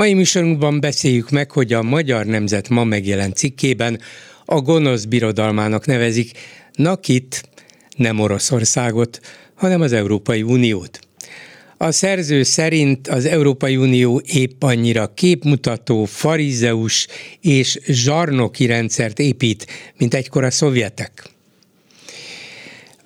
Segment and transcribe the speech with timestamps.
[0.00, 4.00] Mai műsorunkban beszéljük meg, hogy a Magyar Nemzet ma megjelent cikkében
[4.44, 6.30] a gonosz birodalmának nevezik
[6.72, 7.42] Nakit,
[7.96, 9.20] nem Oroszországot,
[9.54, 11.00] hanem az Európai Uniót.
[11.76, 17.06] A szerző szerint az Európai Unió épp annyira képmutató, farizeus
[17.40, 19.66] és zsarnoki rendszert épít,
[19.98, 21.30] mint egykor a szovjetek.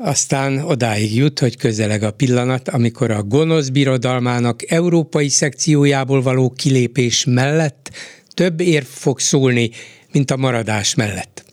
[0.04, 7.24] Aztán odáig jut, hogy közeleg a pillanat, amikor a gonosz birodalmának európai szekciójából való kilépés
[7.24, 7.90] mellett
[8.34, 9.70] több érv fog szólni,
[10.12, 11.44] mint a maradás mellett.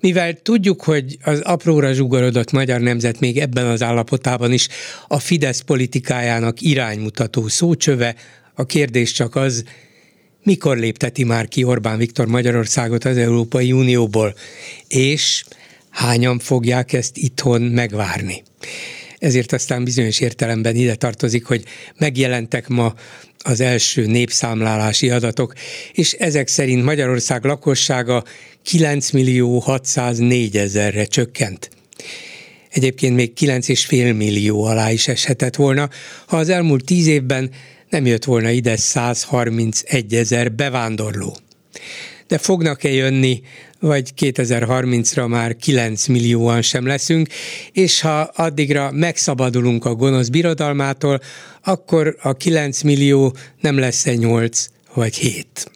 [0.00, 4.68] Mivel tudjuk, hogy az apróra zsugorodott magyar nemzet még ebben az állapotában is
[5.08, 8.14] a Fidesz politikájának iránymutató szócsöve,
[8.54, 9.64] a kérdés csak az,
[10.42, 14.34] mikor lépteti már ki Orbán Viktor Magyarországot az Európai Unióból,
[14.88, 15.44] és
[15.90, 18.42] hányan fogják ezt itthon megvárni.
[19.18, 21.64] Ezért aztán bizonyos értelemben ide tartozik, hogy
[21.98, 22.94] megjelentek ma
[23.38, 25.52] az első népszámlálási adatok,
[25.92, 28.24] és ezek szerint Magyarország lakossága
[28.62, 31.70] 9 millió 604 ezerre csökkent.
[32.70, 35.88] Egyébként még 9,5 millió alá is eshetett volna,
[36.26, 37.50] ha az elmúlt tíz évben
[37.88, 41.36] nem jött volna ide 131 ezer bevándorló.
[42.26, 43.42] De fognak-e jönni
[43.80, 47.28] vagy 2030-ra már 9 millióan sem leszünk,
[47.72, 51.20] és ha addigra megszabadulunk a gonosz birodalmától,
[51.64, 55.70] akkor a 9 millió nem lesz egy 8 vagy 7.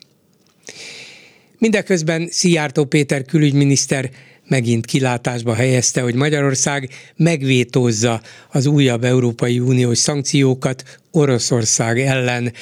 [1.58, 4.10] Mindeközben Szijjártó Péter külügyminiszter
[4.48, 12.52] megint kilátásba helyezte, hogy Magyarország megvétózza az újabb Európai Uniós szankciókat Oroszország ellen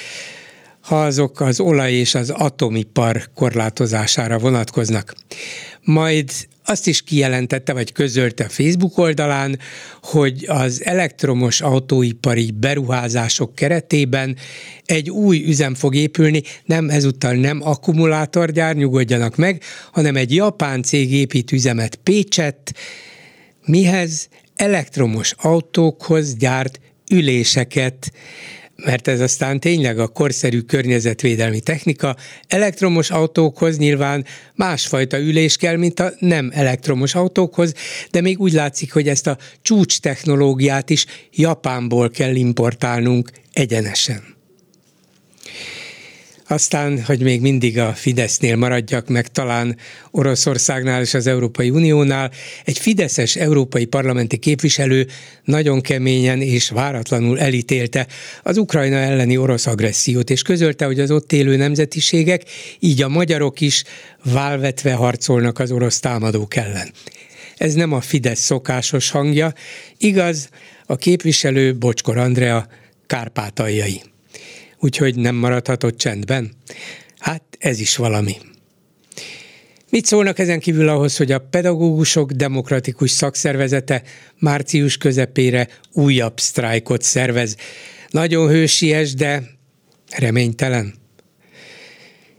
[0.91, 5.15] ha azok az olaj és az atomipar korlátozására vonatkoznak.
[5.83, 6.31] Majd
[6.65, 9.59] azt is kijelentette, vagy közölte Facebook oldalán,
[10.03, 14.37] hogy az elektromos autóipari beruházások keretében
[14.85, 19.63] egy új üzem fog épülni, nem ezúttal nem akkumulátorgyár, nyugodjanak meg,
[19.93, 22.75] hanem egy japán cég épít üzemet Pécset,
[23.65, 26.81] mihez elektromos autókhoz gyárt
[27.11, 28.13] üléseket
[28.85, 32.17] mert ez aztán tényleg a korszerű környezetvédelmi technika.
[32.47, 34.25] Elektromos autókhoz nyilván
[34.55, 37.75] másfajta ülés kell, mint a nem elektromos autókhoz,
[38.11, 44.40] de még úgy látszik, hogy ezt a csúcs technológiát is Japánból kell importálnunk egyenesen.
[46.51, 49.77] Aztán, hogy még mindig a Fidesznél maradjak meg, talán
[50.11, 52.31] Oroszországnál és az Európai Uniónál,
[52.65, 55.07] egy fideszes európai parlamenti képviselő
[55.45, 58.07] nagyon keményen és váratlanul elítélte
[58.43, 62.43] az Ukrajna elleni orosz agressziót, és közölte, hogy az ott élő nemzetiségek,
[62.79, 63.85] így a magyarok is
[64.25, 66.93] válvetve harcolnak az orosz támadók ellen.
[67.57, 69.53] Ez nem a Fidesz szokásos hangja,
[69.99, 70.49] igaz,
[70.87, 72.67] a képviselő Bocskor Andrea
[73.07, 74.03] kárpátaljai
[74.81, 76.51] úgyhogy nem maradhatott csendben.
[77.19, 78.37] Hát ez is valami.
[79.91, 84.03] Mit szólnak ezen kívül ahhoz, hogy a pedagógusok demokratikus szakszervezete
[84.39, 87.57] március közepére újabb sztrájkot szervez?
[88.11, 89.43] Nagyon hősies, de
[90.11, 91.00] reménytelen.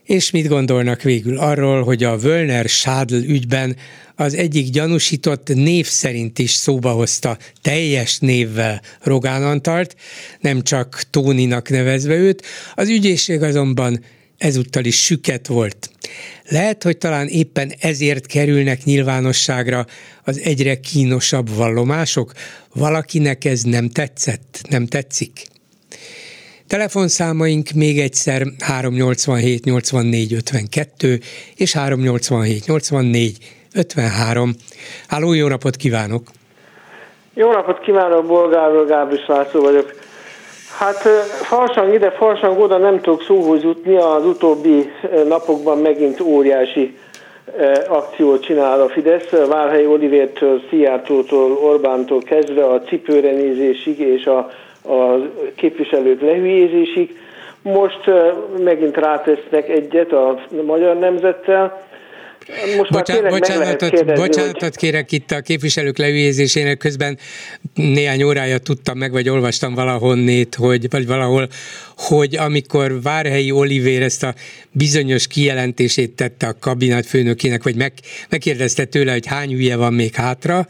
[0.03, 3.75] És mit gondolnak végül arról, hogy a Völner Sádl ügyben
[4.15, 9.95] az egyik gyanúsított név szerint is szóba hozta teljes névvel Rogán Antalt,
[10.39, 12.45] nem csak Tóninak nevezve őt,
[12.75, 14.03] az ügyészség azonban
[14.37, 15.89] ezúttal is süket volt.
[16.47, 19.85] Lehet, hogy talán éppen ezért kerülnek nyilvánosságra
[20.23, 22.33] az egyre kínosabb vallomások,
[22.73, 25.50] valakinek ez nem tetszett, nem tetszik.
[26.71, 31.19] Telefonszámaink még egyszer 387 84 52
[31.55, 33.37] és 387 84
[33.75, 34.51] 53.
[35.07, 36.21] Háló, jó napot kívánok!
[37.33, 39.93] Jó napot kívánok, Bolgár Gábris László vagyok.
[40.77, 41.01] Hát
[41.43, 44.89] farsang ide, farsang oda nem tudok szóhoz jutni, az utóbbi
[45.27, 46.97] napokban megint óriási
[47.87, 54.51] akciót csinál a Fidesz, Várhelyi Olivértől, Szijjártótól, Orbántól kezdve a cipőre nézésig és a,
[54.83, 55.15] a
[55.55, 57.19] képviselők lehülyézésig.
[57.61, 58.01] Most
[58.63, 61.89] megint rátesznek egyet a magyar nemzettel,
[62.77, 64.75] most Bocsán, bocsánatot, kérdezni, bocsánatot hogy...
[64.75, 67.17] kérek itt a képviselők leüljézésének közben
[67.73, 71.47] néhány órája tudtam meg, vagy olvastam valahonnét, hogy, vagy valahol,
[71.97, 74.33] hogy amikor Várhelyi Olivér ezt a
[74.71, 77.93] bizonyos kijelentését tette a kabinat főnökének, vagy meg,
[78.29, 80.67] megkérdezte tőle, hogy hány hülye van még hátra,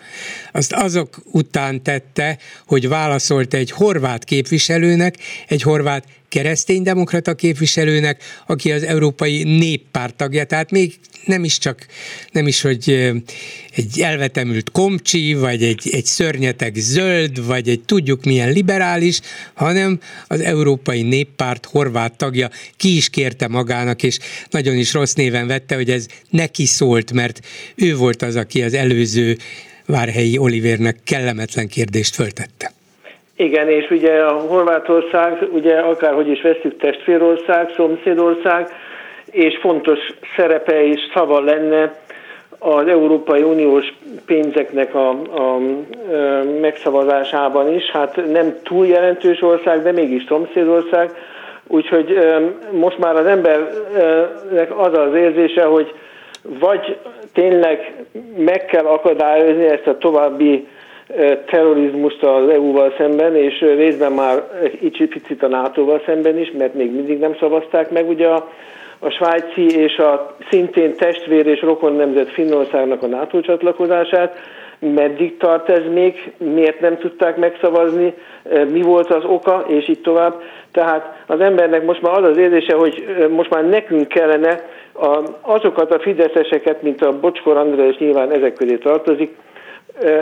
[0.52, 5.16] azt azok után tette, hogy válaszolt egy horvát képviselőnek,
[5.48, 11.86] egy horvát kereszténydemokrata képviselőnek, aki az Európai Néppárt tagja, tehát még nem is csak,
[12.32, 13.12] nem is, hogy
[13.76, 19.20] egy elvetemült komcsi, vagy egy, egy szörnyeteg zöld, vagy egy tudjuk milyen liberális,
[19.54, 22.50] hanem az Európai Néppárt horvát tagja.
[22.78, 27.40] Ki is kérte magának, és nagyon is rossz néven vette, hogy ez neki szólt, mert
[27.76, 29.36] ő volt az, aki az előző
[29.86, 32.72] Várhelyi Olivernek kellemetlen kérdést föltette.
[33.36, 38.68] Igen, és ugye a Horvátország, ugye akárhogy is veszük testvérország, szomszédország,
[39.32, 40.00] és fontos
[40.36, 42.00] szerepe és szava lenne
[42.60, 43.94] az Európai Uniós
[44.26, 45.60] pénzeknek a, a, a
[46.62, 47.90] megszavazásában is.
[47.90, 51.12] Hát nem túl jelentős ország, de mégis szomszédország.
[51.72, 52.18] Úgyhogy
[52.72, 55.94] most már az embernek az az érzése, hogy
[56.44, 56.98] vagy
[57.34, 57.94] tényleg
[58.38, 60.68] meg kell akadályozni ezt a további
[61.46, 66.92] terrorizmust az EU-val szemben, és részben már egy picit a NATO-val szemben is, mert még
[66.92, 68.50] mindig nem szavazták meg ugye a,
[69.00, 74.36] a svájci és a szintén testvér és rokon nemzet Finnországnak a NATO csatlakozását.
[74.84, 78.14] Meddig tart ez még, miért nem tudták megszavazni,
[78.72, 80.42] mi volt az oka, és így tovább.
[80.72, 84.60] Tehát az embernek most már az az érzése, hogy most már nekünk kellene
[85.42, 89.36] azokat a fideszeseket, mint a Bocskor András, nyilván ezek közé tartozik,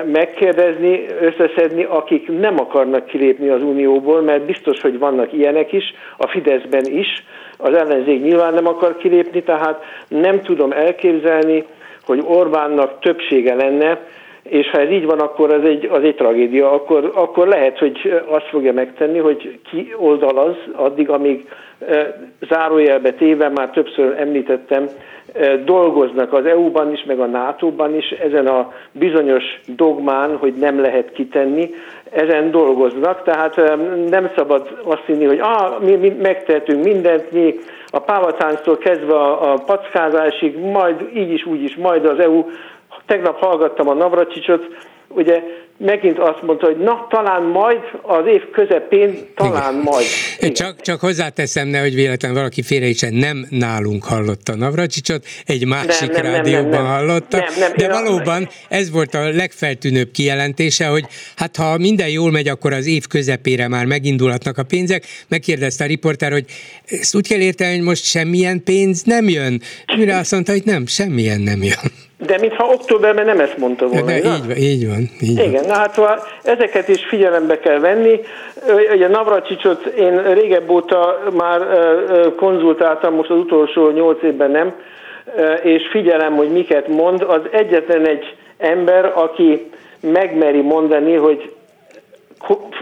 [0.05, 6.27] megkérdezni, összeszedni, akik nem akarnak kilépni az Unióból, mert biztos, hogy vannak ilyenek is, a
[6.27, 7.23] Fideszben is,
[7.57, 11.63] az ellenzék nyilván nem akar kilépni, tehát nem tudom elképzelni,
[12.05, 13.99] hogy Orbánnak többsége lenne,
[14.49, 18.21] és ha ez így van, akkor az egy, az egy tragédia, akkor, akkor lehet, hogy
[18.27, 21.47] azt fogja megtenni, hogy ki oldalaz addig, amíg
[22.49, 24.87] zárójelbe téve, már többször említettem,
[25.65, 29.43] dolgoznak az EU-ban is, meg a NATO-ban is ezen a bizonyos
[29.75, 31.69] dogmán, hogy nem lehet kitenni,
[32.11, 33.55] ezen dolgoznak, tehát
[34.09, 37.55] nem szabad azt hinni, hogy ah, mi, mi megtehetünk mindent, mi
[37.91, 42.43] a pávatánctól kezdve a, a packázásig, majd így is, úgy is, majd az EU.
[43.09, 44.63] Tegnap hallgattam a Navracsicsot,
[45.07, 45.41] ugye
[45.77, 49.83] megint azt mondta, hogy na, talán majd az év közepén, talán Igen.
[49.83, 50.05] majd.
[50.37, 50.53] Igen.
[50.53, 56.21] Csak, csak hozzáteszem, ne, hogy véletlen valaki félreítsen, nem nálunk hallotta Navracsicsot, egy másik nem,
[56.23, 61.05] nem, rádióban nem, nem, hallotta, nem, nem, de valóban ez volt a legfeltűnőbb kijelentése, hogy
[61.35, 65.03] hát ha minden jól megy, akkor az év közepére már megindulhatnak a pénzek.
[65.27, 66.45] Megkérdezte a riporter, hogy
[66.85, 69.61] ezt úgy kell érteni, hogy most semmilyen pénz nem jön.
[69.97, 72.07] Mire azt mondta, hogy nem, semmilyen nem jön.
[72.25, 74.05] De mintha októberben nem ezt mondta volna.
[74.05, 75.09] De, így, van, így van.
[75.21, 75.65] Így Igen, van.
[75.65, 78.19] na hát szóval ezeket is figyelembe kell venni.
[78.93, 81.61] Ugye Navracsicsot én régebb óta már
[82.35, 84.73] konzultáltam, most az utolsó nyolc évben nem,
[85.63, 87.21] és figyelem, hogy miket mond.
[87.21, 89.69] Az egyetlen egy ember, aki
[89.99, 91.53] megmeri mondani, hogy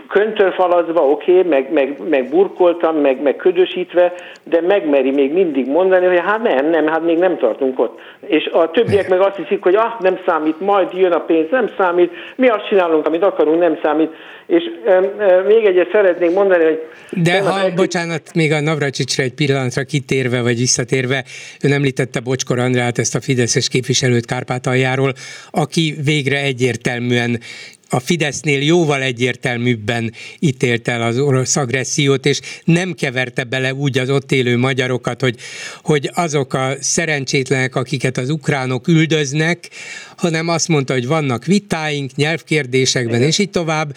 [0.10, 4.14] köntörfalazva, oké, okay, meg, meg, meg burkoltam, meg, meg ködösítve,
[4.44, 8.00] de megmeri még mindig mondani, hogy hát nem, nem, hát még nem tartunk ott.
[8.28, 11.70] És a többiek meg azt hiszik, hogy ah, nem számít, majd jön a pénz, nem
[11.78, 14.12] számít, mi azt csinálunk, amit akarunk, nem számít.
[14.46, 16.82] És e, e, még egyet szeretnék mondani, hogy...
[17.10, 17.74] De ha, egy...
[17.74, 21.24] bocsánat, még a Navracsicsra egy pillanatra kitérve, vagy visszatérve,
[21.64, 25.14] ön említette Bocskor Andrát, ezt a Fideszes képviselőt Kárpátaljáról,
[25.52, 27.40] aki végre egyértelműen
[27.90, 34.10] a Fidesznél jóval egyértelműbben ítélte el az orosz agressziót, és nem keverte bele úgy az
[34.10, 35.36] ott élő magyarokat, hogy,
[35.84, 39.70] hogy azok a szerencsétlenek, akiket az ukránok üldöznek,
[40.18, 43.96] hanem azt mondta, hogy vannak vitáink nyelvkérdésekben, és így tovább,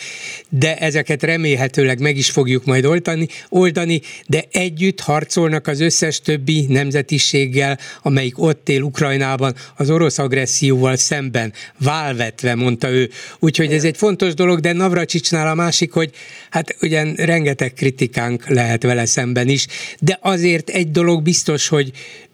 [0.49, 6.67] de ezeket remélhetőleg meg is fogjuk majd oldani, oldani, de együtt harcolnak az összes többi
[6.69, 13.11] nemzetiséggel, amelyik ott él Ukrajnában az orosz agresszióval szemben, válvetve, mondta ő.
[13.39, 16.11] Úgyhogy ez egy fontos dolog, de Navracsicsnál a másik, hogy
[16.51, 19.67] hát ugyan rengeteg kritikánk lehet vele szemben is,
[20.01, 21.91] de azért egy dolog biztos, hogy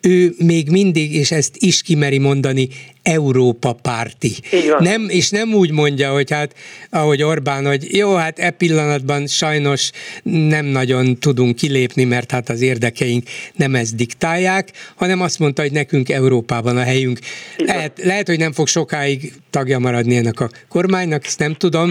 [0.06, 2.68] ő még mindig, és ezt is kimeri mondani,
[3.02, 4.32] Európa párti.
[4.78, 6.54] Nem, és nem úgy mondja, hogy hát,
[6.90, 9.90] ahogy Orbán, hogy jó, hát e pillanatban sajnos
[10.22, 15.72] nem nagyon tudunk kilépni, mert hát az érdekeink nem ezt diktálják, hanem azt mondta, hogy
[15.72, 17.18] nekünk Európában a helyünk.
[17.56, 21.90] Lehet, lehet, hogy nem fog sokáig tagja maradni ennek a kormánynak, ezt nem tudom,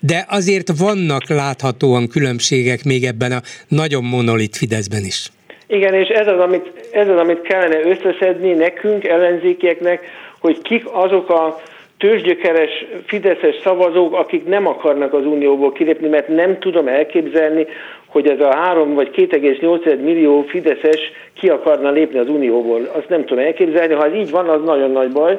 [0.00, 5.30] de azért vannak láthatóan különbségek még ebben a nagyon monolit Fideszben is.
[5.66, 10.06] Igen, és ez az, amit, ez az, amit kellene összeszedni nekünk, ellenzékieknek,
[10.40, 11.56] hogy kik azok a
[11.98, 17.66] tőzsgyökeres fideszes szavazók, akik nem akarnak az Unióból kilépni, mert nem tudom elképzelni,
[18.06, 22.80] hogy ez a 3 vagy 2,8 millió fideszes ki akarna lépni az Unióból.
[22.92, 25.38] Azt nem tudom elképzelni, ha ez így van, az nagyon nagy baj.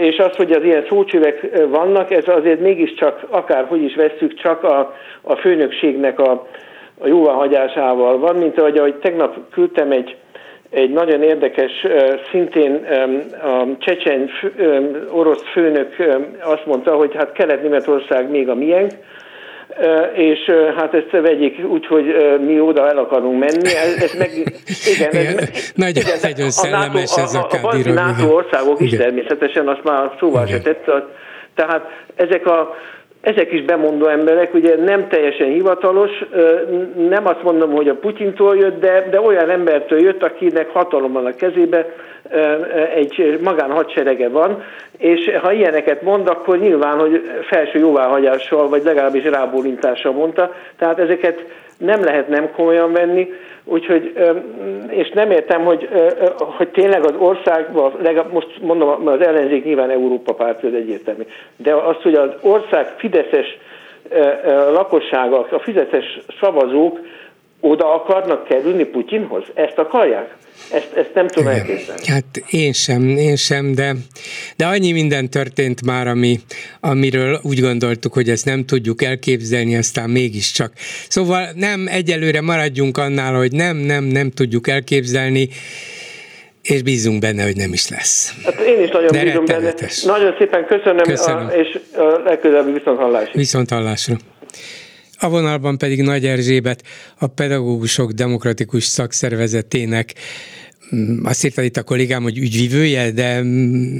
[0.00, 4.94] És az, hogy az ilyen szócsövek vannak, ez azért mégiscsak, akárhogy is vesszük, csak a,
[5.22, 6.46] a főnökségnek a,
[6.98, 10.16] a jóváhagyásával van, mint ahogy, ahogy tegnap küldtem egy,
[10.70, 11.72] egy nagyon érdekes,
[12.30, 12.86] szintén
[13.42, 14.30] a csecsen
[15.10, 15.94] orosz főnök
[16.40, 18.92] azt mondta, hogy hát Kelet-Németország még a miénk,
[20.14, 20.38] és
[20.76, 23.74] hát ezt vegyék úgy, hogy mi oda el akarunk menni.
[23.74, 24.30] Ez, ez meg,
[24.96, 28.92] igen, ez, nagyon, igen, nagyon szellemes a NATO, ez a, a, a, NATO országok igen.
[28.92, 30.90] is természetesen, azt már szóval se tett.
[31.54, 31.82] Tehát
[32.14, 32.76] ezek a
[33.28, 36.10] ezek is bemondó emberek, ugye nem teljesen hivatalos,
[37.08, 41.26] nem azt mondom, hogy a Putyintól jött, de, de olyan embertől jött, akinek hatalom van
[41.26, 41.86] a kezébe,
[42.94, 44.62] egy magánhadserege van,
[44.98, 51.44] és ha ilyeneket mond, akkor nyilván, hogy felső jóváhagyással, vagy legalábbis rábólintással mondta, tehát ezeket
[51.78, 53.32] nem lehet nem komolyan venni,
[53.64, 54.12] úgyhogy,
[54.88, 55.88] és nem értem, hogy,
[56.38, 57.92] hogy tényleg az országban,
[58.32, 61.22] most mondom, az ellenzék nyilván Európa párt, ez egyértelmű,
[61.56, 63.58] de az, hogy az ország fideszes
[64.72, 66.98] lakossága, a fideszes szavazók
[67.60, 69.44] oda akarnak kerülni Putyinhoz?
[69.54, 70.36] Ezt akarják?
[70.72, 72.06] Ezt, ezt nem tudom elképzelni.
[72.06, 73.92] Hát én sem, én sem, de,
[74.56, 76.40] de annyi minden történt már, ami,
[76.80, 80.72] amiről úgy gondoltuk, hogy ezt nem tudjuk elképzelni, aztán mégiscsak.
[81.08, 85.48] Szóval nem, egyelőre maradjunk annál, hogy nem, nem, nem tudjuk elképzelni,
[86.62, 88.34] és bízunk benne, hogy nem is lesz.
[88.44, 89.74] Hát én is nagyon De bízom benne.
[90.04, 91.46] Nagyon szépen köszönöm, köszönöm.
[91.46, 93.32] A, és a legközelebbi viszonthallásra.
[93.32, 94.16] Viszonthallásra.
[95.20, 96.82] A vonalban pedig Nagy Erzsébet,
[97.18, 100.14] a Pedagógusok Demokratikus Szakszervezetének,
[100.94, 103.96] mm, azt írta itt a kollégám, hogy ügyvivője, de mm,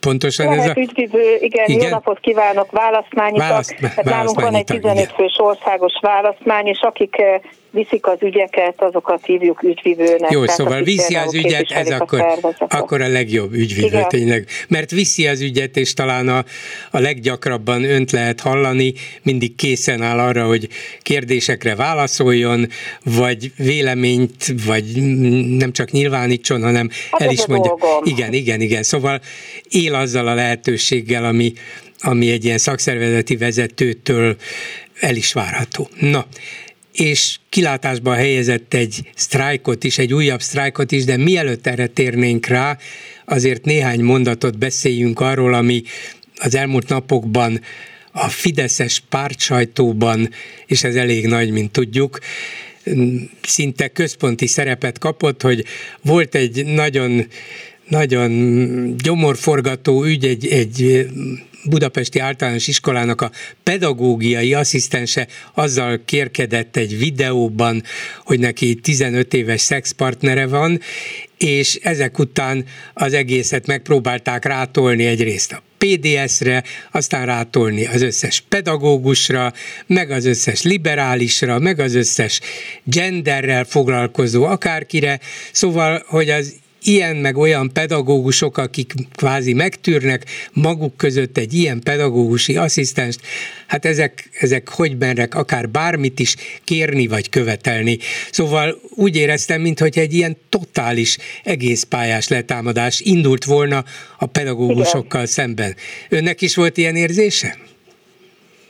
[0.00, 0.80] pontosan Lehet ez a...
[0.80, 3.48] ügyvivő, igen, igen, jó napot kívánok, választmányitak.
[3.48, 7.40] Választ, hát nálunk van egy 15 fős országos választmány, és akik eh,
[7.74, 10.30] viszik az ügyeket, azokat hívjuk ügyvivőnek.
[10.30, 14.08] Jó, szóval viszi az ügyet, ez akkor, a akkor a legjobb ügyvivő Igen.
[14.08, 14.46] tényleg.
[14.68, 16.44] Mert viszi az ügyet, és talán a,
[16.90, 20.68] a leggyakrabban önt lehet hallani, mindig készen áll arra, hogy
[21.02, 22.68] kérdésekre válaszoljon,
[23.04, 24.84] vagy véleményt, vagy
[25.56, 27.76] nem csak nyilvánítson, hanem hát el is mondja.
[27.78, 28.02] Dolgom.
[28.04, 28.82] Igen, igen, igen.
[28.82, 29.20] Szóval
[29.68, 31.52] él azzal a lehetőséggel, ami,
[32.00, 34.36] ami egy ilyen szakszervezeti vezetőtől
[35.00, 35.88] el is várható.
[36.00, 36.26] Na,
[36.94, 42.78] és kilátásba helyezett egy sztrájkot is, egy újabb sztrájkot is, de mielőtt erre térnénk rá,
[43.24, 45.82] azért néhány mondatot beszéljünk arról, ami
[46.36, 47.60] az elmúlt napokban
[48.12, 50.30] a Fideszes pártsajtóban,
[50.66, 52.18] és ez elég nagy, mint tudjuk,
[53.42, 55.64] szinte központi szerepet kapott, hogy
[56.02, 57.26] volt egy nagyon
[57.88, 61.06] nagyon gyomorforgató ügy, egy, egy
[61.64, 63.30] budapesti általános iskolának a
[63.62, 67.82] pedagógiai asszisztense azzal kérkedett egy videóban,
[68.24, 70.80] hogy neki 15 éves szexpartnere van,
[71.38, 79.52] és ezek után az egészet megpróbálták rátolni egyrészt a PDS-re, aztán rátolni az összes pedagógusra,
[79.86, 82.40] meg az összes liberálisra, meg az összes
[82.84, 85.20] genderrel foglalkozó akárkire,
[85.52, 86.54] szóval, hogy az
[86.84, 93.20] ilyen meg olyan pedagógusok, akik kvázi megtűrnek maguk között egy ilyen pedagógusi asszisztenst,
[93.66, 97.98] hát ezek, ezek hogy mernek akár bármit is kérni vagy követelni.
[98.30, 103.84] Szóval úgy éreztem, mintha egy ilyen totális egészpályás letámadás indult volna
[104.18, 105.26] a pedagógusokkal Igen.
[105.26, 105.74] szemben.
[106.08, 107.56] Önnek is volt ilyen érzése?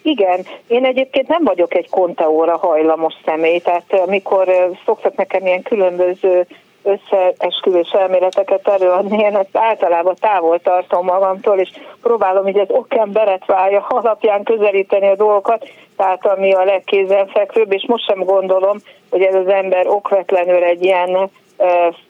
[0.02, 4.48] Igen, én egyébként nem vagyok egy kontaóra hajlamos személy, tehát amikor
[4.84, 6.46] szoktak nekem ilyen különböző
[6.84, 11.70] összeesküvés elméleteket előadni, én ezt általában távol tartom magamtól, és
[12.02, 18.24] próbálom így az okemberetvája alapján közelíteni a dolgokat, tehát ami a legkézenfekvőbb, és most sem
[18.24, 18.76] gondolom,
[19.10, 21.30] hogy ez az ember okvetlenül egy ilyen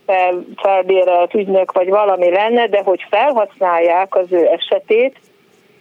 [0.07, 5.17] fel, felbérelt ügynök vagy valami lenne, de hogy felhasználják az ő esetét,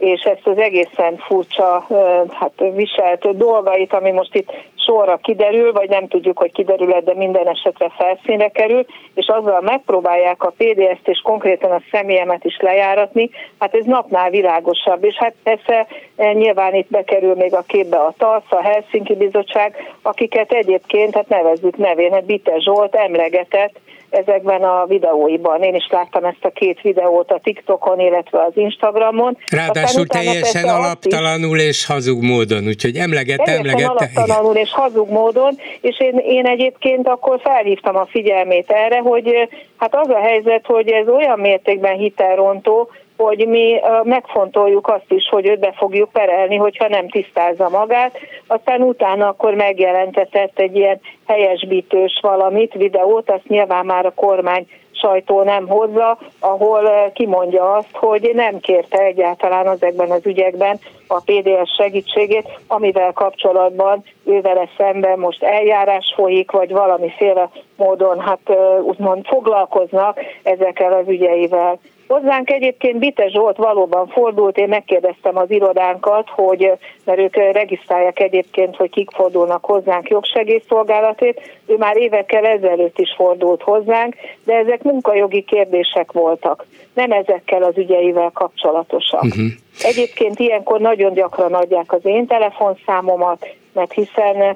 [0.04, 1.88] és ezt az egészen furcsa
[2.32, 7.48] hát viselt dolgait, ami most itt sorra kiderül, vagy nem tudjuk, hogy kiderül de minden
[7.48, 13.30] esetre felszínre kerül, és azzal megpróbálják a PDS-t és konkrétan a személyemet is lejáratni,
[13.60, 18.14] hát ez napnál világosabb, és hát persze e, nyilván itt bekerül még a képbe a
[18.18, 23.80] TASZ, a Helsinki Bizottság, akiket egyébként, hát nevezzük nevén, hát Bite Zsolt emlegetett,
[24.14, 25.62] ezekben a videóiban.
[25.62, 29.38] Én is láttam ezt a két videót a TikTokon, illetve az Instagramon.
[29.50, 33.86] Ráadásul teljesen alaptalanul és hazug módon, úgyhogy emlegette, emlegette.
[33.86, 34.64] alaptalanul igen.
[34.64, 40.10] és hazug módon, és én, én egyébként akkor felhívtam a figyelmét erre, hogy hát az
[40.10, 42.90] a helyzet, hogy ez olyan mértékben hitelrontó,
[43.24, 48.18] hogy mi megfontoljuk azt is, hogy őt be fogjuk perelni, hogyha nem tisztázza magát.
[48.48, 54.68] Aztán utána akkor megjelentetett egy ilyen helyesbítős valamit, videót, azt nyilván már a kormány
[55.04, 61.76] sajtó nem hozza, ahol kimondja azt, hogy nem kérte egyáltalán ezekben az ügyekben a PDS
[61.78, 70.94] segítségét, amivel kapcsolatban ővele szemben most eljárás folyik, vagy valamiféle módon hát úgymond foglalkoznak ezekkel
[70.94, 71.80] az ügyeivel.
[72.14, 76.72] Hozzánk egyébként Bite Zsolt valóban fordult, én megkérdeztem az irodánkat, hogy,
[77.06, 83.62] mert ők regisztrálják egyébként, hogy kik fordulnak hozzánk jogsegészszolgálatét, ő már évekkel ezelőtt is fordult
[83.62, 89.24] hozzánk, de ezek munkajogi kérdések voltak, nem ezekkel az ügyeivel kapcsolatosak.
[89.24, 89.46] Uh-huh.
[89.82, 94.56] Egyébként ilyenkor nagyon gyakran adják az én telefonszámomat, mert hiszen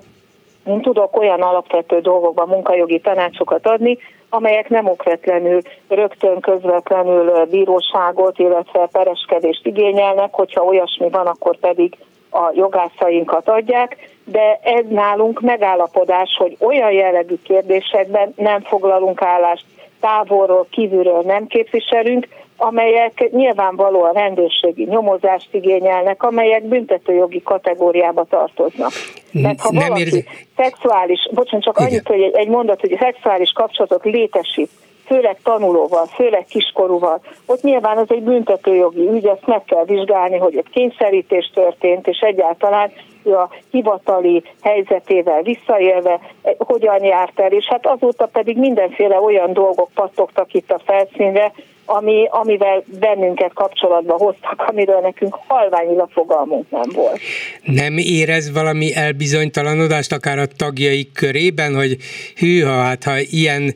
[0.68, 3.98] én tudok olyan alapvető dolgokban munkajogi tanácsokat adni,
[4.30, 11.98] amelyek nem okvetlenül rögtön közvetlenül bíróságot, illetve pereskedést igényelnek, hogyha olyasmi van, akkor pedig
[12.30, 19.66] a jogászainkat adják, de ez nálunk megállapodás, hogy olyan jellegű kérdésekben nem foglalunk állást,
[20.00, 22.28] távolról, kívülről nem képviselünk,
[22.58, 28.92] amelyek nyilvánvalóan rendőrségi nyomozást igényelnek, amelyek büntetőjogi kategóriába tartoznak.
[29.32, 30.26] Mert ha valaki érzi...
[30.56, 31.90] szexuális, bocsánat, csak Igen.
[31.90, 34.70] annyit, hogy egy, egy mondat, hogy a szexuális kapcsolatot létesít,
[35.06, 40.58] főleg tanulóval, főleg kiskorúval, ott nyilván az egy büntetőjogi ügy, ezt meg kell vizsgálni, hogy
[40.58, 42.92] egy kényszerítés történt, és egyáltalán
[43.24, 49.90] a hivatali helyzetével visszaélve eh, hogyan járt el, és hát azóta pedig mindenféle olyan dolgok
[49.94, 51.52] pattogtak itt a felszínre,
[51.90, 57.20] ami, amivel bennünket kapcsolatba hoztak, amiről nekünk halványilag fogalmunk nem volt.
[57.64, 61.98] Nem érez valami elbizonytalanodást akár a tagjaik körében, hogy
[62.36, 63.74] hűha, hát ha ilyen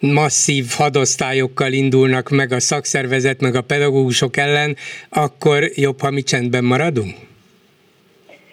[0.00, 4.76] masszív hadosztályokkal indulnak meg a szakszervezet, meg a pedagógusok ellen,
[5.10, 7.14] akkor jobb, ha mi csendben maradunk?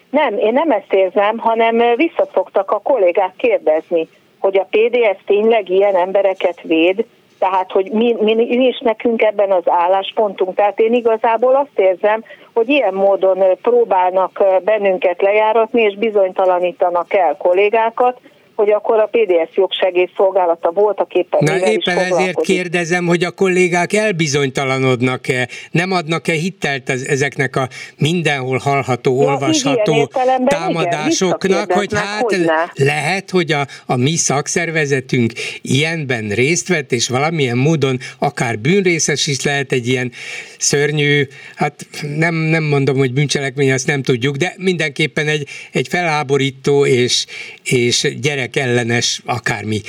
[0.09, 4.07] Nem, én nem ezt érzem, hanem visszaszoktak a kollégák kérdezni,
[4.39, 7.05] hogy a PDS tényleg ilyen embereket véd,
[7.39, 10.55] tehát, hogy mi, mi, mi is nekünk ebben az álláspontunk.
[10.55, 18.19] Tehát én igazából azt érzem, hogy ilyen módon próbálnak bennünket lejáratni, és bizonytalanítanak el kollégákat,
[18.59, 21.39] hogy akkor a PDS jogsegélyszolgálata voltak éppen.
[21.43, 27.67] Na éppen ezért kérdezem, hogy a kollégák elbizonytalanodnak-e, nem adnak-e hittelt az, ezeknek a
[27.97, 30.11] mindenhol hallható, ja, olvasható
[30.45, 32.71] támadásoknak, igen, hogy hát hogyne.
[32.75, 39.43] lehet, hogy a, a mi szakszervezetünk ilyenben részt vett, és valamilyen módon akár bűnrészes is
[39.43, 40.11] lehet egy ilyen
[40.57, 46.85] szörnyű, hát nem, nem mondom, hogy bűncselekmény, azt nem tudjuk, de mindenképpen egy, egy felháborító
[46.85, 47.25] és,
[47.63, 49.81] és gyerek ellenes akármi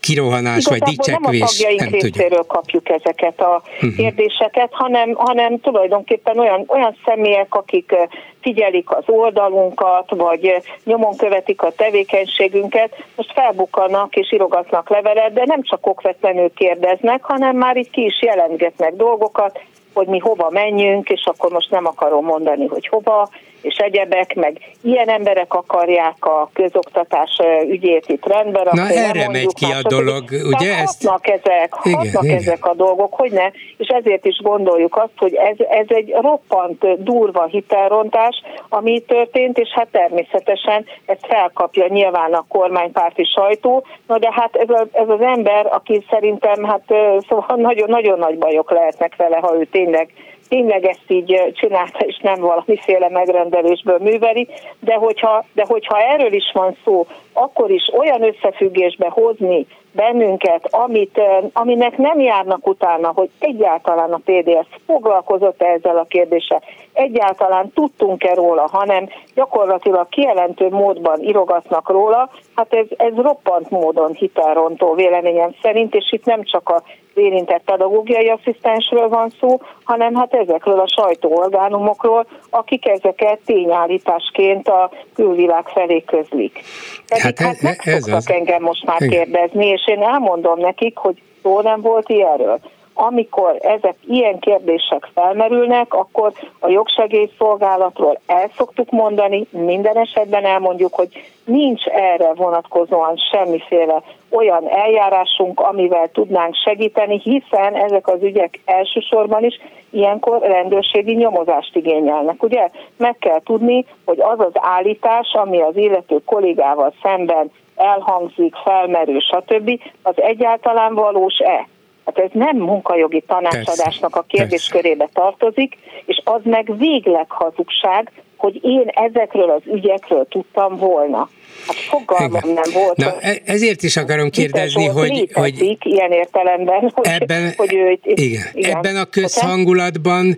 [0.00, 1.60] kirohanás Igazából vagy dicsekvés.
[1.66, 3.94] nem a nem részéről kapjuk ezeket a uh-huh.
[3.96, 7.94] kérdéseket, hanem, hanem tulajdonképpen olyan, olyan személyek, akik
[8.40, 15.62] figyelik az oldalunkat, vagy nyomon követik a tevékenységünket, most felbukkanak és irogatnak levelet, de nem
[15.62, 19.60] csak okvetlenül kérdeznek, hanem már itt ki is jelentgetnek dolgokat,
[19.92, 23.28] hogy mi hova menjünk, és akkor most nem akarom mondani, hogy hova,
[23.60, 28.68] és egyebek, meg ilyen emberek akarják a közoktatás ügyét itt rendben.
[28.72, 30.76] Na erre megy ki a dolog, ugye?
[30.76, 32.70] Hatnak ezek, hatnak igen, ezek igen.
[32.70, 37.44] a dolgok, hogy ne, és ezért is gondoljuk azt, hogy ez, ez egy roppant durva
[37.44, 44.56] hitelrontás, ami történt, és hát természetesen ezt felkapja nyilván a kormánypárti sajtó, na de hát
[44.56, 46.82] ez, a, ez az ember, aki szerintem hát
[47.28, 50.08] szóval nagyon-nagyon nagy bajok lehetnek vele, ha ő tényleg
[50.50, 54.48] tényleg ezt így csinálta, és nem valamiféle megrendelésből műveli,
[54.80, 61.20] de hogyha, de hogyha erről is van szó, akkor is olyan összefüggésbe hozni bennünket, amit,
[61.52, 68.68] aminek nem járnak utána, hogy egyáltalán a PDS foglalkozott ezzel a kérdéssel, egyáltalán tudtunk-e róla,
[68.72, 76.12] hanem gyakorlatilag kijelentő módban irogatnak róla, hát ez, ez roppant módon hitelrontó véleményem szerint, és
[76.12, 76.82] itt nem csak a
[77.14, 85.66] érintett pedagógiai asszisztensről van szó, hanem hát ezekről a sajtóorgánumokról, akik ezeket tényállításként a külvilág
[85.68, 86.60] felé közlik.
[87.08, 88.30] Pedig hát, hát meg ez az.
[88.30, 92.60] engem most már kérdezni, és én elmondom nekik, hogy szó nem volt ilyenről
[92.94, 101.08] amikor ezek ilyen kérdések felmerülnek, akkor a jogsegélyszolgálatról el szoktuk mondani, minden esetben elmondjuk, hogy
[101.44, 109.60] nincs erre vonatkozóan semmiféle olyan eljárásunk, amivel tudnánk segíteni, hiszen ezek az ügyek elsősorban is
[109.90, 112.42] ilyenkor rendőrségi nyomozást igényelnek.
[112.42, 119.20] Ugye meg kell tudni, hogy az az állítás, ami az illető kollégával szemben elhangzik, felmerül,
[119.20, 121.68] stb., az egyáltalán valós-e
[122.04, 128.86] Hát ez nem munkajogi tanácsadásnak a kérdéskörébe tartozik, és az meg végleg hazugság, hogy én
[128.86, 131.28] ezekről az ügyekről tudtam volna.
[131.66, 132.60] Hát fogalmam Igen.
[132.62, 132.96] nem volt.
[132.96, 138.42] Na, e- ezért is akarom kérdezni, hogy, hogy ilyen értelemben, hogy, ebben, hogy ő, igen,
[138.52, 138.76] igen.
[138.76, 140.36] ebben a közhangulatban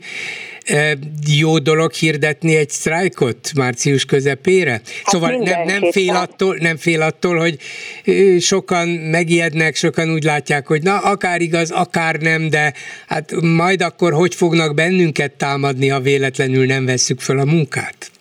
[1.27, 4.71] jó dolog hirdetni egy sztrájkot március közepére?
[4.71, 7.59] Hát szóval nem, nem, fél attól, nem fél attól, hogy
[8.41, 12.73] sokan megijednek, sokan úgy látják, hogy na, akár igaz, akár nem, de
[13.07, 18.12] hát majd akkor hogy fognak bennünket támadni, ha véletlenül nem vesszük föl a munkát?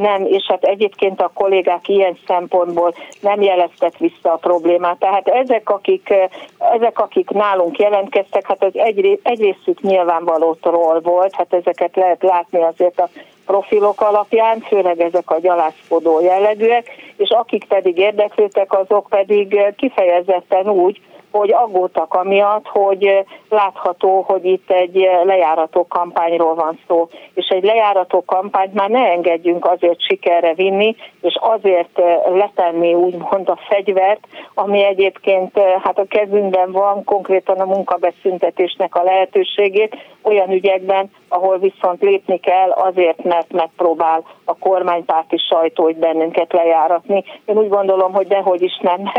[0.00, 4.98] Nem, és hát egyébként a kollégák ilyen szempontból nem jeleztek vissza a problémát.
[4.98, 6.14] Tehát ezek, akik,
[6.58, 12.62] ezek, akik nálunk jelentkeztek, hát az egy, egy részük nyilvánvalótról volt, hát ezeket lehet látni
[12.62, 13.08] azért a
[13.46, 16.86] profilok alapján, főleg ezek a gyalászkodó jellegűek,
[17.16, 24.70] és akik pedig érdeklődtek, azok pedig kifejezetten úgy, hogy aggódtak amiatt, hogy látható, hogy itt
[24.70, 27.08] egy lejárató kampányról van szó.
[27.34, 33.58] És egy lejárató kampányt már ne engedjünk azért sikerre vinni, és azért letenni úgymond a
[33.68, 41.58] fegyvert, ami egyébként hát a kezünkben van, konkrétan a munkabeszüntetésnek a lehetőségét, olyan ügyekben, ahol
[41.58, 47.24] viszont lépni kell azért, mert megpróbál a kormánypárti sajtó hogy bennünket lejáratni.
[47.44, 49.12] Én úgy gondolom, hogy dehogy is nem,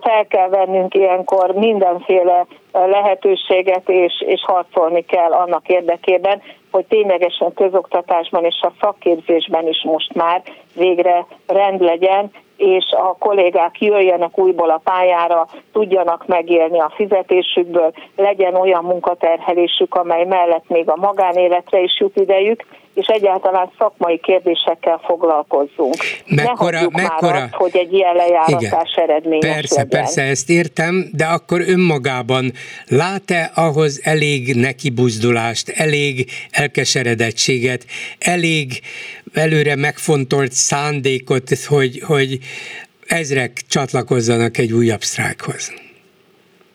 [0.00, 8.44] fel kell vennünk ilyenkor mindenféle lehetőséget, és, és harcolni kell annak érdekében, hogy ténylegesen közoktatásban
[8.44, 10.42] és a szakképzésben is most már
[10.74, 18.54] végre rend legyen, és a kollégák jöjjenek újból a pályára, tudjanak megélni a fizetésükből, legyen
[18.54, 22.64] olyan munkaterhelésük, amely mellett még a magánéletre is jut idejük,
[22.94, 25.94] és egyáltalán szakmai kérdésekkel foglalkozzunk.
[26.26, 30.00] Mekkora, ne mekkora, már azt, hogy egy ilyen lejáratás igen, eredményes Persze, legyen.
[30.00, 32.52] persze, ezt értem, de akkor önmagában
[32.88, 37.84] lát-e ahhoz elég nekibuzdulást, elég elkeseredettséget,
[38.18, 38.80] elég
[39.34, 42.38] előre megfontolt szándékot, hogy, hogy
[43.06, 45.74] ezrek csatlakozzanak egy újabb sztrájkhoz?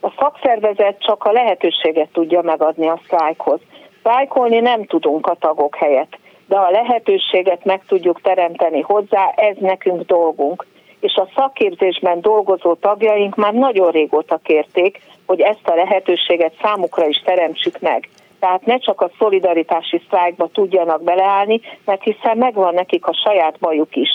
[0.01, 3.59] A szakszervezet csak a lehetőséget tudja megadni a sztrájkhoz.
[3.99, 6.17] Sztrájkolni nem tudunk a tagok helyett,
[6.47, 10.65] de a lehetőséget meg tudjuk teremteni hozzá, ez nekünk dolgunk.
[10.99, 17.21] És a szakképzésben dolgozó tagjaink már nagyon régóta kérték, hogy ezt a lehetőséget számukra is
[17.25, 18.09] teremtsük meg.
[18.39, 23.95] Tehát ne csak a szolidaritási sztrájkba tudjanak beleállni, mert hiszen megvan nekik a saját bajuk
[23.95, 24.09] is.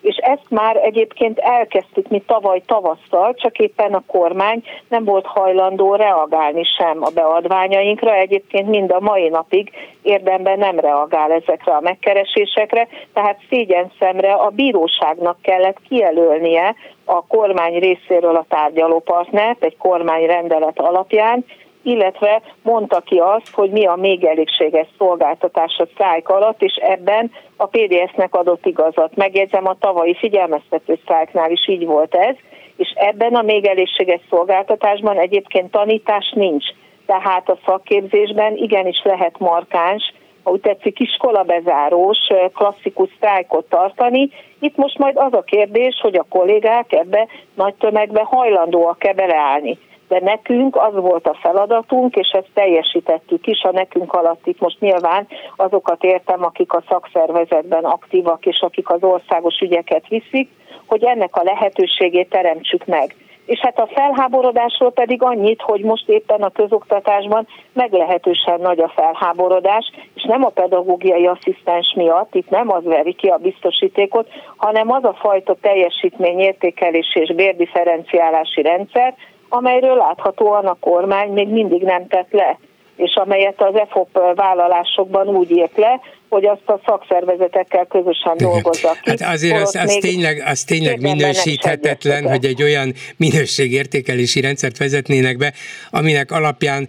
[0.00, 5.94] És ezt már egyébként elkezdtük mi tavaly tavasszal, csak éppen a kormány nem volt hajlandó
[5.94, 9.70] reagálni sem a beadványainkra, egyébként mind a mai napig
[10.02, 17.78] érdemben nem reagál ezekre a megkeresésekre, tehát szégyen szemre a bíróságnak kellett kijelölnie a kormány
[17.78, 21.44] részéről a tárgyalópartnert egy kormányrendelet alapján,
[21.88, 27.30] illetve mondta ki azt, hogy mi a még elégséges szolgáltatás a sztrájk alatt, és ebben
[27.56, 29.16] a PDS-nek adott igazat.
[29.16, 32.36] Megjegyzem, a tavalyi figyelmeztető sztrájknál is így volt ez,
[32.76, 36.64] és ebben a még elégséges szolgáltatásban egyébként tanítás nincs.
[37.06, 42.18] Tehát a szakképzésben igenis lehet markáns, ha úgy tetszik, iskolabezárós,
[42.54, 44.30] klasszikus sztrájkot tartani.
[44.60, 50.20] Itt most majd az a kérdés, hogy a kollégák ebbe nagy tömegbe hajlandóak-e beleállni de
[50.20, 55.26] nekünk az volt a feladatunk, és ezt teljesítettük is, a nekünk alatt itt most nyilván
[55.56, 60.50] azokat értem, akik a szakszervezetben aktívak, és akik az országos ügyeket viszik,
[60.86, 63.14] hogy ennek a lehetőségét teremtsük meg.
[63.48, 69.92] És hát a felháborodásról pedig annyit, hogy most éppen a közoktatásban meglehetősen nagy a felháborodás,
[70.14, 75.04] és nem a pedagógiai asszisztens miatt, itt nem az veri ki a biztosítékot, hanem az
[75.04, 79.14] a fajta teljesítményértékelés és bérdifferenciálási rendszer,
[79.48, 82.58] amelyről láthatóan a kormány még mindig nem tett le,
[82.96, 89.10] és amelyet az EFOP vállalásokban úgy írt le, hogy azt a szakszervezetekkel közösen dolgozzak ki.
[89.10, 95.52] Hát azért az, az, tényleg, az tényleg minősíthetetlen, hogy egy olyan minőségértékelési rendszert vezetnének be,
[95.90, 96.88] aminek alapján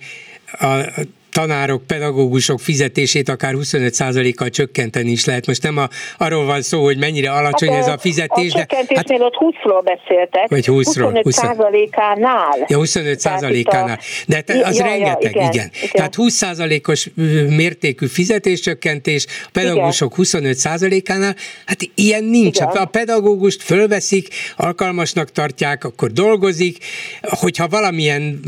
[0.51, 5.47] a tanárok, pedagógusok fizetését akár 25%-kal csökkenteni is lehet.
[5.47, 5.87] Most nem a,
[6.17, 8.65] arról van szó, hogy mennyire alacsony hát ez a fizetés, a de...
[8.95, 10.49] Hát, ott 20-ról beszéltek.
[10.49, 11.21] Vagy 20-ról.
[11.23, 12.65] 25%-ánál.
[12.67, 13.99] Ja, 25%-ánál.
[14.27, 15.71] De te, az ja, rengeteg, ja, igen, igen.
[15.81, 15.91] igen.
[15.91, 17.09] Tehát 20%-os
[17.55, 20.53] mértékű fizetéscsökkentés, a pedagógusok igen.
[20.53, 22.55] 25%-ánál, hát ilyen nincs.
[22.55, 22.67] Igen.
[22.67, 26.77] A pedagógust fölveszik, alkalmasnak tartják, akkor dolgozik,
[27.21, 28.39] hogyha valamilyen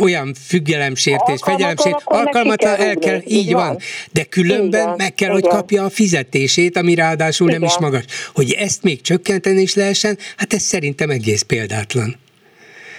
[0.00, 2.02] olyan függelemsértés, fegyelemsértés,
[2.34, 3.66] alkalmatlan el kell, így van.
[3.66, 3.76] van.
[4.12, 4.94] De különben Igen.
[4.96, 5.40] meg kell, Igen.
[5.40, 7.60] hogy kapja a fizetését, ami ráadásul Igen.
[7.60, 8.04] nem is magas.
[8.34, 12.16] Hogy ezt még csökkenteni is lehessen, hát ez szerintem egész példátlan.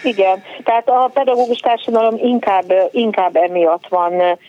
[0.04, 4.40] Igen, tehát a pedagógus társadalom inkább, inkább emiatt van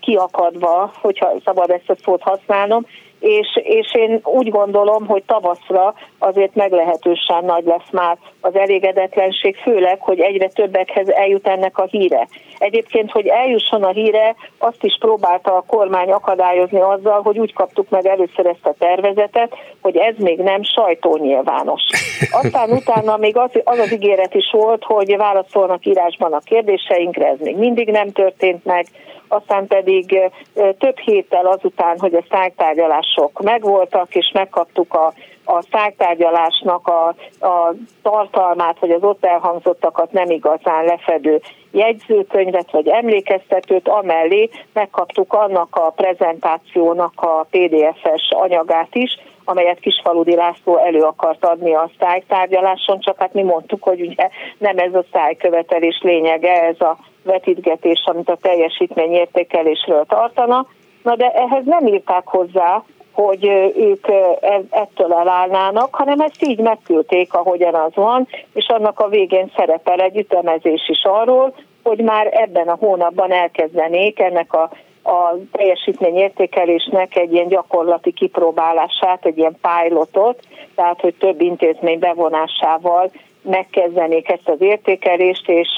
[0.00, 2.86] kiakadva, hogyha szabad ezt a szót használnom,
[3.24, 10.00] és, és én úgy gondolom, hogy tavaszra azért meglehetősen nagy lesz már az elégedetlenség, főleg,
[10.00, 12.28] hogy egyre többekhez eljut ennek a híre.
[12.58, 17.88] Egyébként, hogy eljusson a híre, azt is próbálta a kormány akadályozni azzal, hogy úgy kaptuk
[17.88, 21.82] meg először ezt a tervezetet, hogy ez még nem sajtónyilvános.
[22.42, 27.38] Aztán utána még az az, az ígéret is volt, hogy válaszolnak írásban a kérdéseinkre, ez
[27.40, 28.86] még mindig nem történt meg,
[29.34, 30.30] aztán pedig
[30.78, 35.12] több héttel azután, hogy a szájtárgyalások megvoltak, és megkaptuk a,
[35.44, 37.06] a szájtárgyalásnak a,
[37.46, 45.76] a tartalmát, vagy az ott elhangzottakat nem igazán lefedő jegyzőkönyvet vagy emlékeztetőt, amellé megkaptuk annak
[45.76, 53.18] a prezentációnak a PDF-es anyagát is, amelyet Kisfaludi László elő akart adni a szájtárgyaláson, csak
[53.18, 58.38] hát mi mondtuk, hogy ugye nem ez a szájkövetelés lényege, ez a vetítgetés, amit a
[58.40, 60.66] teljesítményértékelésről tartana.
[61.02, 62.82] Na de ehhez nem írták hozzá,
[63.12, 64.38] hogy ők e,
[64.70, 70.16] ettől elállnának, hanem ezt így megküldték, ahogyan az van, és annak a végén szerepel egy
[70.16, 74.70] ütemezés is arról, hogy már ebben a hónapban elkezdenék ennek a,
[75.04, 80.42] a teljesítményértékelésnek egy ilyen gyakorlati kipróbálását, egy ilyen pilotot,
[80.74, 83.10] tehát hogy több intézmény bevonásával
[83.42, 85.68] megkezdenék ezt az értékelést, és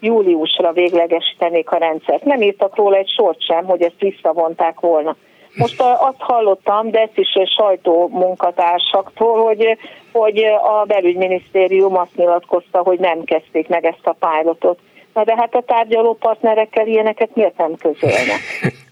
[0.00, 2.24] júliusra véglegesítenék a rendszert.
[2.24, 5.16] Nem írtak róla egy sort sem, hogy ezt visszavonták volna.
[5.54, 9.78] Most azt hallottam, de ezt is sajtó munkatársaktól, hogy,
[10.12, 14.78] hogy a belügyminisztérium azt nyilatkozta, hogy nem kezdték meg ezt a pilotot.
[15.14, 18.40] Na de hát a tárgyaló partnerekkel ilyeneket miért nem közölnek?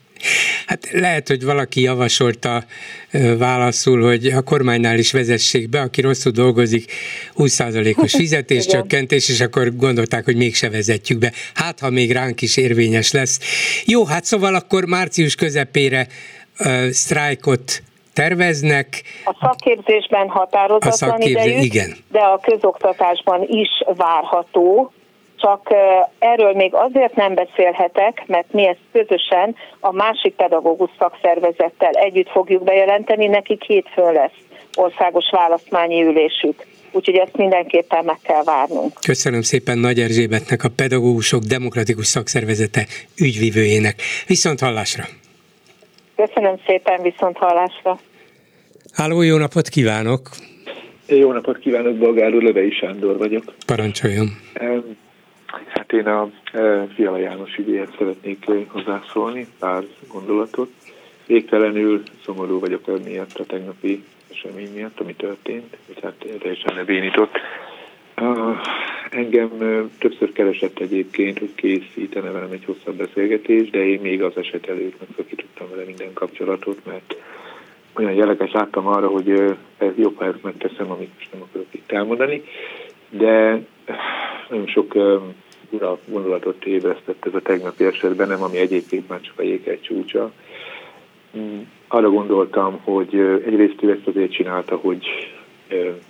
[0.66, 2.64] Hát lehet, hogy valaki javasolta
[3.38, 6.92] válaszul, hogy a kormánynál is vezessék be, aki rosszul dolgozik,
[7.36, 11.32] 20%-os fizetéscsökkentés, és akkor gondolták, hogy mégse vezetjük be.
[11.54, 13.40] Hát, ha még ránk is érvényes lesz.
[13.86, 16.06] Jó, hát szóval akkor március közepére
[16.58, 19.02] uh, sztrájkot terveznek.
[19.24, 21.96] A szakképzésben határozatlan a szakképzés, idejű, igen.
[22.10, 24.92] de a közoktatásban is várható,
[25.44, 25.74] csak
[26.18, 32.64] erről még azért nem beszélhetek, mert mi ezt közösen a másik pedagógus szakszervezettel együtt fogjuk
[32.64, 34.38] bejelenteni, nekik hétfőn lesz
[34.74, 36.66] országos választmányi ülésük.
[36.92, 38.92] Úgyhogy ezt mindenképpen meg kell várnunk.
[39.06, 42.86] Köszönöm szépen Nagy Erzsébetnek, a Pedagógusok Demokratikus Szakszervezete
[43.20, 43.94] ügyvivőjének.
[44.26, 45.04] Viszont hallásra!
[46.16, 47.98] Köszönöm szépen, viszont hallásra!
[48.92, 50.28] Háló, jó napot kívánok!
[51.06, 53.44] Jó napot kívánok, Bolgár úr, Lövei Sándor vagyok.
[53.66, 54.28] Parancsoljon!
[55.46, 60.70] Hát én a e, Fiala János ügyéhez szeretnék hozzászólni, pár gondolatot.
[61.26, 67.38] Végtelenül szomorú vagyok miatt a tegnapi esemény miatt, ami történt, és hát teljesen lebénított.
[68.20, 68.56] Uh,
[69.10, 74.36] engem uh, többször keresett egyébként, hogy készítene velem egy hosszabb beszélgetést, de én még az
[74.36, 77.16] eset előtt megszakítottam vele minden kapcsolatot, mert
[77.94, 79.30] olyan jeleket láttam arra, hogy
[79.78, 82.42] ez jobb, ha ezt megteszem, amit most nem akarok itt elmondani,
[83.10, 83.60] de
[84.48, 84.94] nagyon sok
[85.70, 90.32] ura gondolatot ébresztett ez a tegnapi esetben, nem ami egyébként már csak a jéghely csúcsa.
[91.38, 93.14] Mm, arra gondoltam, hogy
[93.46, 95.06] egyrészt ő ezt azért csinálta, hogy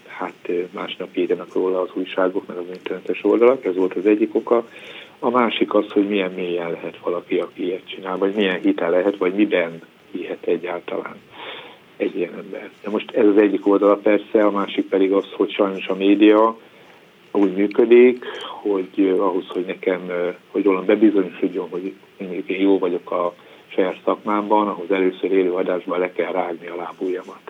[0.06, 4.68] hát másnap írjanak róla az újságok, meg az internetes oldalak, ez volt az egyik oka.
[5.18, 9.16] A másik az, hogy milyen mélyen lehet valaki, aki ilyet csinál, vagy milyen hitel lehet,
[9.16, 11.16] vagy miben hihet egyáltalán
[11.96, 12.70] egy ilyen ember.
[12.82, 16.56] De most ez az egyik oldala persze, a másik pedig az, hogy sajnos a média
[17.36, 18.24] úgy működik,
[18.62, 20.00] hogy ahhoz, hogy nekem,
[20.50, 21.92] hogy rólam bebizonyosodjon, hogy
[22.46, 23.34] én jó vagyok a
[23.66, 27.40] saját szakmámban, ahhoz először élő adásban le kell rágni a lábújamat.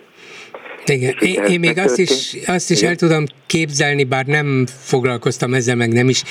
[0.86, 5.76] Igen, én, én még azt is, azt is el tudom képzelni, bár nem foglalkoztam ezzel,
[5.76, 6.22] meg nem is,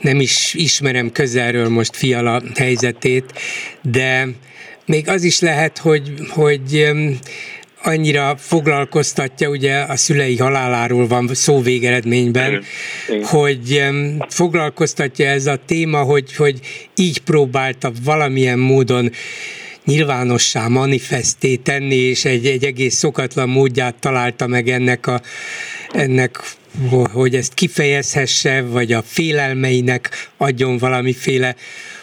[0.00, 3.32] nem is ismerem közelről most Fiala helyzetét,
[3.82, 4.28] de
[4.86, 6.90] még az is lehet, hogy, hogy
[7.82, 12.62] annyira foglalkoztatja, ugye a szülei haláláról van szó végeredményben,
[13.22, 13.84] hogy
[14.28, 16.60] foglalkoztatja ez a téma, hogy, hogy
[16.94, 19.10] így próbálta valamilyen módon
[19.84, 25.20] nyilvánossá manifesté tenni, és egy, egy egész szokatlan módját találta meg ennek, a,
[25.92, 26.40] ennek
[27.12, 31.54] hogy ezt kifejezhesse, vagy a félelmeinek adjon valamiféle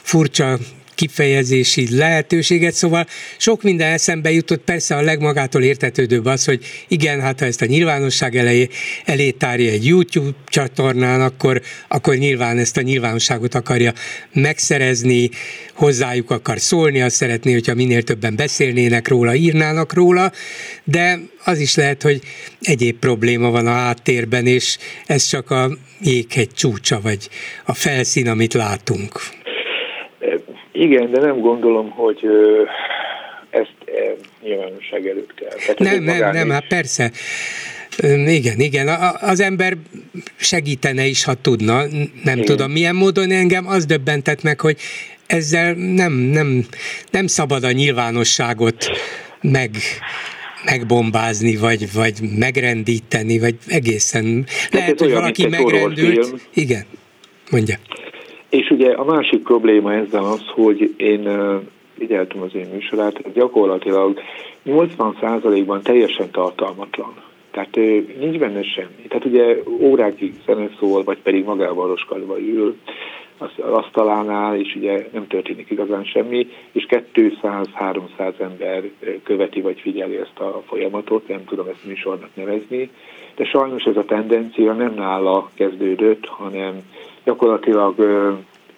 [0.02, 0.60] furcsa
[0.98, 3.08] kifejezési lehetőséget, szóval
[3.38, 7.66] sok minden eszembe jutott, persze a legmagától értetődőbb az, hogy igen, hát ha ezt a
[7.66, 8.68] nyilvánosság elé,
[9.06, 13.94] elé tárja egy YouTube csatornán, akkor, akkor nyilván ezt a nyilvánosságot akarja
[14.34, 15.30] megszerezni,
[15.74, 20.32] hozzájuk akar szólni, azt szeretné, hogyha minél többen beszélnének róla, írnának róla,
[20.84, 22.22] de az is lehet, hogy
[22.62, 27.30] egyéb probléma van a háttérben, és ez csak a jéghegy csúcsa, vagy
[27.66, 29.37] a felszín, amit látunk.
[30.80, 32.26] Igen, de nem gondolom, hogy
[33.50, 33.76] ezt
[34.42, 35.50] nyilvánosság előtt kell.
[35.50, 37.12] Tehát nem, nem, nem, hát persze.
[38.26, 38.88] Igen, igen,
[39.20, 39.74] az ember
[40.36, 41.82] segítene is, ha tudna,
[42.24, 42.46] nem igen.
[42.46, 44.78] tudom milyen módon, engem az döbbentett meg, hogy
[45.28, 46.66] ezzel nem, nem,
[47.12, 48.86] nem szabad a nyilvánosságot
[49.42, 49.70] meg
[50.66, 54.46] megbombázni, vagy, vagy megrendíteni, vagy egészen.
[54.48, 56.50] Hát Lehet, hogy valaki megrendült.
[56.54, 56.86] Igen,
[57.50, 57.78] mondja.
[58.58, 61.30] És ugye a másik probléma ezzel az, hogy én
[61.98, 64.20] figyeltem az én műsorát, gyakorlatilag
[64.66, 67.14] 80%-ban teljesen tartalmatlan.
[67.52, 67.76] Tehát
[68.20, 69.08] nincs benne semmi.
[69.08, 72.76] Tehát ugye órákig zene szól, vagy pedig magával roskadva ül
[73.38, 78.84] az asztalánál, és ugye nem történik igazán semmi, és 200-300 ember
[79.24, 82.90] követi vagy figyeli ezt a folyamatot, nem tudom ezt műsornak nevezni,
[83.38, 86.82] de sajnos ez a tendencia nem nála kezdődött, hanem
[87.24, 87.96] gyakorlatilag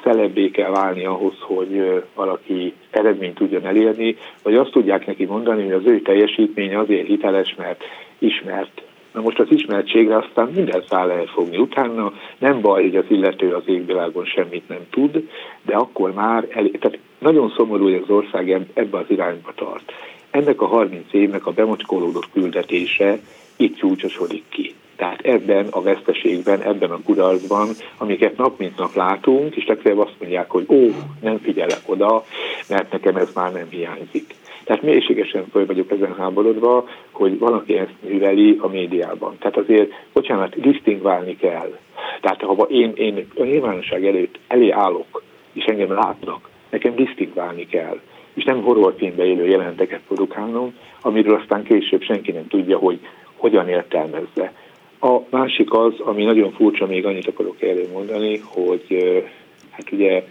[0.01, 5.73] celebbé kell válni ahhoz, hogy valaki eredményt tudjon elérni, vagy azt tudják neki mondani, hogy
[5.73, 7.83] az ő teljesítmény azért hiteles, mert
[8.17, 8.81] ismert
[9.13, 11.57] Na most az ismertségre aztán minden szál lehet fogni.
[11.57, 15.29] Utána nem baj, hogy az illető az égvilágon semmit nem tud,
[15.65, 19.91] de akkor már, elé, tehát nagyon szomorú, hogy az ország ebbe az irányba tart.
[20.31, 23.19] Ennek a 30 évnek a bemocskolódott küldetése
[23.59, 24.73] itt csúcsosodik ki.
[24.95, 27.67] Tehát ebben a veszteségben, ebben a kudarcban,
[27.97, 30.87] amiket nap mint nap látunk, és legfeljebb azt mondják, hogy ó,
[31.21, 32.23] nem figyelek oda,
[32.69, 34.35] mert nekem ez már nem hiányzik.
[34.63, 39.35] Tehát mélységesen föl vagyok ezen háborodva, hogy valaki ezt műveli a médiában.
[39.39, 41.77] Tehát azért, bocsánat, disztingválni kell.
[42.21, 47.99] Tehát ha én, én a nyilvánosság előtt elé állok, és engem látnak, nekem disztingválni kell
[48.33, 52.99] és nem horrorfilmbe élő jelenteket produkálnom, amiről aztán később senki nem tudja, hogy
[53.39, 54.53] hogyan értelmezze.
[55.01, 59.23] A másik az, ami nagyon furcsa, még annyit akarok erről mondani, hogy
[59.69, 60.23] hát ugye,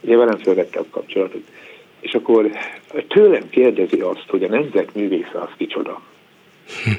[0.00, 1.42] ugye velem felvette a kapcsolatot,
[2.00, 2.50] és akkor
[3.08, 6.00] tőlem kérdezi azt, hogy a nemzet művésze az kicsoda.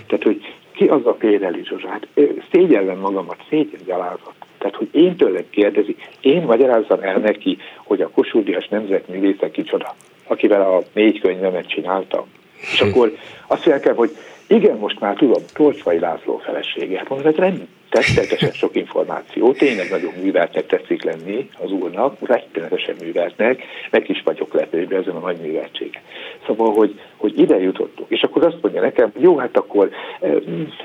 [0.07, 1.87] Tehát, hogy ki az a Péreli Zsuzsa?
[1.87, 2.07] Hát
[2.51, 4.33] szégyellem magamat, szégyen gyalázat.
[4.57, 9.95] Tehát, hogy én tőlem kérdezi, én magyarázzam el neki, hogy a Kossuth nemzetművésze kicsoda,
[10.27, 12.25] akivel a négy könyvemet csináltam.
[12.73, 14.11] És akkor azt kell, hogy
[14.53, 16.97] igen, most már tudom, Tolcsvai László felesége.
[16.97, 22.95] Hát mondom, ez nem tettetesen sok információ, tényleg nagyon műveltnek tetszik lenni az úrnak, rettenetesen
[23.01, 26.01] műveltnek, meg is vagyok lepődve ezen a nagy műveltsége.
[26.45, 29.89] Szóval, hogy, hogy ide jutottunk, és akkor azt mondja nekem, jó, hát akkor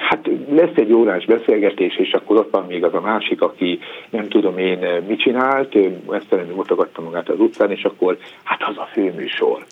[0.08, 3.78] hát lesz egy órás beszélgetés, és akkor ott van még az a másik, aki
[4.10, 5.74] nem tudom én mit csinált,
[6.10, 9.64] ezt mutogatta magát az utcán, és akkor hát az a főműsor.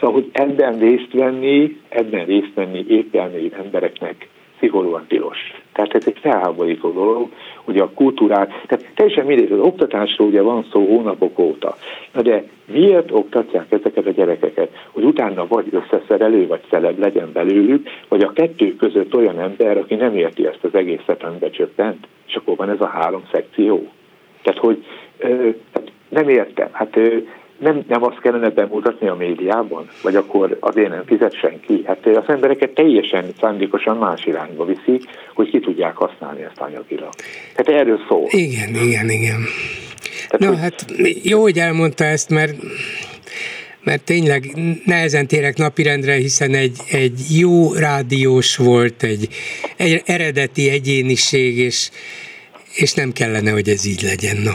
[0.00, 5.38] Szóval, hogy ebben részt venni, ebben részt venni épelmény embereknek szigorúan tilos.
[5.72, 7.28] Tehát ez egy felháborító dolog,
[7.64, 11.76] hogy a kultúrát, tehát teljesen mindegy, az oktatásról ugye van szó hónapok óta.
[12.12, 17.88] Na de miért oktatják ezeket a gyerekeket, hogy utána vagy összeszerelő, vagy szelebb legyen belőlük,
[18.08, 22.34] vagy a kettő között olyan ember, aki nem érti ezt az egészet, amiben csökkent, és
[22.34, 23.88] akkor van ez a három szekció.
[24.42, 24.84] Tehát, hogy
[25.18, 26.68] ö, hát nem értem.
[26.72, 27.16] Hát ö,
[27.58, 31.82] nem, nem azt kellene bemutatni a médiában, vagy akkor azért nem fizet senki.
[31.86, 35.00] Hát az embereket teljesen szándékosan más irányba viszi,
[35.34, 37.12] hogy ki tudják használni ezt anyagilag.
[37.54, 38.26] Tehát erről szól.
[38.28, 39.40] Igen, igen, igen.
[40.28, 40.58] Tehát, no, hogy...
[40.58, 40.84] hát
[41.22, 42.56] jó, hogy elmondta ezt, mert
[43.82, 49.28] mert tényleg nehezen térek napirendre, hiszen egy, egy jó rádiós volt, egy,
[49.76, 51.90] egy eredeti egyéniség, és,
[52.74, 54.36] és nem kellene, hogy ez így legyen.
[54.36, 54.52] No.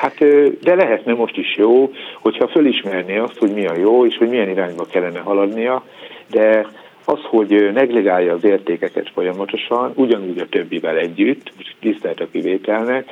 [0.00, 0.18] Hát,
[0.62, 4.48] de lehetne most is jó, hogyha fölismerné azt, hogy mi a jó, és hogy milyen
[4.48, 5.84] irányba kellene haladnia,
[6.30, 6.66] de
[7.04, 13.08] az, hogy negligálja az értékeket folyamatosan, ugyanúgy a többivel együtt, tisztelt a kivételnek,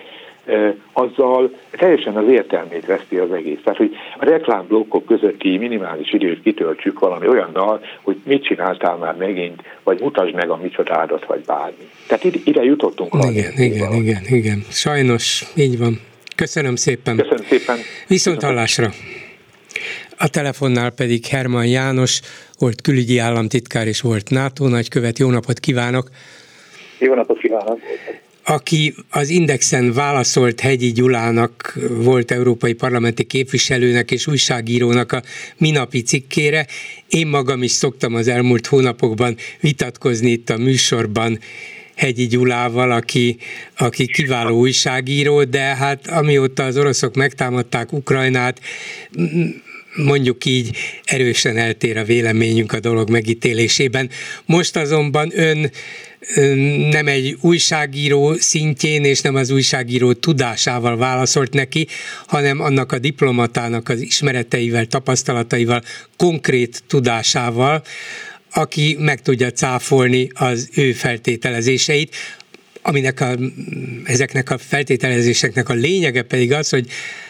[0.92, 3.58] azzal teljesen az értelmét veszti az egész.
[3.64, 9.62] Tehát, hogy a reklámblokkok közötti minimális időt kitöltsük valami olyannal, hogy mit csináltál már megint,
[9.82, 11.88] vagy mutasd meg a micsodádat, vagy bármi.
[12.06, 13.12] Tehát ide jutottunk.
[13.30, 14.64] Igen, igen, igen, igen.
[14.70, 16.00] Sajnos így van.
[16.38, 17.16] Köszönöm szépen.
[17.16, 17.78] Köszönöm szépen.
[18.06, 18.92] Viszont hallásra.
[20.16, 22.20] A telefonnál pedig Herman János,
[22.58, 25.18] volt külügyi államtitkár és volt NATO nagykövet.
[25.18, 26.10] Jó napot kívánok!
[26.98, 27.80] Jó napot kívánok!
[28.44, 35.22] aki az Indexen válaszolt Hegyi Gyulának, volt európai parlamenti képviselőnek és újságírónak a
[35.56, 36.66] minapi cikkére.
[37.08, 41.38] Én magam is szoktam az elmúlt hónapokban vitatkozni itt a műsorban
[41.98, 43.36] Hegyi Gyulával, aki,
[43.76, 48.60] aki kiváló újságíró, de hát amióta az oroszok megtámadták Ukrajnát,
[49.94, 54.10] mondjuk így erősen eltér a véleményünk a dolog megítélésében.
[54.44, 55.70] Most azonban ön
[56.90, 61.86] nem egy újságíró szintjén és nem az újságíró tudásával válaszolt neki,
[62.26, 65.82] hanem annak a diplomatának az ismereteivel, tapasztalataival,
[66.16, 67.82] konkrét tudásával,
[68.50, 72.14] aki meg tudja cáfolni az ő feltételezéseit,
[72.82, 73.38] aminek a,
[74.04, 76.86] ezeknek a feltételezéseknek a lényege pedig az, hogy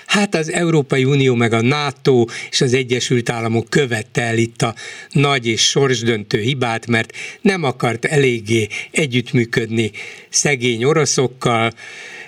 [0.06, 4.74] hát az Európai Unió meg a NATO és az Egyesült Államok követte el itt a
[5.10, 9.90] nagy és sorsdöntő hibát, mert nem akart eléggé együttműködni
[10.28, 11.72] szegény oroszokkal,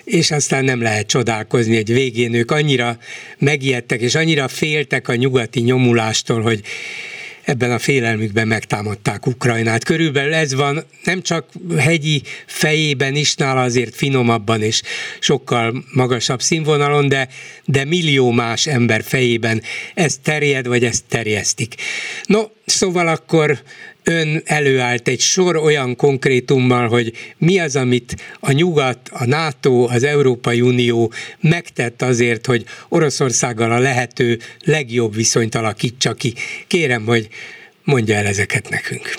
[0.03, 2.97] és aztán nem lehet csodálkozni, hogy végén ők annyira
[3.37, 6.61] megijedtek, és annyira féltek a nyugati nyomulástól, hogy
[7.51, 9.83] ebben a félelmükben megtámadták Ukrajnát.
[9.83, 11.45] Körülbelül ez van nem csak
[11.77, 14.81] hegyi fejében is, nála azért finomabban és
[15.19, 17.27] sokkal magasabb színvonalon, de,
[17.65, 19.61] de millió más ember fejében
[19.93, 21.75] ez terjed, vagy ezt terjesztik.
[22.25, 23.59] No, szóval akkor
[24.03, 30.03] ön előállt egy sor olyan konkrétummal, hogy mi az, amit a nyugat, a NATO, az
[30.03, 36.33] Európai Unió megtett azért, hogy Oroszországgal a lehető legjobb viszonyt alakítsa ki.
[36.67, 37.27] Kérem, hogy
[37.83, 39.09] mondja el ezeket nekünk.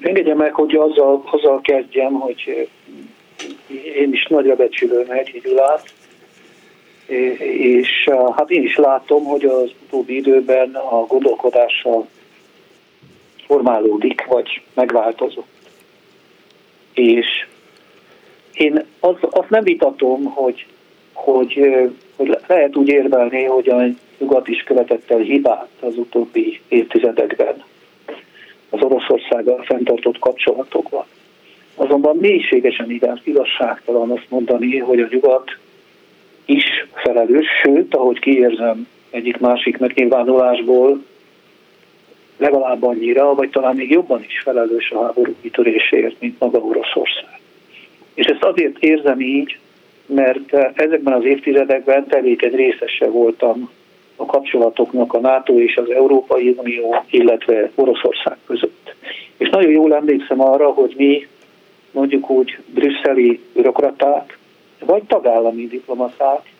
[0.00, 2.68] Engedje meg, hogy azzal, azzal kezdjem, hogy
[3.96, 5.92] én is nagyra becsülöm egy Gyulát,
[7.06, 12.06] és hát én is látom, hogy az utóbbi időben a gondolkodása
[13.46, 15.46] formálódik, vagy megváltozott.
[16.94, 17.26] És
[18.52, 20.66] én az, azt nem vitatom, hogy,
[21.12, 21.60] hogy,
[22.16, 23.82] hogy lehet úgy érvelni, hogy a
[24.18, 27.62] nyugat is követett el hibát az utóbbi évtizedekben
[28.70, 31.04] az Oroszországgal fenntartott kapcsolatokban.
[31.74, 35.58] Azonban mélységesen igazságtalan azt mondani, hogy a nyugat
[36.44, 41.02] is felelős, sőt, ahogy kiérzem egyik-másik megnyilvánulásból,
[42.36, 47.40] legalább annyira, vagy talán még jobban is felelős a háború kitörésért, mint maga Oroszország.
[48.14, 49.58] És ezt azért érzem így,
[50.06, 53.70] mert ezekben az évtizedekben tevékeny részese voltam
[54.16, 58.94] a kapcsolatoknak a NATO és az Európai Unió, illetve Oroszország között.
[59.36, 61.26] És nagyon jól emlékszem arra, hogy mi
[61.90, 64.38] mondjuk úgy brüsszeli bürokraták,
[64.84, 66.52] vagy tagállami diplomaták,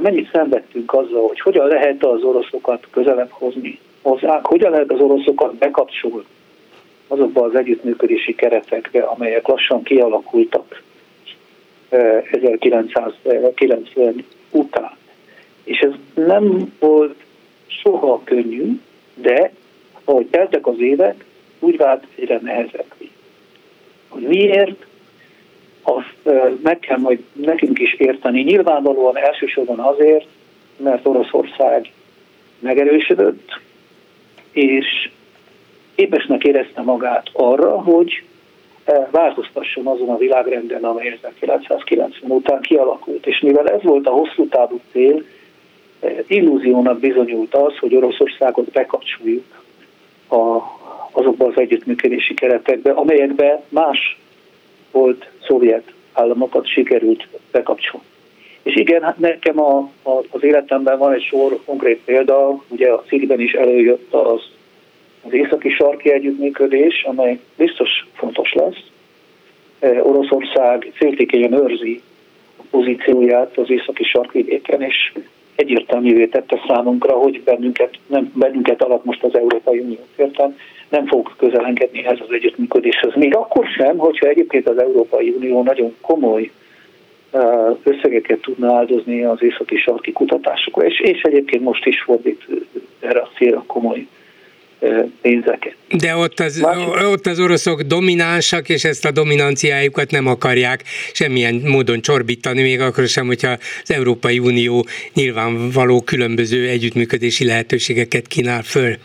[0.00, 5.54] mennyit szenvedtünk azzal, hogy hogyan lehet az oroszokat közelebb hozni hozzánk, hogyan lehet az oroszokat
[5.54, 6.24] bekapcsolni
[7.08, 10.82] azokba az együttműködési keretekbe, amelyek lassan kialakultak
[11.88, 14.14] 1990 eh,
[14.50, 14.96] után.
[15.64, 17.14] És ez nem volt
[17.66, 18.80] soha könnyű,
[19.14, 19.52] de
[20.04, 21.24] ahogy teltek az évek,
[21.58, 22.94] úgy vált egyre nehezebb.
[24.08, 24.86] Hogy miért?
[25.86, 28.42] Azt meg kell majd nekünk is érteni.
[28.42, 30.26] Nyilvánvalóan elsősorban azért,
[30.76, 31.92] mert Oroszország
[32.58, 33.60] megerősödött,
[34.52, 35.10] és
[35.94, 38.22] képesnek érezte magát arra, hogy
[39.10, 43.26] változtasson azon a világrenden, amely 1990 után kialakult.
[43.26, 45.24] És mivel ez volt a hosszú távú cél,
[46.26, 49.44] illúziónak bizonyult az, hogy Oroszországot bekapcsoljuk
[50.28, 50.58] a,
[51.10, 54.18] azokba az együttműködési keretekbe, amelyekbe más
[54.96, 58.06] volt szovjet államokat sikerült bekapcsolni.
[58.62, 63.02] És igen, hát nekem a, a, az életemben van egy sor konkrét példa, ugye a
[63.06, 64.40] cikkben is előjött az,
[65.26, 68.76] az északi sarki együttműködés, amely biztos fontos lesz.
[69.78, 72.02] E, Oroszország féltékenyen őrzi
[72.56, 75.12] a pozícióját az északi sarkvidéken, és
[75.54, 80.56] egyértelművé tette számunkra, hogy bennünket, nem, bennünket alatt most az Európai Unió értem,
[80.88, 83.14] nem fog közelengedni ehhez az együttműködéshez.
[83.14, 86.50] Még akkor sem, hogyha egyébként az Európai Unió nagyon komoly
[87.82, 92.46] összegeket tudna áldozni az északi sarki kutatásokra, és, és egyébként most is fordít
[93.00, 94.06] erre a célra komoly
[95.20, 95.74] pénzeket.
[95.98, 96.66] De ott az,
[97.12, 100.82] ott az oroszok dominánsak, és ezt a dominanciájukat nem akarják
[101.12, 103.50] semmilyen módon csorbítani, még akkor sem, hogyha
[103.82, 108.96] az Európai Unió nyilvánvaló különböző együttműködési lehetőségeket kínál föl.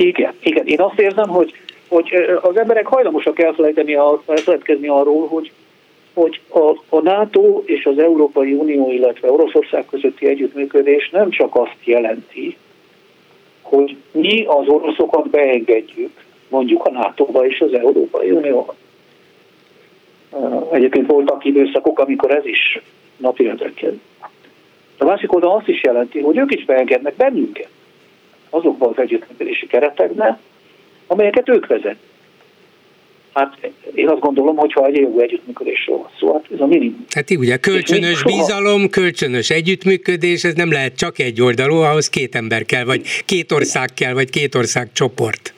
[0.00, 0.66] Igen, igen.
[0.66, 1.52] Én azt érzem, hogy,
[1.88, 3.94] hogy az emberek hajlamosak elfelejteni,
[4.26, 5.52] elfelejtkezni arról, hogy,
[6.14, 11.76] hogy a, a NATO és az Európai Unió, illetve Oroszország közötti együttműködés nem csak azt
[11.84, 12.56] jelenti,
[13.62, 18.74] hogy mi az oroszokat beengedjük mondjuk a NATO-ba és az Európai Unióba.
[20.72, 22.80] Egyébként voltak időszakok, amikor ez is
[23.16, 24.00] napirendre kerül.
[24.98, 27.68] A másik oldal azt is jelenti, hogy ők is beengednek bennünket
[28.50, 30.38] azokba az együttműködési keretekbe,
[31.06, 31.96] amelyeket ők vezet.
[33.34, 37.04] Hát én azt gondolom, hogy ha egy jó együttműködésről van szó, hát ez a minimum.
[37.10, 42.64] Hát ugye kölcsönös bizalom, kölcsönös együttműködés, ez nem lehet csak egy oldalú, ahhoz két ember
[42.64, 45.54] kell, vagy két ország kell, vagy két ország csoport.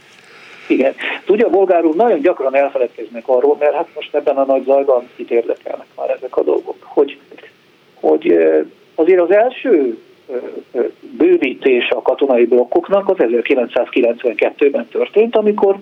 [0.68, 0.94] Igen.
[1.24, 5.30] Tudja, a bolgárul nagyon gyakran elfeledkeznek arról, mert hát most ebben a nagy zajban itt
[5.30, 7.18] érdekelnek már ezek a dolgok, hogy,
[7.94, 8.34] hogy
[8.94, 9.98] azért az első
[11.00, 15.76] bővítés a katonai blokkoknak az 1992-ben történt, amikor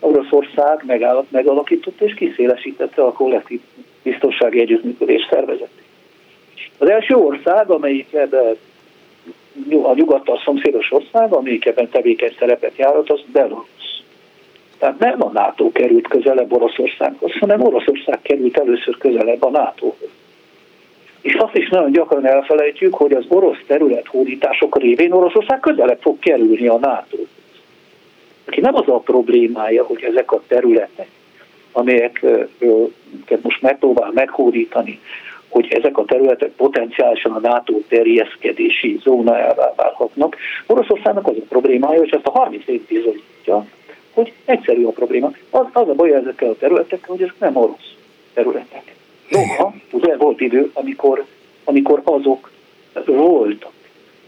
[0.00, 3.60] Oroszország megállat, megalakított és kiszélesítette a kollektív
[4.02, 5.82] biztonsági együttműködés szervezetét.
[6.78, 8.56] Az első ország, amelyik ebben
[9.82, 14.02] a nyugattal szomszédos ország, amelyik ebben tevékeny szerepet járat, az Belarus.
[14.78, 20.08] Tehát nem a NATO került közelebb Oroszországhoz, hanem Oroszország került először közelebb a NATO-hoz.
[21.24, 26.66] És azt is nagyon gyakran elfelejtjük, hogy az orosz területhódítások révén Oroszország közelebb fog kerülni
[26.66, 27.16] a nato
[28.46, 31.08] Aki nem az a problémája, hogy ezek a területek,
[31.72, 35.00] amelyeket most megpróbál meghódítani,
[35.48, 40.36] hogy ezek a területek potenciálisan a NATO terjeszkedési zónájává válhatnak.
[40.66, 43.66] Oroszországnak az a problémája, hogy ezt a 30 év bizonyítja,
[44.12, 45.30] hogy egyszerű a probléma.
[45.50, 47.94] Az, az a baj ezekkel a területekkel, hogy ezek nem orosz
[48.34, 48.94] területek.
[49.34, 51.24] Noha, ugye volt idő, amikor,
[51.64, 52.50] amikor azok
[53.06, 53.72] voltak.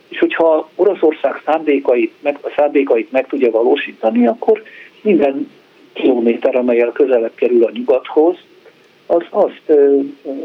[0.09, 4.63] És hogyha Oroszország szándékait meg, szándékait meg tudja valósítani, akkor
[5.01, 5.51] minden
[5.93, 8.37] kilométer, amelyel közelebb kerül a nyugathoz,
[9.07, 9.79] az azt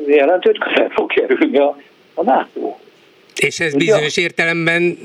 [0.05, 1.77] jelenti, hogy közelebb fog kerülni a,
[2.13, 2.75] a NATO.
[3.39, 4.97] És ez bizonyos értelemben,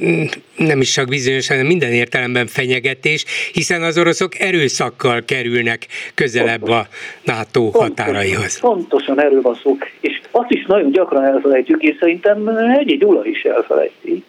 [0.57, 6.87] nem is csak bizonyos, hanem minden értelemben fenyegetés, hiszen az oroszok erőszakkal kerülnek közelebb a
[7.25, 8.61] NATO határaihoz.
[8.61, 9.79] Pontosan erről van szó.
[10.01, 12.49] És azt is nagyon gyakran elfelejtjük, és szerintem
[12.79, 14.25] egy Gyula is elfelejti,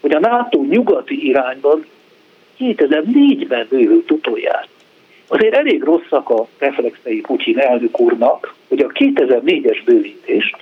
[0.00, 1.86] hogy a NATO nyugati irányban
[2.58, 4.66] 2004-ben bővült utoljára.
[5.26, 10.56] Azért elég rosszak a reflexei Putyin elnök úrnak, hogy a 2004-es bővítést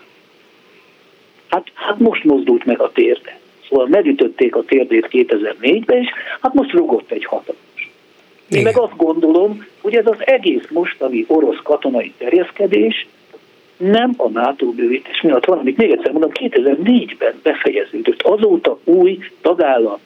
[1.50, 3.38] Hát, hát most mozdult meg a térde.
[3.68, 6.08] Szóval megütötték a térdét 2004-ben, és
[6.40, 7.90] hát most rugott egy hatalmas.
[8.48, 13.06] Én meg azt gondolom, hogy ez az egész mostani orosz katonai terjeszkedés
[13.76, 18.22] nem a NATO bővítés miatt van, amit még egyszer mondom, 2004-ben befejeződött.
[18.22, 19.98] Azóta új tagállam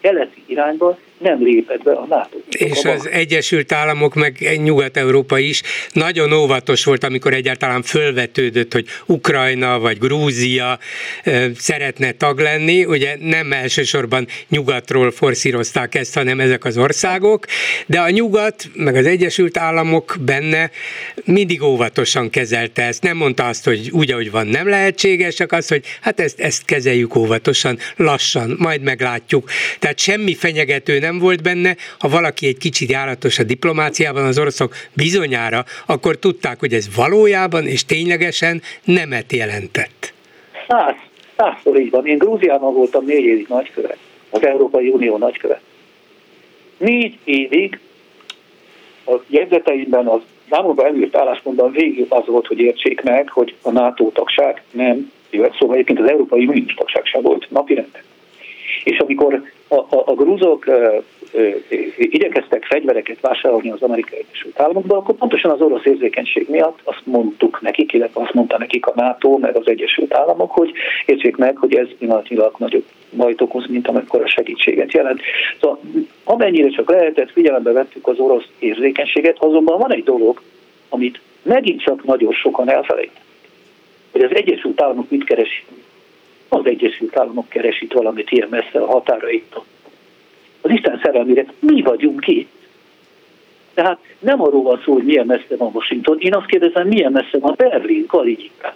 [0.00, 2.38] keleti irányba nem lépett be a NATO.
[2.50, 5.62] És az Egyesült Államok, meg Nyugat-Európa is
[5.92, 10.78] nagyon óvatos volt, amikor egyáltalán fölvetődött, hogy Ukrajna vagy Grúzia
[11.56, 12.84] szeretne tag lenni.
[12.84, 17.46] Ugye nem elsősorban nyugatról forszírozták ezt, hanem ezek az országok,
[17.86, 20.70] de a nyugat, meg az Egyesült Államok benne
[21.24, 23.02] mindig óvatosan kezelte ezt.
[23.02, 26.64] Nem mondta azt, hogy úgy, ahogy van, nem lehetséges, csak azt, hogy hát ezt, ezt
[26.64, 29.50] kezeljük óvatosan, lassan, majd meglátjuk.
[29.78, 34.38] Tehát semmi fenyegető nem nem volt benne, ha valaki egy kicsit járatos a diplomáciában, az
[34.38, 40.12] oroszok bizonyára, akkor tudták, hogy ez valójában és ténylegesen nemet jelentett.
[40.68, 40.94] Száz,
[41.36, 42.06] százszor így van.
[42.06, 43.98] Én Grúziában voltam négy évig nagykövet,
[44.30, 45.60] az Európai Unió nagykövet.
[46.78, 47.78] Négy évig
[49.06, 54.10] a jegyzeteimben az számomra előtt álláspontban végig az volt, hogy értsék meg, hogy a NATO
[54.10, 58.02] tagság nem jöhet szóval egyébként az Európai Uniós tagság sem volt napirenden.
[58.84, 59.42] És amikor
[59.72, 60.64] a, a, grúzok
[61.96, 67.60] igyekeztek fegyvereket vásárolni az amerikai Egyesült Államokban, akkor pontosan az orosz érzékenység miatt azt mondtuk
[67.60, 70.72] nekik, illetve azt mondta nekik a NATO, meg az Egyesült Államok, hogy
[71.06, 72.84] értsék meg, hogy ez pillanatilag nagyobb
[73.16, 75.20] bajt okoz, mint amikor a segítséget jelent.
[75.60, 75.80] Szóval
[76.24, 80.42] amennyire csak lehetett, figyelembe vettük az orosz érzékenységet, azonban van egy dolog,
[80.88, 83.22] amit megint csak nagyon sokan elfelejtettek,
[84.12, 85.64] hogy az Egyesült Államok mit keres
[86.52, 89.64] az Egyesült Államok keresít valamit ilyen messze a határaitól.
[90.60, 92.50] Az Isten szerelmére mi vagyunk itt.
[93.74, 97.38] Tehát nem arról van szó, hogy milyen messze van Washington, én azt kérdezem, milyen messze
[97.38, 98.72] van Berlin, Kalinyikán.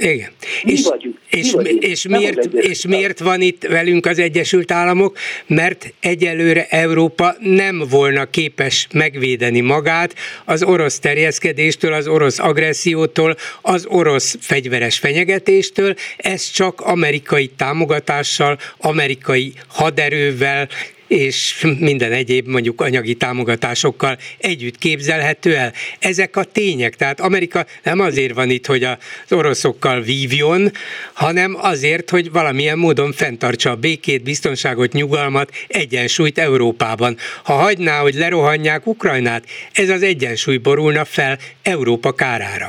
[0.00, 0.30] Igen.
[0.62, 1.18] Mi és, vagyunk.
[1.30, 1.82] És, mi vagyunk.
[1.82, 5.18] és, miért, és miért van itt velünk az Egyesült Államok?
[5.46, 10.14] Mert egyelőre Európa nem volna képes megvédeni magát
[10.44, 15.94] az orosz terjeszkedéstől, az orosz agressziótól, az orosz fegyveres fenyegetéstől.
[16.16, 20.68] Ez csak amerikai támogatással, amerikai haderővel,
[21.14, 25.72] és minden egyéb mondjuk anyagi támogatásokkal együtt képzelhető el.
[25.98, 28.96] Ezek a tények, tehát Amerika nem azért van itt, hogy az
[29.32, 30.70] oroszokkal vívjon,
[31.12, 37.16] hanem azért, hogy valamilyen módon fenntartsa a békét, biztonságot, nyugalmat, egyensúlyt Európában.
[37.44, 42.68] Ha hagyná, hogy lerohanják Ukrajnát, ez az egyensúly borulna fel Európa kárára.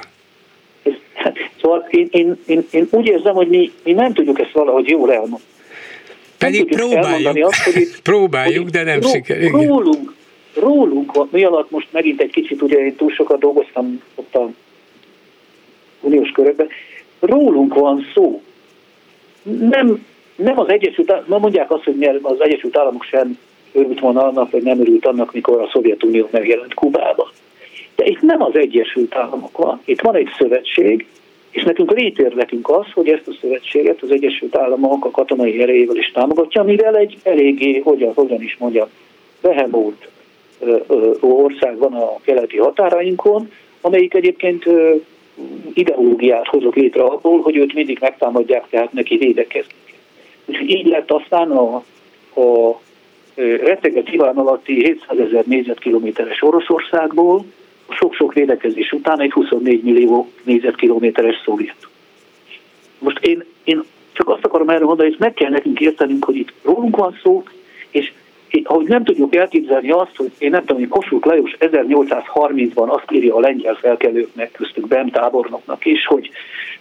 [1.62, 5.12] Szóval én, én, én, én úgy érzem, hogy mi, mi nem tudjuk ezt valahogy jól
[5.12, 5.54] elmondani.
[6.52, 9.50] Pedig próbáljuk, azt, hogy itt, próbáljuk, hogy de nem ró, sikerül.
[9.50, 10.14] Rólunk,
[10.54, 14.50] rólunk, mi alatt most megint egy kicsit, ugye én túl sokat dolgoztam ott a
[16.02, 16.68] uniós körökben,
[17.20, 18.42] rólunk van szó.
[19.60, 23.38] Nem, nem az Egyesült Államok, mondják azt, hogy az Egyesült Államok sem
[23.72, 27.32] örült volna annak, vagy nem örült annak, mikor a Szovjetunió megjelent Kubába.
[27.96, 31.06] De itt nem az Egyesült Államok van, itt van egy szövetség,
[31.56, 36.12] és nekünk létérdekünk az, hogy ezt a szövetséget az Egyesült Államok a katonai erejével is
[36.12, 38.88] támogatja, mivel egy eléggé, hogyan, hogyan is mondjam,
[39.42, 40.08] behemult
[41.20, 43.52] ország van a keleti határainkon,
[43.82, 44.66] amelyik egyébként
[45.74, 49.84] ideológiát hozott létre abból, hogy őt mindig megtámadják, tehát neki védekezni
[50.66, 51.76] így lett aztán a,
[52.42, 52.80] a
[53.36, 57.46] retteget alatti 700 ezer négyzetkilométeres Oroszországból
[57.90, 61.88] sok-sok védekezés után egy 24 millió négyzetkilométeres szovjet.
[63.00, 63.84] Most én, én
[64.14, 67.44] csak azt akarom erre mondani, hogy meg kell nekünk értenünk, hogy itt rólunk van szó,
[67.90, 68.12] és
[68.64, 73.36] ahogy nem tudjuk elképzelni azt, hogy én nem tudom, hogy Kossuth Lajos 1830-ban azt írja
[73.36, 76.30] a lengyel felkelőknek, köztük Bem tábornoknak is, hogy,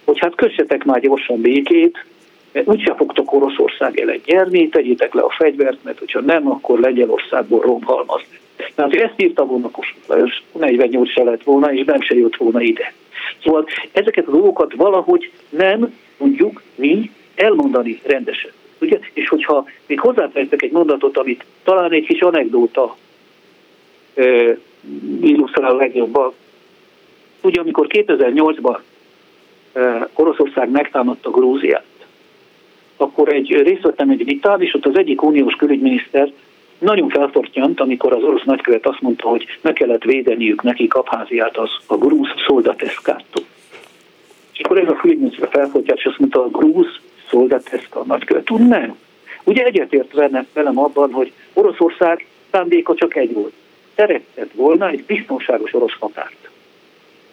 [0.04, 2.04] hogy hát kössetek már gyorsan békét,
[2.52, 7.60] mert úgyse fogtok Oroszország ellen nyerni, tegyétek le a fegyvert, mert hogyha nem, akkor Lengyelországból
[7.60, 8.38] romhalmazni.
[8.74, 12.36] Tehát, hogy ezt írta volna Kossuth Lajos, 48 se lett volna, és nem se jött
[12.36, 12.92] volna ide.
[13.42, 18.50] Szóval ezeket a dolgokat valahogy nem tudjuk mi elmondani rendesen.
[18.80, 18.98] Ugye?
[19.12, 22.96] És hogyha még hozzátettek egy mondatot, amit talán egy kis anekdóta
[24.14, 24.56] e,
[25.20, 26.32] illusztrál legjobban.
[27.42, 28.78] Ugye amikor 2008-ban
[29.72, 31.84] e, Oroszország megtámadta Grúziát,
[32.96, 36.32] akkor egy részt vettem egy vitán, és ott az egyik uniós külügyminiszter
[36.84, 41.70] nagyon felfortyant, amikor az orosz nagykövet azt mondta, hogy meg kellett védeniük neki Abháziát az
[41.86, 43.44] a grúz szoldateszkától.
[44.52, 46.86] És akkor ez a külügyminiszter felfortyant, és azt mondta, a grúz
[47.30, 48.96] szoldateszka a nagykövet úr, nem.
[49.44, 50.12] Ugye egyetért
[50.52, 53.52] velem abban, hogy Oroszország szándéka csak egy volt.
[53.96, 56.48] Szeretett volna egy biztonságos orosz határt.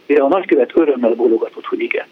[0.06, 2.06] De a nagykövet örömmel bólogatott, hogy igen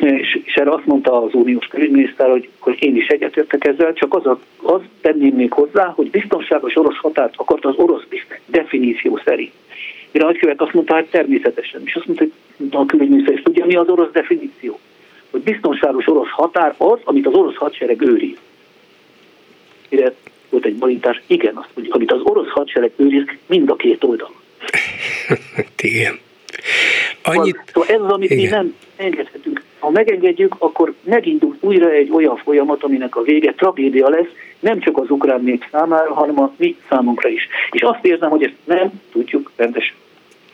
[0.00, 4.14] és, és erre azt mondta az uniós külügyminiszter, hogy, hogy én is egyetértek ezzel, csak
[4.14, 8.02] az, a, az tenném még hozzá, hogy biztonságos orosz határt akart az orosz
[8.46, 9.52] definíció szerint.
[10.10, 11.82] Mire a nagykövet azt mondta, hogy természetesen.
[11.84, 12.24] És azt mondta,
[12.56, 14.78] hogy a külügyminiszter is tudja, mi az orosz definíció.
[15.30, 18.36] Hogy biztonságos orosz határ az, amit az orosz hadsereg őriz.
[19.90, 20.14] Mire
[20.50, 24.36] volt egy balintás, igen, azt mondja, amit az orosz hadsereg őriz mind a két oldalon.
[25.76, 26.18] Igen.
[27.22, 27.62] Annyit...
[27.72, 28.44] Szóval ez az, amit igen.
[28.44, 29.62] mi nem engedhetünk.
[29.78, 34.28] Ha megengedjük, akkor megindul újra egy olyan folyamat, aminek a vége tragédia lesz,
[34.60, 37.48] nem csak az ukrán nép számára, hanem a mi számunkra is.
[37.70, 39.94] És azt érzem, hogy ezt nem tudjuk rendesen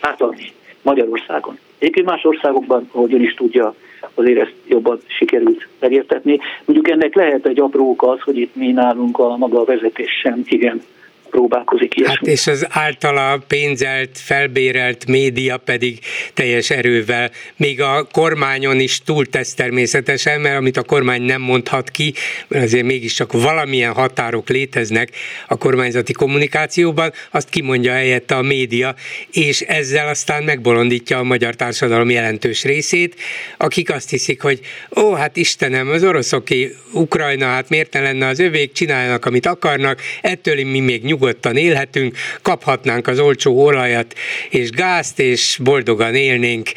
[0.00, 1.58] átadni Magyarországon.
[1.78, 3.74] Egyébként más országokban, ahogy ön is tudja,
[4.14, 6.38] azért ezt jobban sikerült megértetni.
[6.64, 10.42] Mondjuk ennek lehet egy apró az, hogy itt mi nálunk a maga a vezetés sem
[10.44, 10.82] igen
[11.30, 12.16] próbálkozik ilyesmi.
[12.16, 15.98] Hát és az általa pénzelt, felbérelt média pedig
[16.34, 22.12] teljes erővel, még a kormányon is túltesz természetesen, mert amit a kormány nem mondhat ki,
[22.48, 25.10] azért mégiscsak valamilyen határok léteznek
[25.46, 28.94] a kormányzati kommunikációban, azt kimondja helyette a média,
[29.32, 33.14] és ezzel aztán megbolondítja a magyar társadalom jelentős részét,
[33.56, 34.60] akik azt hiszik, hogy
[34.96, 40.00] ó, hát Istenem, az oroszoké Ukrajna, hát miért ne lenne az övék, csinálnak, amit akarnak,
[40.20, 44.14] ettől mi még nyugodtan nyugodtan élhetünk, kaphatnánk az olcsó olajat
[44.50, 46.68] és gázt, és boldogan élnénk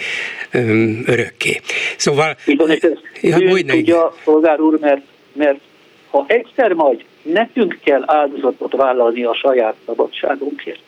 [0.51, 1.59] öm, örökké.
[1.97, 2.35] Szóval...
[2.45, 5.01] Igen, ja, tudja, szolgár úr, mert,
[5.33, 5.59] mert
[6.09, 10.79] ha egyszer majd nekünk kell áldozatot vállalni a saját szabadságunkért,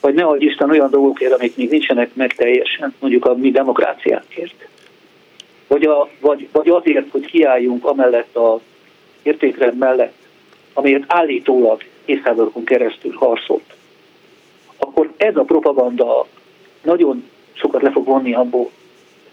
[0.00, 4.68] vagy ne adj Isten olyan dolgokért, amik még nincsenek meg teljesen, mondjuk a mi demokráciánkért.
[5.66, 8.60] Vagy, a, vagy, vagy azért, hogy kiálljunk amellett a
[9.22, 10.14] értékrend mellett,
[10.72, 13.74] amelyet állítólag évszázadokon keresztül harcolt,
[14.76, 16.26] akkor ez a propaganda
[16.82, 18.70] nagyon sokat le fog vonni abból,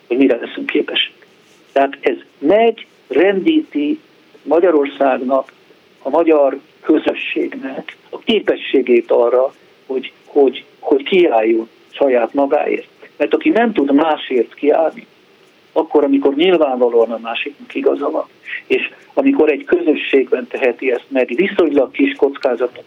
[0.07, 1.27] hogy mire leszünk képesek.
[1.71, 3.99] Tehát ez megy, rendíti
[4.43, 5.53] Magyarországnak,
[6.01, 9.53] a magyar közösségnek a képességét arra,
[9.85, 12.87] hogy, hogy, hogy kiálljon saját magáért.
[13.17, 15.07] Mert aki nem tud másért kiállni,
[15.71, 18.25] akkor, amikor nyilvánvalóan a másiknak igaza van,
[18.67, 22.83] És amikor egy közösségben teheti ezt meg viszonylag kis kockázatok,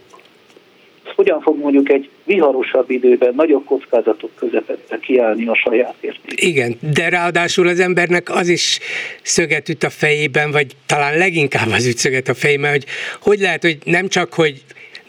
[1.14, 6.43] hogyan fog mondjuk egy viharosabb időben nagyobb kockázatok közepette kiállni a saját érték.
[6.43, 8.78] Igen, de ráadásul az embernek az is
[9.22, 12.85] szöget üt a fejében, vagy talán leginkább az üt szöget a fejében, hogy
[13.20, 14.62] hogy lehet, hogy nem csak, hogy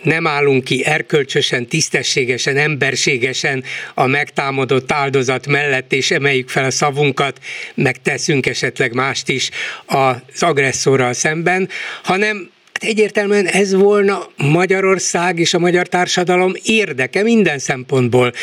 [0.06, 7.39] nem állunk ki erkölcsösen, tisztességesen, emberségesen a megtámadott áldozat mellett, és emeljük fel a szavunkat,
[7.74, 9.49] meg teszünk esetleg mást is
[9.86, 11.70] az agresszorral szemben,
[12.03, 12.49] hanem
[12.80, 18.34] egyértelműen ez volna Magyarország és a magyar társadalom érdeke minden szempontból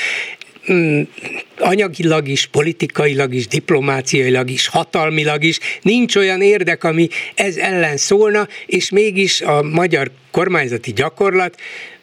[1.59, 8.47] anyagilag is, politikailag is, diplomáciailag is, hatalmilag is nincs olyan érdek, ami ez ellen szólna,
[8.67, 11.57] és mégis a magyar kormányzati gyakorlat,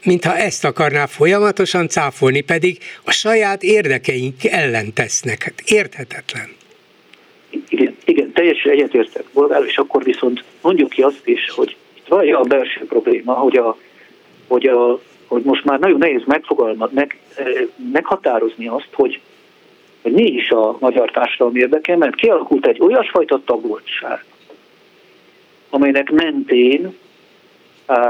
[0.03, 5.43] mintha ezt akarná folyamatosan cáfolni, pedig a saját érdekeink ellen tesznek.
[5.43, 6.49] Hát érthetetlen.
[7.69, 11.75] Igen, igen teljesen egyetértek, Bolgár, és akkor viszont mondjuk ki azt is, hogy
[12.07, 13.77] vagy a belső probléma, hogy, a,
[14.47, 14.99] hogy, a,
[15.29, 17.45] hogy most már nagyon nehéz megfogalmazni, meg, eh,
[17.93, 19.19] meghatározni azt, hogy,
[20.01, 24.23] hogy mi is a magyar társadalom érdeke, mert kialakult egy olyasfajta tagoltság,
[25.69, 26.95] amelynek mentén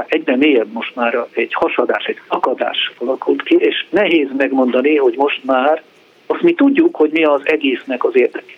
[0.06, 5.44] egyre mélyebb most már egy hasadás, egy akadás alakult ki, és nehéz megmondani, hogy most
[5.44, 5.82] már
[6.26, 8.54] azt mi tudjuk, hogy mi az egésznek az érdeke.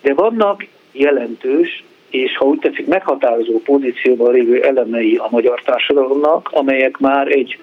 [0.00, 6.98] De vannak jelentős és ha úgy tetszik, meghatározó pozícióban lévő elemei a magyar társadalomnak, amelyek
[6.98, 7.58] már egy,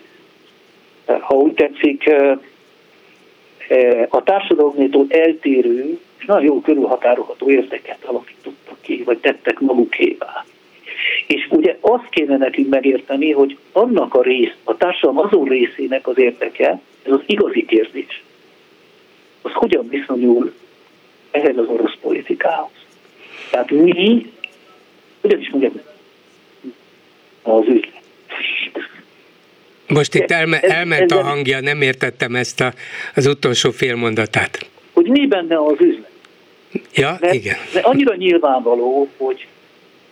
[1.05, 2.09] ha úgy tetszik,
[4.09, 10.45] a társadalomtól eltérő és nagyon jó körülhatárolható érdeket alakítottak ki, vagy tettek magukévá.
[11.27, 16.17] És ugye azt kéne nekünk megérteni, hogy annak a rész, a társadalom azon részének az
[16.17, 18.23] érdeke, ez az igazi kérdés,
[19.41, 20.53] az hogyan viszonyul
[21.31, 22.71] ehhez az orosz politikához.
[23.49, 24.31] Tehát mi
[25.21, 25.81] hogyan is mondjam,
[27.41, 28.04] az üzlet.
[29.87, 32.73] Most itt elme, elment a hangja, nem értettem ezt a,
[33.15, 34.69] az utolsó félmondatát.
[34.93, 36.11] Hogy mi benne az üzlet?
[36.93, 37.55] Ja, mert, igen.
[37.73, 39.47] Mert annyira nyilvánvaló, hogy,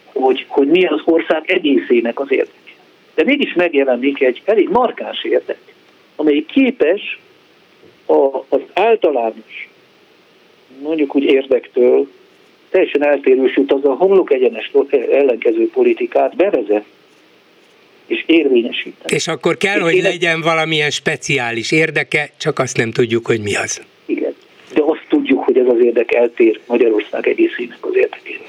[0.05, 2.51] hogy, hogy mi az ország egészének az érdeke.
[3.15, 5.59] De mégis megjelenik egy elég markáns érdek,
[6.15, 7.19] amely képes
[8.05, 9.69] a, az általános,
[10.82, 12.07] mondjuk úgy érdektől
[12.69, 14.71] teljesen eltérő út az a homlok egyenes
[15.11, 16.86] ellenkező politikát bevezet
[18.14, 19.14] és érvényesíteni.
[19.14, 20.11] És akkor kell, és hogy élet...
[20.11, 23.82] legyen valamilyen speciális érdeke, csak azt nem tudjuk, hogy mi az.
[24.05, 24.36] Igen,
[24.74, 28.41] de azt tudjuk, hogy ez az érdek eltér Magyarország egészének az érdekét.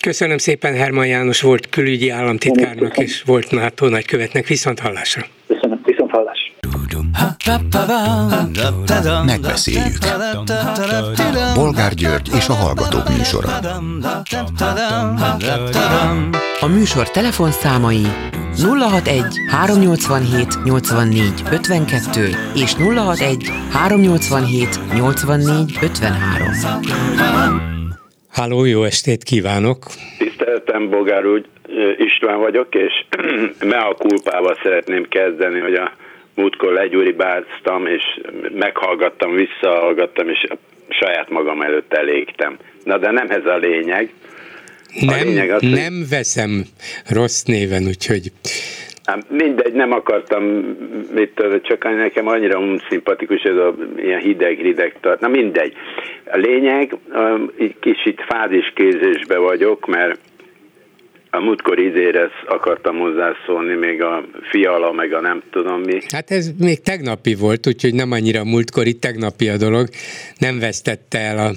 [0.00, 4.46] Köszönöm szépen Herman János volt külügyi államtitkárnak és volt NATO nagykövetnek.
[4.46, 5.26] Viszont hallásra.
[5.46, 5.67] Köszönöm.
[9.24, 9.98] Megbeszéljük.
[11.54, 13.48] Bolgár György és a Hallgatók műsora.
[16.60, 18.06] A műsor telefonszámai
[18.56, 26.48] 061 387 84 52 és 061 387 84 53.
[28.30, 29.86] Háló, jó estét kívánok!
[30.18, 31.46] Tiszteltem, Bogár úgy,
[31.96, 33.04] István vagyok, és
[33.72, 35.92] mea kulpával szeretném kezdeni, hogy a
[36.38, 38.20] múltkor legyúribáztam, és
[38.54, 40.46] meghallgattam, visszahallgattam, és
[40.88, 42.56] saját magam előtt elégtem.
[42.84, 44.12] Na de nem ez a lényeg.
[45.00, 46.08] A nem, lényeg az, nem hogy...
[46.08, 46.64] veszem
[47.08, 48.32] rossz néven, úgyhogy...
[49.04, 50.42] Hát mindegy, nem akartam
[51.14, 55.20] mit csak nekem annyira unszimpatikus ez a ilyen hideg-hideg tart.
[55.20, 55.72] Na mindegy.
[56.24, 56.96] A lényeg,
[57.58, 60.18] egy kicsit fáziskézésbe vagyok, mert
[61.30, 65.98] a múltkor izére akartam hozzászólni, még a fiala, meg a nem tudom mi.
[66.12, 69.88] Hát ez még tegnapi volt, úgyhogy nem annyira múltkori, tegnapi a dolog.
[70.38, 71.50] Nem vesztette el a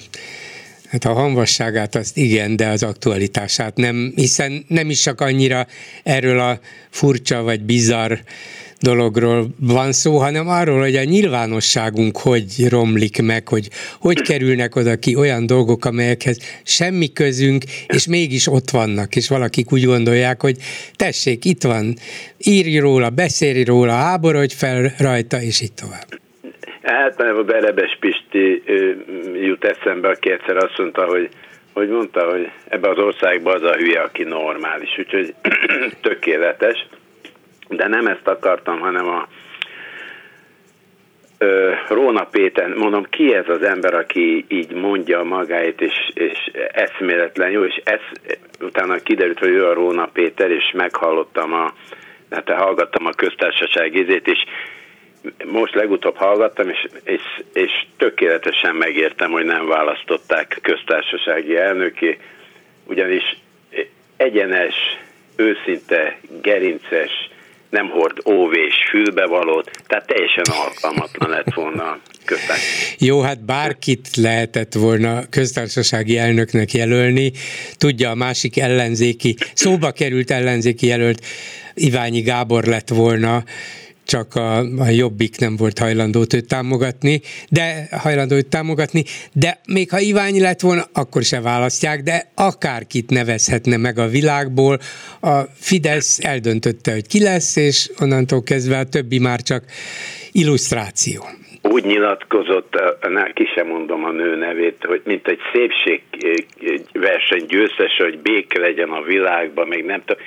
[0.92, 5.66] Hát a hanvasságát azt igen, de az aktualitását nem, hiszen nem is csak annyira
[6.04, 6.60] erről a
[6.90, 8.14] furcsa vagy bizarr
[8.82, 13.68] dologról van szó, hanem arról, hogy a nyilvánosságunk hogy romlik meg, hogy
[14.00, 19.72] hogy kerülnek oda ki olyan dolgok, amelyekhez semmi közünk, és mégis ott vannak, és valakik
[19.72, 20.56] úgy gondolják, hogy
[20.96, 21.94] tessék, itt van,
[22.38, 26.08] írj róla, beszélj róla, háborodj fel rajta, és így tovább.
[26.82, 28.64] Hát a Berebes Pisti
[29.42, 31.30] jut eszembe, aki egyszer azt mondta, hogy
[31.74, 35.34] hogy mondta, hogy ebbe az országban az a hülye, aki normális, úgyhogy
[36.02, 36.88] tökéletes.
[37.76, 39.28] De nem ezt akartam, hanem a
[41.38, 47.50] ö, Róna Péter, mondom, ki ez az ember, aki így mondja magáit, és, és eszméletlen
[47.50, 48.00] jó, és ez,
[48.60, 51.74] utána kiderült, hogy ő a Róna Péter, és meghallottam a,
[52.32, 54.44] hát hallgattam a köztársaság izét, és
[55.46, 57.22] most legutóbb hallgattam, és, és,
[57.54, 62.18] és tökéletesen megértem, hogy nem választották köztársasági elnöki,
[62.86, 63.38] ugyanis
[64.18, 64.76] egyenes,
[65.36, 67.30] őszinte, gerinces,
[67.72, 72.00] nem hord óvés fülbevalót, tehát teljesen alkalmatlan lett volna a
[72.98, 77.32] Jó, hát bárkit lehetett volna köztársasági elnöknek jelölni,
[77.78, 81.26] tudja a másik ellenzéki, szóba került ellenzéki jelölt
[81.74, 83.44] Iványi Gábor lett volna,
[84.06, 89.90] csak a, a jobbik nem volt hajlandó őt támogatni, de hajlandó őt támogatni, de még
[89.90, 94.80] ha Iványi lett volna, akkor se választják, de akárkit nevezhetne meg a világból,
[95.22, 99.64] a Fidesz eldöntötte, hogy ki lesz, és onnantól kezdve a többi már csak
[100.32, 101.26] illusztráció
[101.62, 102.82] úgy nyilatkozott,
[103.34, 109.02] ki sem mondom a nő nevét, hogy mint egy szépségverseny győztes, hogy béke legyen a
[109.02, 110.24] világban, még nem tudom.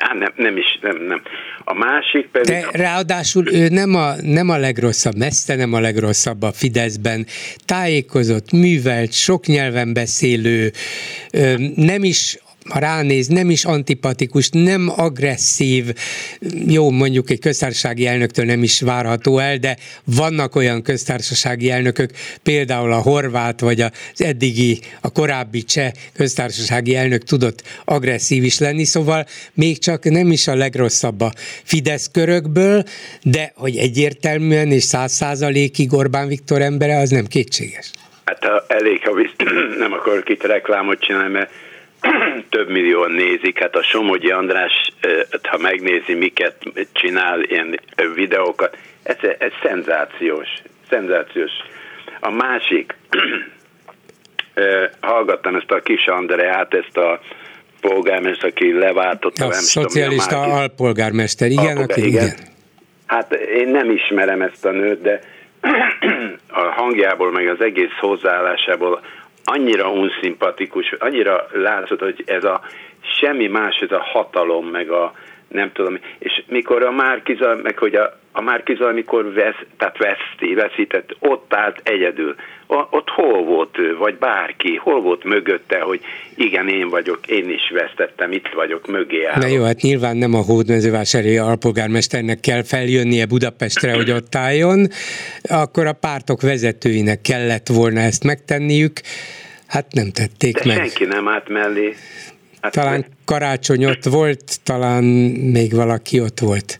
[0.00, 1.22] Nem, nem, nem is, nem, nem.
[1.64, 2.54] A másik pedig...
[2.54, 7.26] De ráadásul ő nem a, nem a legrosszabb, messze nem a legrosszabb a Fideszben.
[7.64, 10.72] Tájékozott, művelt, sok nyelven beszélő,
[11.74, 12.38] nem is
[12.68, 15.84] ha ránéz, nem is antipatikus, nem agresszív,
[16.66, 22.10] jó, mondjuk egy köztársasági elnöktől nem is várható el, de vannak olyan köztársasági elnökök,
[22.42, 28.84] például a horvát, vagy az eddigi, a korábbi cseh köztársasági elnök tudott agresszív is lenni,
[28.84, 32.84] szóval még csak nem is a legrosszabb a Fidesz körökből,
[33.22, 37.90] de hogy egyértelműen és száz százalékig Orbán Viktor embere, az nem kétséges.
[38.24, 39.34] Hát elég, ha visz,
[39.78, 41.50] nem akarok itt reklámot csinálni, mert
[42.50, 44.92] több millióan nézik, hát a Somogyi András,
[45.42, 46.56] ha megnézi, miket
[46.92, 47.80] csinál, ilyen
[48.14, 50.48] videókat, ez, ez szenzációs,
[50.90, 51.50] szenzációs.
[52.20, 52.94] A másik,
[55.00, 57.20] hallgattam ezt a kis Andreát, ezt a
[57.80, 59.44] polgármester, aki leváltotta.
[59.44, 62.24] A nem szocialista tudom, alpolgármester, igen, alpolgár, aki, igen.
[62.24, 62.36] igen.
[63.06, 65.20] Hát én nem ismerem ezt a nőt, de
[66.48, 69.00] a hangjából, meg az egész hozzáállásából
[69.44, 72.60] annyira unszimpatikus, annyira látszott, hogy ez a
[73.20, 75.12] semmi más, ez a hatalom, meg a
[75.48, 80.54] nem tudom, és mikor a Márkiza, meg hogy a, a Márkiza, amikor vesz, tehát veszti,
[80.54, 82.34] veszített, ott állt egyedül.
[82.66, 86.00] O, ott hol volt ő, vagy bárki, hol volt mögötte, hogy
[86.34, 89.42] igen, én vagyok, én is vesztettem, itt vagyok, mögé állok.
[89.42, 94.86] Na jó, hát nyilván nem a hódmezővásári alpolgármesternek kell feljönnie Budapestre, hogy ott álljon,
[95.42, 99.00] akkor a pártok vezetőinek kellett volna ezt megtenniük,
[99.66, 100.76] hát nem tették De meg.
[100.76, 101.94] senki nem állt mellé.
[102.64, 105.04] Hát talán karácsony ott volt, talán
[105.52, 106.78] még valaki ott volt.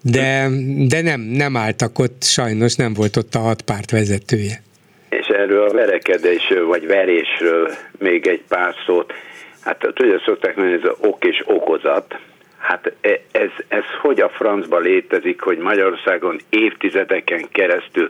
[0.00, 0.48] De,
[0.88, 4.62] de nem, nem álltak ott, sajnos nem volt ott a hat párt vezetője.
[5.08, 9.12] És erről a verekedésről, vagy verésről még egy pár szót.
[9.60, 12.18] Hát tudja, szokták mondani, ez ok és okozat.
[12.58, 18.08] Hát e, ez, ez hogy a francba létezik, hogy Magyarországon évtizedeken keresztül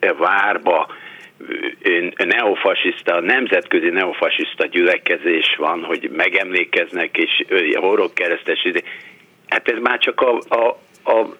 [0.00, 0.86] e várba
[2.24, 8.68] neofasiszta, nemzetközi neofasiszta gyülekezés van, hogy megemlékeznek, és horog keresztes,
[9.46, 10.78] hát ez már csak a, a,
[11.10, 11.36] a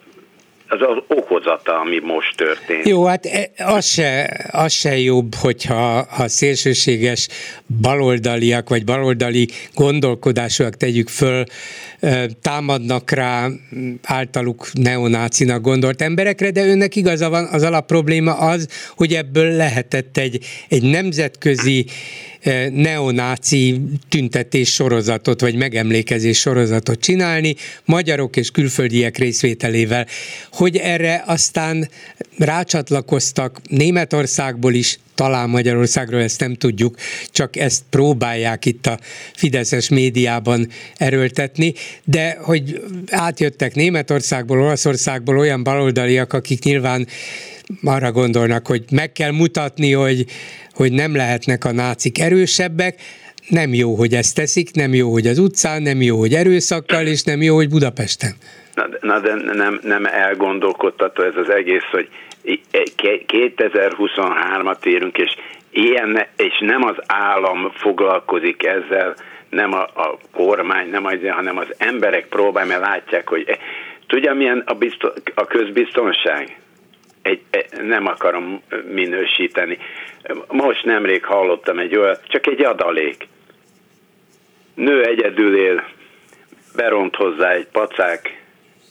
[0.69, 2.87] az az okozata, ami most történt.
[2.87, 7.27] Jó, hát e, az se, az se jobb, hogyha ha szélsőséges
[7.81, 11.43] baloldaliak, vagy baloldali gondolkodásúak tegyük föl,
[12.41, 13.49] támadnak rá
[14.03, 20.45] általuk neonácinak gondolt emberekre, de önnek igaza van, az alapprobléma az, hogy ebből lehetett egy,
[20.67, 21.85] egy nemzetközi
[22.71, 30.07] neonáci tüntetés sorozatot, vagy megemlékezés sorozatot csinálni, magyarok és külföldiek részvételével.
[30.51, 31.89] Hogy erre aztán
[32.37, 36.95] rácsatlakoztak Németországból is, talán Magyarországról ezt nem tudjuk,
[37.31, 38.97] csak ezt próbálják itt a
[39.33, 47.07] fideszes médiában erőltetni, de hogy átjöttek Németországból, Olaszországból olyan baloldaliak, akik nyilván
[47.83, 50.25] arra gondolnak, hogy meg kell mutatni, hogy,
[50.73, 53.01] hogy nem lehetnek a nácik erősebbek,
[53.49, 57.23] nem jó, hogy ezt teszik, nem jó, hogy az utcán, nem jó, hogy erőszakkal, és
[57.23, 58.33] nem jó, hogy Budapesten.
[58.75, 62.07] Na, na de nem, nem elgondolkodtató ez az egész, hogy
[62.77, 65.35] 2023-at érünk, és
[65.69, 69.15] ilyen, és nem az állam foglalkozik ezzel,
[69.49, 73.57] nem a, a kormány, nem az, hanem az emberek próbálják, mert látják, hogy e,
[74.07, 76.59] tudja milyen a, biztos, a közbiztonság?
[77.21, 79.77] Egy, e, nem akarom minősíteni.
[80.47, 83.27] Most nemrég hallottam egy olyat, csak egy adalék.
[84.73, 85.83] Nő egyedül él,
[86.75, 88.41] beront hozzá egy pacák,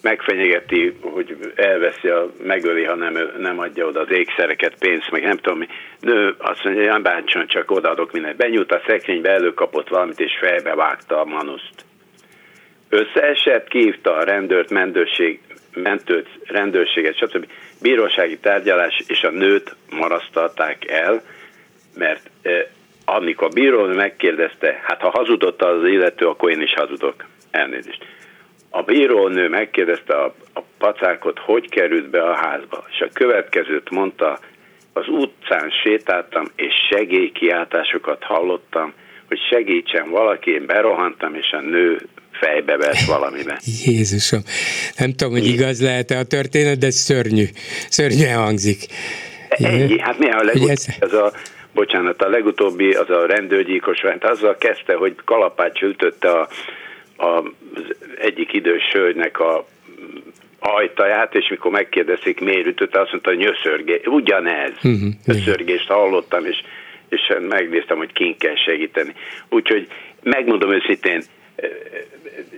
[0.06, 5.36] megfenyegeti, hogy elveszi, a, megöli, ha nem, nem adja oda az ékszereket, pénzt, meg nem
[5.36, 5.66] tudom mi.
[6.00, 8.36] Nő azt mondja, hogy bántson, csak odaadok mindent.
[8.36, 11.84] Benyújt a szekrénybe, előkapott valamit, és fejbe vágta a manuszt.
[12.88, 15.40] Összeesett, kívta a rendőrt, mentőség,
[15.74, 17.46] mentőt, rendőrséget, stb.
[17.82, 21.22] Bírósági tárgyalás, és a nőt marasztalták el,
[21.96, 22.30] mert
[23.04, 27.24] amikor a bíró megkérdezte, hát ha hazudott az illető, akkor én is hazudok.
[27.50, 28.04] Elnézést.
[28.76, 34.38] A bírónő megkérdezte a, a pacákot, hogy került be a házba, és a következőt mondta,
[34.92, 38.92] az utcán sétáltam, és segélykiáltásokat hallottam,
[39.28, 43.60] hogy segítsen valaki, én berohantam, és a nő fejbe vett valamibe.
[43.84, 44.40] Jézusom,
[44.98, 47.44] nem tudom, hogy igaz lehet-e a történet, de szörnyű,
[47.88, 48.80] szörnyűen hangzik.
[49.48, 50.70] Ennyi, hát mi a legutóbbi,
[51.00, 51.12] ez...
[51.12, 51.32] a,
[51.72, 56.48] bocsánat, a legutóbbi, az a rendőrgyilkos, hát azzal kezdte, hogy kalapács ütötte a,
[57.16, 59.66] az egyik idős hölgynek a
[60.58, 64.00] ajtaját, és mikor megkérdezik, miért ütötte, azt mondta, hogy nyöszörgés.
[64.04, 64.72] Ugyanez.
[64.82, 66.56] Uh-huh, nyöszörgést hallottam, és,
[67.08, 69.14] és megnéztem, hogy kin kell segíteni.
[69.48, 69.88] Úgyhogy
[70.22, 71.22] megmondom őszintén,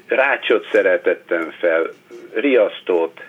[0.07, 1.91] rácsot szeretettem fel,
[2.35, 3.21] riasztót,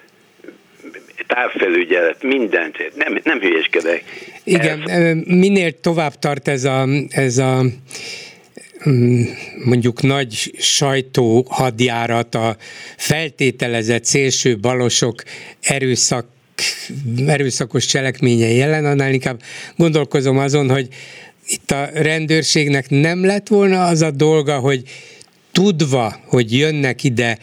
[1.27, 4.03] távfelügyelet, mindent, nem, nem hülyeskedek.
[4.43, 5.15] Igen, ez...
[5.25, 7.61] minél tovább tart ez a, ez a
[9.63, 12.57] mondjuk nagy sajtó hadjárat, a
[12.97, 15.23] feltételezett szélső balosok
[15.61, 16.27] erőszak
[17.25, 19.41] erőszakos cselekményei ellen, annál inkább
[19.75, 20.87] gondolkozom azon, hogy
[21.47, 24.83] itt a rendőrségnek nem lett volna az a dolga, hogy
[25.51, 27.37] tudva, hogy jönnek ide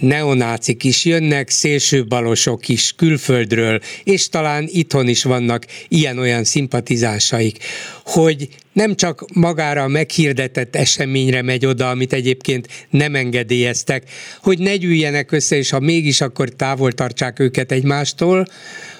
[0.00, 7.58] neonácik is jönnek, szélsőbalosok is külföldről, és talán itthon is vannak ilyen-olyan szimpatizánsaik,
[8.04, 14.10] hogy nem csak magára a meghirdetett eseményre megy oda, amit egyébként nem engedélyeztek,
[14.42, 18.46] hogy ne gyűjjenek össze, és ha mégis, akkor távol tartsák őket egymástól,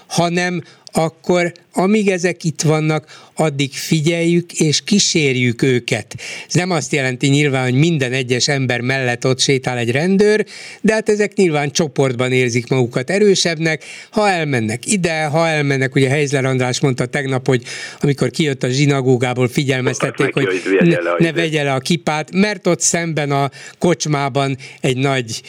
[0.06, 0.62] hanem
[0.96, 6.14] akkor amíg ezek itt vannak, addig figyeljük és kísérjük őket.
[6.48, 10.46] Ez nem azt jelenti nyilván, hogy minden egyes ember mellett ott sétál egy rendőr,
[10.80, 16.44] de hát ezek nyilván csoportban érzik magukat erősebbnek, ha elmennek ide, ha elmennek, ugye Heizler
[16.44, 17.62] András mondta tegnap, hogy
[18.00, 20.48] amikor kijött a zsinagógából figyelmeztették, hogy
[20.80, 25.42] ne, ne vegye le a kipát, mert ott szemben a kocsmában egy nagy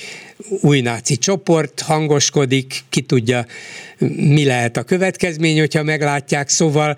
[0.61, 3.45] új náci csoport hangoskodik, ki tudja,
[4.15, 6.95] mi lehet a következmény, hogyha meglátják, szóval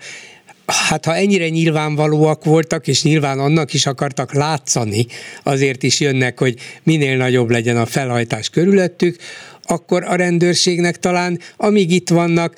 [0.88, 5.06] Hát ha ennyire nyilvánvalóak voltak, és nyilván annak is akartak látszani,
[5.42, 9.16] azért is jönnek, hogy minél nagyobb legyen a felhajtás körülöttük,
[9.62, 12.54] akkor a rendőrségnek talán, amíg itt vannak,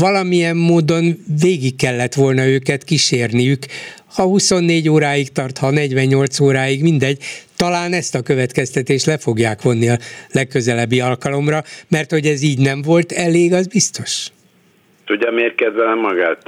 [0.00, 1.04] valamilyen módon
[1.42, 3.58] végig kellett volna őket kísérniük,
[4.16, 7.18] ha 24 óráig tart, ha 48 óráig, mindegy,
[7.56, 9.96] talán ezt a következtetést le fogják vonni a
[10.32, 14.26] legközelebbi alkalomra, mert hogy ez így nem volt elég, az biztos.
[15.04, 16.42] Tudja, miért kedvelem magát?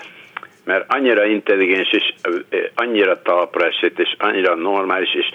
[0.64, 2.14] Mert annyira intelligens, és
[2.74, 5.26] annyira talpra esett, és annyira normális, és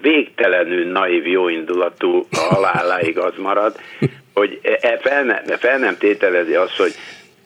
[0.00, 3.76] végtelenül naív, jóindulatú a haláláig az marad,
[4.34, 6.94] hogy e fel, ne, fel nem tételezi azt, hogy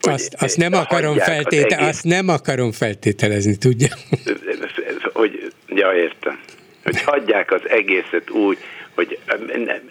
[0.01, 1.89] azt, azt, nem akarom feltéte, egész...
[1.89, 3.89] azt nem akarom feltételezni, tudja.
[5.13, 6.41] Hogy, ja, értem.
[6.85, 8.59] Hogy hagyják az egészet úgy,
[8.99, 9.19] hogy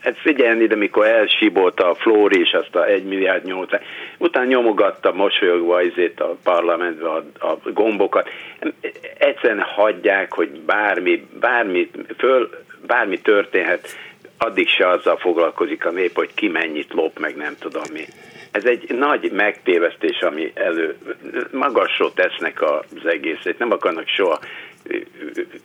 [0.01, 3.69] ez figyelni, de mikor elsibolta a Flóri és azt a 1 milliárd 8,
[4.17, 8.29] utána nyomogatta mosolyogva izét a parlamentbe a, a gombokat.
[9.17, 12.49] Egyszerűen hagyják, hogy bármi, bármi, föl,
[12.87, 13.97] bármi történhet,
[14.37, 18.05] addig se azzal foglalkozik a nép, hogy ki mennyit lop, meg nem tudom mi.
[18.51, 20.97] Ez egy nagy megtévesztés, ami elő
[21.51, 24.39] magasról tesznek az egészet, nem akarnak soha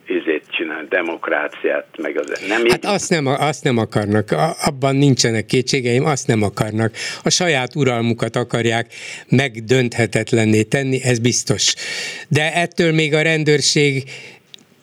[0.07, 2.69] izét csinálni, demokráciát, meg az nem...
[2.69, 4.31] Hát azt nem, azt nem akarnak,
[4.65, 6.95] abban nincsenek kétségeim, azt nem akarnak.
[7.23, 8.93] A saját uralmukat akarják
[9.29, 11.73] megdönthetetlenné tenni, ez biztos.
[12.27, 14.03] De ettől még a rendőrség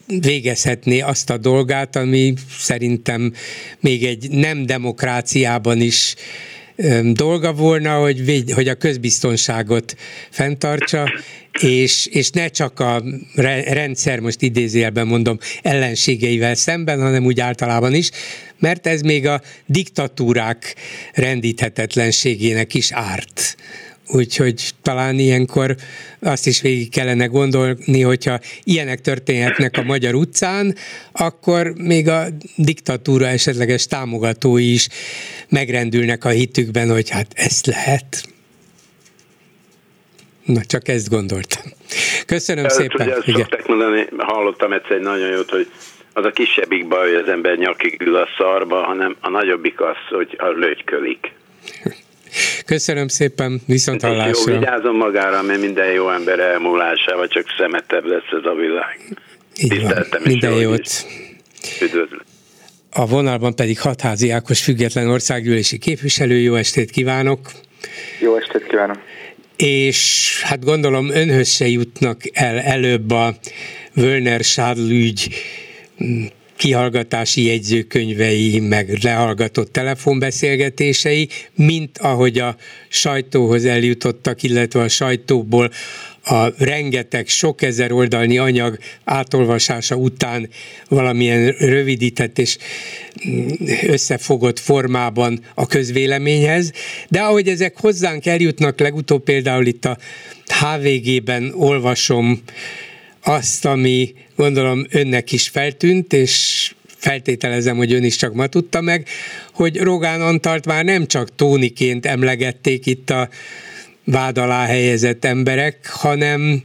[0.06, 3.32] végezhetné azt a dolgát, ami szerintem
[3.80, 6.14] még egy nem demokráciában is
[7.12, 9.96] dolga volna, hogy, véd, hogy a közbiztonságot
[10.30, 11.10] fenntartsa,
[11.60, 13.02] és, és ne csak a
[13.64, 18.10] rendszer, most idézőjelben mondom, ellenségeivel szemben, hanem úgy általában is,
[18.58, 20.74] mert ez még a diktatúrák
[21.12, 23.56] rendíthetetlenségének is árt.
[24.12, 25.74] Úgyhogy talán ilyenkor
[26.20, 30.74] azt is végig kellene gondolni, hogyha ilyenek történhetnek a magyar utcán,
[31.12, 32.24] akkor még a
[32.56, 34.88] diktatúra esetleges támogatói is
[35.48, 38.28] megrendülnek a hitükben, hogy hát ezt lehet.
[40.44, 41.62] Na, csak ezt gondoltam.
[42.26, 43.06] Köszönöm El, szépen.
[43.06, 43.40] Ugye, Igen.
[43.40, 45.70] szokták mondani, hallottam egyszer egy nagyon jót, hogy
[46.12, 49.96] az a kisebbik baj, hogy az ember nyakig ül a szarba, hanem a nagyobbik az,
[50.08, 51.32] hogy a lögykölik.
[52.66, 54.52] Köszönöm szépen, viszont hallásra.
[54.52, 58.98] Jó, vigyázom magára, mert minden jó ember elmúlásával csak szemetebb lesz ez a világ.
[59.56, 60.06] Így van.
[60.24, 61.06] Minden jót.
[61.82, 62.24] Üdvözlök.
[62.92, 66.38] A vonalban pedig Hatházi Ákos független országgyűlési képviselő.
[66.38, 67.50] Jó estét kívánok!
[68.20, 68.98] Jó estét kívánok!
[69.60, 73.34] és hát gondolom önhöz se jutnak el előbb a
[73.96, 75.28] Wölner Schadl ügy
[76.60, 82.56] kihallgatási jegyzőkönyvei, meg lehallgatott telefonbeszélgetései, mint ahogy a
[82.88, 85.70] sajtóhoz eljutottak, illetve a sajtóból
[86.24, 90.48] a rengeteg sok ezer oldalnyi anyag átolvasása után
[90.88, 92.56] valamilyen rövidített és
[93.82, 96.72] összefogott formában a közvéleményhez,
[97.08, 99.98] de ahogy ezek hozzánk eljutnak, legutóbb például itt a
[100.46, 102.42] HVG-ben olvasom
[103.22, 109.08] azt, ami gondolom önnek is feltűnt, és feltételezem, hogy ön is csak ma tudta meg,
[109.52, 113.28] hogy Rogán Antalt már nem csak Tóniként emlegették itt a
[114.04, 116.62] vád alá helyezett emberek, hanem,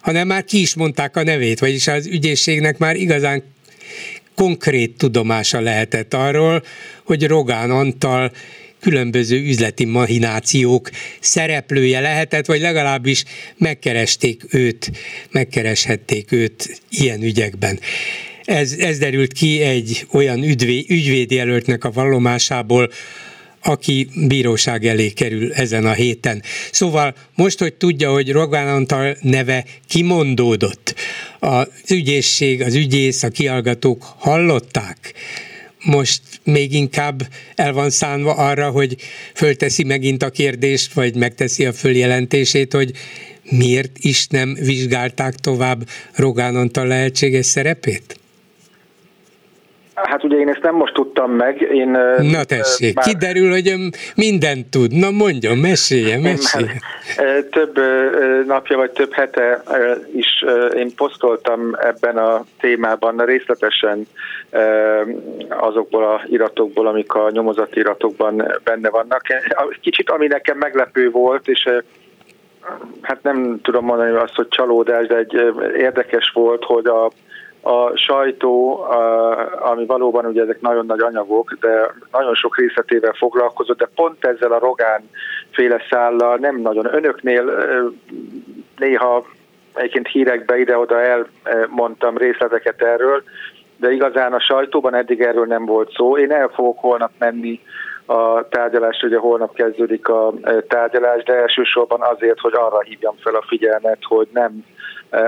[0.00, 3.42] hanem már ki is mondták a nevét, vagyis az ügyészségnek már igazán
[4.34, 6.62] konkrét tudomása lehetett arról,
[7.04, 8.32] hogy Rogán Antal
[8.82, 13.24] különböző üzleti mahinációk szereplője lehetett, vagy legalábbis
[13.56, 14.90] megkeresték őt,
[15.30, 17.80] megkereshették őt ilyen ügyekben.
[18.44, 22.90] Ez, ez derült ki egy olyan ügyvé, ügyvédjelöltnek a vallomásából,
[23.62, 26.42] aki bíróság elé kerül ezen a héten.
[26.70, 30.94] Szóval most, hogy tudja, hogy Rogán Antal neve kimondódott,
[31.38, 35.14] az ügyészség, az ügyész, a kiallgatók hallották,
[35.82, 38.96] most még inkább el van szánva arra, hogy
[39.34, 42.92] fölteszi megint a kérdést, vagy megteszi a följelentését, hogy
[43.42, 48.21] miért is nem vizsgálták tovább Rogán Antal lehetséges szerepét?
[50.02, 51.60] Hát ugye én ezt nem most tudtam meg.
[51.60, 51.88] Én,
[52.30, 53.04] Na tessék, már...
[53.04, 53.74] kiderül, hogy
[54.14, 54.92] mindent tud.
[54.92, 56.80] Na mondjon, mesélje, mesélje.
[57.16, 57.80] Már több
[58.46, 59.62] napja vagy több hete
[60.14, 60.44] is
[60.76, 64.06] én posztoltam ebben a témában részletesen
[65.48, 69.22] azokból a iratokból, amik a nyomozati iratokban benne vannak.
[69.80, 71.68] Kicsit ami nekem meglepő volt, és
[73.00, 75.40] hát nem tudom mondani azt, hogy csalódás, de egy
[75.76, 77.10] érdekes volt, hogy a
[77.62, 78.84] a sajtó,
[79.60, 84.52] ami valóban ugye ezek nagyon nagy anyagok, de nagyon sok részletével foglalkozott, de pont ezzel
[84.52, 85.10] a Rogán
[85.50, 86.94] féle szállal nem nagyon.
[86.94, 87.64] Önöknél
[88.76, 89.26] néha
[89.74, 91.00] egyébként hírekbe ide-oda
[91.44, 93.22] elmondtam részleteket erről,
[93.76, 96.18] de igazán a sajtóban eddig erről nem volt szó.
[96.18, 97.60] Én el fogok holnap menni
[98.12, 100.32] a tárgyalás, ugye holnap kezdődik a
[100.68, 104.64] tárgyalás, de elsősorban azért, hogy arra hívjam fel a figyelmet, hogy nem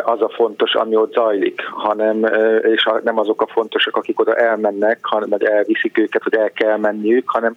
[0.05, 2.25] az a fontos, ami ott zajlik, hanem,
[2.63, 6.77] és nem azok a fontosak, akik oda elmennek, hanem vagy elviszik őket, hogy el kell
[6.77, 7.57] menniük, hanem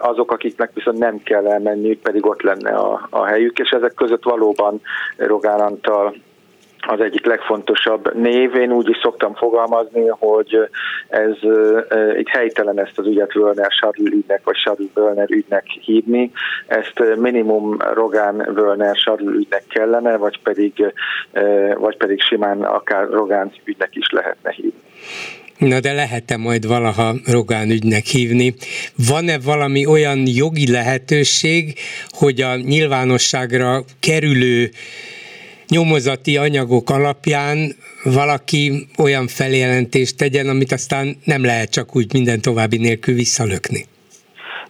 [0.00, 4.22] azok, akiknek viszont nem kell elmenniük, pedig ott lenne a, a helyük, és ezek között
[4.22, 4.80] valóban
[5.16, 6.14] Rogán Antal
[6.86, 8.54] az egyik legfontosabb név.
[8.54, 10.68] Én úgy is szoktam fogalmazni, hogy
[11.08, 11.36] ez
[12.18, 16.30] itt helytelen ezt az ügyet Völner Sarl ügynek, vagy Sarl Völner ügynek hívni.
[16.66, 20.92] Ezt minimum Rogán Völner Sarl ügynek kellene, vagy pedig,
[21.74, 24.82] vagy pedig simán akár Rogán ügynek is lehetne hívni.
[25.58, 28.54] Na de lehet-e majd valaha Rogán ügynek hívni?
[29.08, 31.78] Van-e valami olyan jogi lehetőség,
[32.08, 34.70] hogy a nyilvánosságra kerülő
[35.68, 37.56] nyomozati anyagok alapján
[38.04, 43.84] valaki olyan feljelentést tegyen, amit aztán nem lehet csak úgy minden további nélkül visszalökni.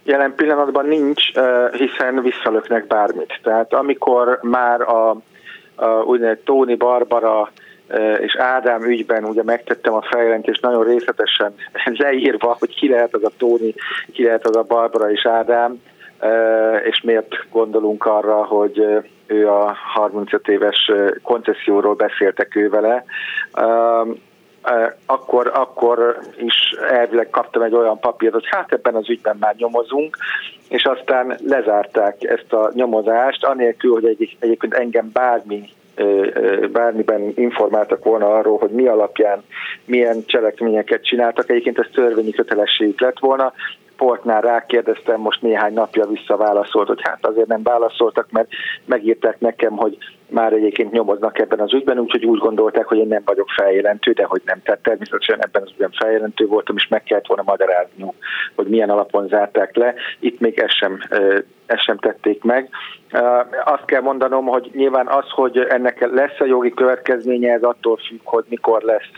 [0.03, 1.23] Jelen pillanatban nincs,
[1.71, 3.39] hiszen visszalöknek bármit.
[3.43, 5.09] Tehát amikor már a,
[5.75, 7.51] a úgynevezett Tóni Barbara
[8.19, 11.53] és Ádám ügyben ugye megtettem a feljelentést nagyon részletesen
[12.03, 13.73] leírva, hogy ki lehet az a Tóni,
[14.13, 15.81] ki lehet az a Barbara és Ádám,
[16.83, 20.91] és miért gondolunk arra, hogy ő a 35 éves
[21.23, 23.05] koncesszióról beszéltek ő vele,
[25.05, 30.17] akkor, akkor is elvileg kaptam egy olyan papírt, hogy hát ebben az ügyben már nyomozunk,
[30.69, 35.69] és aztán lezárták ezt a nyomozást, anélkül, hogy egy, egyébként engem bármi
[36.71, 39.43] bármiben informáltak volna arról, hogy mi alapján
[39.85, 41.49] milyen cselekményeket csináltak.
[41.49, 43.53] Egyébként ez törvényi kötelességük lett volna
[43.97, 48.47] portnál rákérdeztem, most néhány napja visszaválaszolt, hogy hát azért nem válaszoltak, mert
[48.85, 49.97] megírták nekem, hogy
[50.29, 54.23] már egyébként nyomoznak ebben az ügyben, úgyhogy úgy gondolták, hogy én nem vagyok feljelentő, de
[54.23, 54.61] hogy nem.
[54.63, 58.05] Tehát természetesen ebben az ügyben feljelentő voltam, és meg kellett volna magyarázni,
[58.55, 59.93] hogy milyen alapon zárták le.
[60.19, 60.99] Itt még ezt sem,
[61.65, 62.69] ezt sem tették meg.
[63.65, 68.19] Azt kell mondanom, hogy nyilván az, hogy ennek lesz a jogi következménye, ez attól függ,
[68.23, 69.11] hogy mikor lesz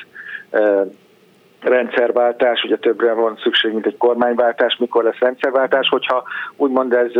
[1.61, 6.23] rendszerváltás, ugye többre van szükség, mint egy kormányváltás, mikor lesz rendszerváltás, hogyha
[6.55, 7.11] úgymond ez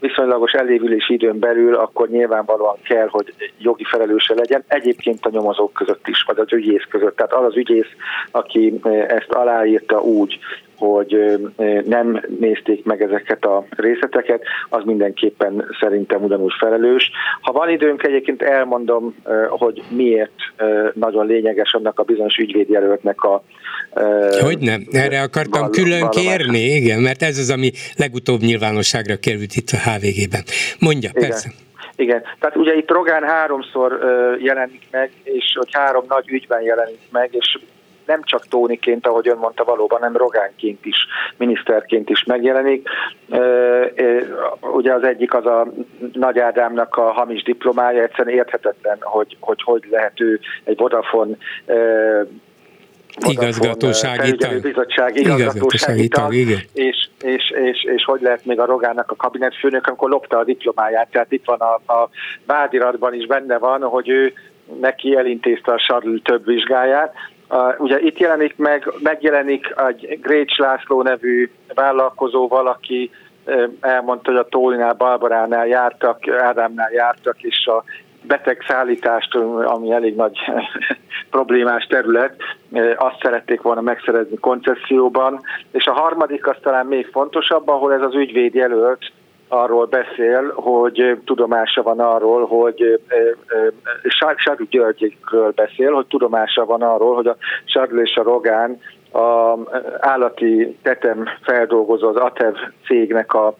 [0.00, 6.08] viszonylagos elévülési időn belül, akkor nyilvánvalóan kell, hogy jogi felelőse legyen, egyébként a nyomozók között
[6.08, 7.16] is, vagy az ügyész között.
[7.16, 7.90] Tehát az az ügyész,
[8.30, 10.38] aki ezt aláírta úgy,
[10.76, 11.38] hogy
[11.84, 17.10] nem nézték meg ezeket a részleteket, az mindenképpen szerintem ugyanúgy felelős.
[17.40, 19.14] Ha van időnk, egyébként elmondom,
[19.48, 20.32] hogy miért
[20.94, 23.42] nagyon lényeges annak a bizonyos ügyvédjelöltnek a
[24.40, 24.86] hogy nem?
[24.90, 26.16] Erre akartam val- külön valomás.
[26.16, 30.42] kérni, igen, mert ez az, ami legutóbb nyilvánosságra került itt a HVG-ben.
[30.78, 31.28] Mondja, igen.
[31.28, 31.50] persze.
[31.96, 33.98] Igen, tehát ugye itt Rogán háromszor
[34.40, 37.58] jelenik meg, és hogy három nagy ügyben jelenik meg, és
[38.06, 40.96] nem csak Tóniként, ahogy ön mondta valóban, nem Rogánként is,
[41.36, 42.88] miniszterként is megjelenik.
[44.60, 45.66] Ugye az egyik az a
[46.12, 51.36] Nagy Ádámnak a hamis diplomája, egyszerűen érthetetlen, hogy hogy, hogy lehet ő egy Vodafone
[53.18, 54.60] igazgatósági tag.
[54.60, 56.60] Bizottság igazgatósági tag, igen.
[56.72, 61.08] És, és, és, és, hogy lehet még a Rogának a kabinetfőnök, amikor lopta a diplomáját,
[61.10, 62.08] tehát itt van a, a
[62.46, 64.32] vádiratban is benne van, hogy ő
[64.80, 67.14] neki elintézte a Sarl több vizsgáját,
[67.50, 73.10] Uh, ugye itt jelenik meg, megjelenik egy Grécs László nevű vállalkozó valaki,
[73.80, 77.84] elmondta, hogy a Tólinál, Barbaránál jártak, Ádámnál jártak, és a
[78.22, 79.34] betegszállítást,
[79.64, 80.38] ami elég nagy
[81.30, 82.34] problémás terület,
[82.96, 85.40] azt szerették volna megszerezni koncesszióban.
[85.70, 89.12] És a harmadik az talán még fontosabb, ahol ez az ügyvéd jelölt
[89.48, 93.00] arról beszél, hogy tudomása van arról, hogy
[94.36, 98.80] Sárgyi Györgyről beszél, hogy tudomása van arról, hogy a Sárgyi és a Rogán
[99.14, 99.58] a
[99.98, 102.54] állati tetem feldolgozó az ATEV
[102.86, 103.54] cégnek a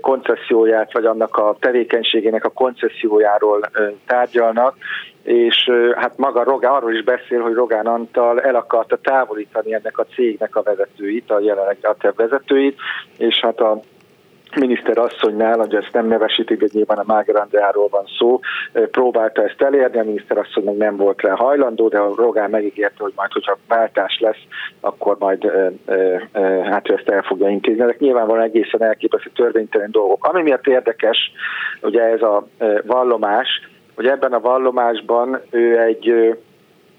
[0.00, 3.70] konceszióját, vagy annak a tevékenységének a koncesziójáról
[4.06, 4.76] tárgyalnak,
[5.22, 10.06] és hát maga Rogán arról is beszél, hogy Rogán Antal el akarta távolítani ennek a
[10.14, 12.78] cégnek a vezetőit, a jelenlegi ATEV vezetőit,
[13.18, 13.80] és hát a
[14.56, 18.40] miniszter asszonynál, hogy ezt nem nevesítik, de nyilván a Máger Andreáról van szó,
[18.72, 23.02] próbálta ezt elérni, a miniszter asszony meg nem volt rá hajlandó, de a Rogán megígérte,
[23.02, 24.42] hogy majd, hogyha váltás lesz,
[24.80, 25.50] akkor majd
[26.70, 27.82] hát ő ezt el fogja intézni.
[27.82, 30.24] Ezek nyilvánvalóan egészen elképesztő törvénytelen dolgok.
[30.24, 31.32] Ami miatt érdekes,
[31.82, 32.46] ugye ez a
[32.86, 33.48] vallomás,
[33.94, 36.36] hogy ebben a vallomásban ő egy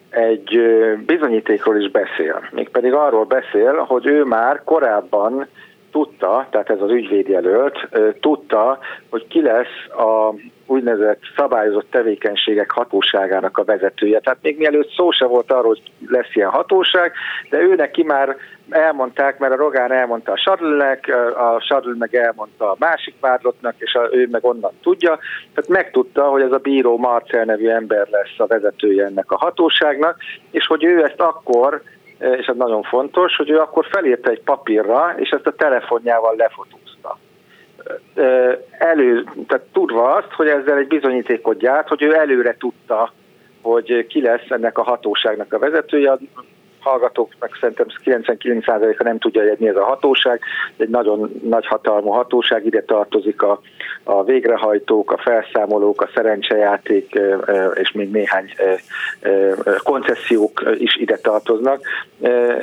[0.09, 0.59] egy
[1.05, 2.49] bizonyítékról is beszél.
[2.51, 5.47] Mégpedig arról beszél, hogy ő már korábban
[5.91, 7.87] tudta, tehát ez az ügyvédjelölt,
[8.19, 10.33] tudta, hogy ki lesz a
[10.67, 14.19] úgynevezett szabályozott tevékenységek hatóságának a vezetője.
[14.19, 17.11] Tehát még mielőtt szó se volt arról, hogy lesz ilyen hatóság,
[17.49, 18.35] de ő neki már
[18.69, 23.93] elmondták, mert a Rogán elmondta a Sadlnek, a Sadl meg elmondta a másik vádlottnak, és
[23.93, 25.19] a, ő meg onnan tudja.
[25.53, 30.17] Tehát megtudta, hogy ez a bíró Marcel nevű ember lesz a vezetője ennek a hatóságnak,
[30.51, 31.81] és hogy ő ezt akkor
[32.19, 37.17] és ez nagyon fontos, hogy ő akkor felírta egy papírra, és ezt a telefonjával lefotózta.
[38.77, 43.11] Elő, tehát tudva azt, hogy ezzel egy bizonyítékot gyárt, hogy ő előre tudta,
[43.61, 46.17] hogy ki lesz ennek a hatóságnak a vezetője
[46.79, 50.41] hallgatók, meg szerintem 99%-a nem tudja, hogy mi ez a hatóság.
[50.77, 53.61] Egy nagyon nagy hatalmú hatóság, ide tartozik a,
[54.03, 57.19] a végrehajtók, a felszámolók, a szerencsejáték
[57.73, 58.53] és még néhány
[59.83, 61.81] koncesziók is ide tartoznak.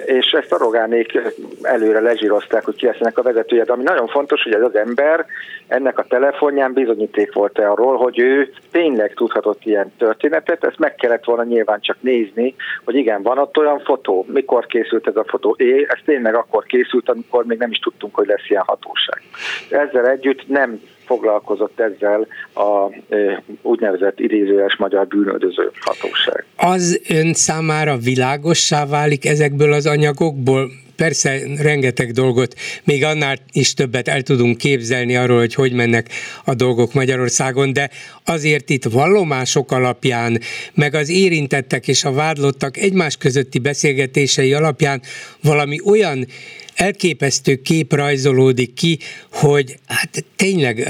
[0.07, 1.19] És ezt a rogánék
[1.63, 3.65] előre lezsírozták, hogy ki lesz ennek a vezetője.
[3.65, 5.27] De ami nagyon fontos, hogy ez az ember
[5.67, 11.25] ennek a telefonján bizonyíték volt arról, hogy ő tényleg tudhatott ilyen történetet, ezt meg kellett
[11.25, 12.55] volna nyilván csak nézni,
[12.85, 15.55] hogy igen, van ott olyan fotó, fotó, mikor készült ez a fotó?
[15.59, 19.23] É, ez tényleg akkor készült, amikor még nem is tudtunk, hogy lesz ilyen hatóság.
[19.71, 26.45] Ezzel együtt nem foglalkozott ezzel a e, úgynevezett idézőes magyar bűnöldöző hatóság.
[26.57, 30.71] Az ön számára világossá válik ezekből az anyagokból?
[30.97, 32.55] Persze rengeteg dolgot,
[32.85, 36.09] még annál is többet el tudunk képzelni arról, hogy hogy mennek
[36.45, 37.91] a dolgok Magyarországon, de
[38.25, 40.41] azért itt vallomások alapján,
[40.75, 45.03] meg az érintettek és a vádlottak egymás közötti beszélgetései alapján
[45.41, 46.27] valami olyan
[46.75, 48.99] elképesztő kép rajzolódik ki,
[49.33, 50.89] hogy hát tényleg,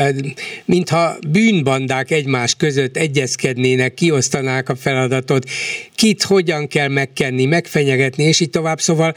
[0.65, 5.51] mintha bűnbandák egymás között egyezkednének, kiosztanák a feladatot,
[5.94, 8.81] kit hogyan kell megkenni, megfenyegetni, és így tovább.
[8.81, 9.15] Szóval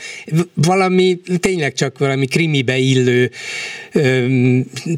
[0.53, 3.31] valami, tényleg csak valami krimibe illő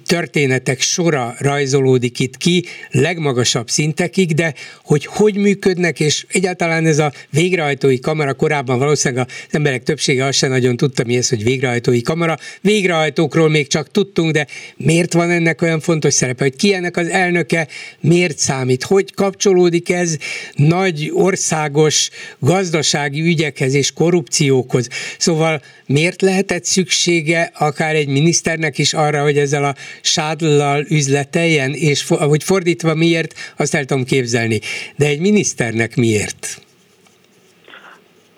[0.06, 7.14] történetek sora rajzolódik itt ki, legmagasabb szintekig, de hogy hogy működnek, és egyáltalán ez a
[7.30, 11.59] végrehajtói kamera korábban valószínűleg az emberek többsége azt sem nagyon tudta, mi ez, hogy végrehajtói
[12.04, 12.38] kamera.
[12.62, 17.08] Végrehajtókról még csak tudtunk, de miért van ennek olyan fontos szerepe, hogy ki ennek az
[17.08, 17.68] elnöke,
[18.00, 20.18] miért számít, hogy kapcsolódik ez
[20.54, 22.10] nagy országos
[22.40, 24.88] gazdasági ügyekhez és korrupciókhoz.
[25.18, 32.08] Szóval miért lehetett szüksége akár egy miniszternek is arra, hogy ezzel a sádllal üzleteljen, és
[32.08, 34.60] hogy fordítva miért, azt el tudom képzelni.
[34.96, 36.62] De egy miniszternek miért?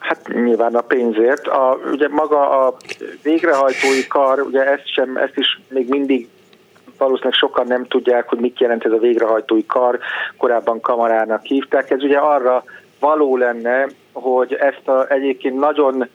[0.02, 1.48] Hát nyilván a pénzért.
[1.48, 2.76] A, ugye maga a
[3.24, 6.30] végrehajtói kar, ugye ezt, sem, ezt is még mindig
[6.98, 10.00] valószínűleg sokan nem tudják, hogy mit jelent ez a végrehajtói kar,
[10.38, 11.90] korábban kamarának hívták.
[11.90, 12.64] Ez ugye arra
[13.00, 16.08] való lenne, hogy ezt a egyébként nagyon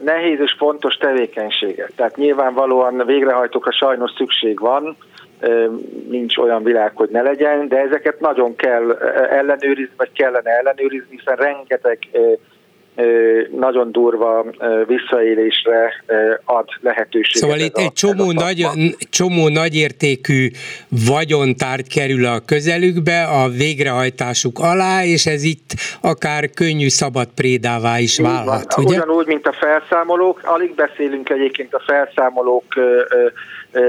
[0.00, 1.92] nehéz és fontos tevékenységet.
[1.96, 4.96] Tehát nyilvánvalóan végrehajtókra sajnos szükség van,
[6.08, 8.92] nincs olyan világ, hogy ne legyen, de ezeket nagyon kell
[9.30, 11.98] ellenőrizni, vagy kellene ellenőrizni, hiszen rengeteg
[13.56, 14.44] nagyon durva
[14.86, 16.04] visszaélésre
[16.44, 17.42] ad lehetőséget.
[17.42, 18.66] Szóval itt egy csomó, nagy,
[19.10, 20.50] csomó nagyértékű
[21.06, 28.18] vagyontárgy kerül a közelükbe a végrehajtásuk alá, és ez itt akár könnyű szabad prédává is
[28.18, 28.74] válhat.
[28.76, 28.96] Ugye?
[28.96, 32.64] Ugyanúgy, mint a felszámolók, alig beszélünk egyébként a felszámolók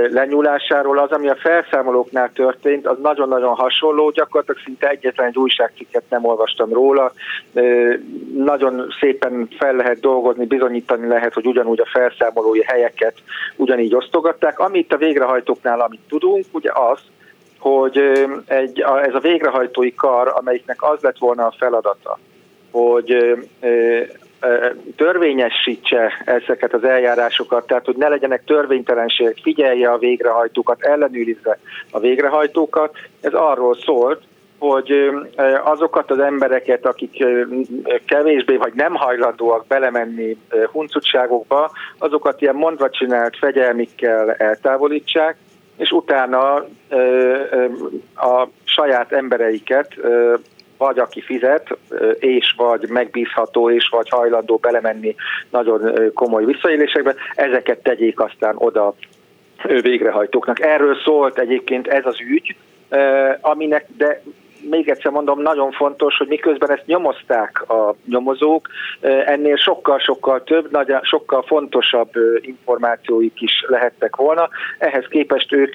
[0.10, 0.98] lenyúlásáról.
[0.98, 6.74] Az, ami a felszámolóknál történt, az nagyon-nagyon hasonló, gyakorlatilag szinte egyetlen egy újságcikket nem olvastam
[6.74, 7.12] róla.
[8.36, 13.14] Nagyon szépen fel lehet dolgozni, bizonyítani lehet, hogy ugyanúgy a felszámolói helyeket
[13.56, 14.60] ugyanígy osztogatták.
[14.60, 17.00] Amit a végrehajtóknál, amit tudunk, ugye az,
[17.60, 17.98] hogy
[18.46, 22.20] egy, ez a végrehajtói kar, amelyiknek az lett volna a feladata,
[22.72, 23.38] hogy
[24.96, 31.60] törvényesítse ezeket az eljárásokat, tehát hogy ne legyenek törvénytelenségek, figyelje a végrehajtókat, ellenőrizze
[31.92, 32.98] a végrehajtókat.
[33.22, 34.22] Ez arról szólt,
[34.58, 35.10] hogy
[35.64, 37.26] azokat az embereket, akik
[38.06, 40.38] kevésbé vagy nem hajlandóak belemenni
[40.72, 45.38] huncutságokba, azokat ilyen mondva csinált fegyelmikkel eltávolítsák,
[45.78, 46.54] és utána
[48.16, 49.96] a saját embereiket
[50.78, 51.78] vagy aki fizet,
[52.20, 55.16] és vagy megbízható, és vagy hajlandó belemenni
[55.50, 58.96] nagyon komoly visszaélésekbe, ezeket tegyék aztán oda
[59.82, 60.60] végrehajtóknak.
[60.60, 62.56] Erről szólt egyébként ez az ügy,
[63.42, 64.22] aminek, de
[64.70, 68.68] még egyszer mondom, nagyon fontos, hogy miközben ezt nyomozták a nyomozók,
[69.26, 72.10] ennél sokkal-sokkal több, sokkal fontosabb
[72.42, 74.50] információik is lehettek volna.
[74.78, 75.74] Ehhez képest ők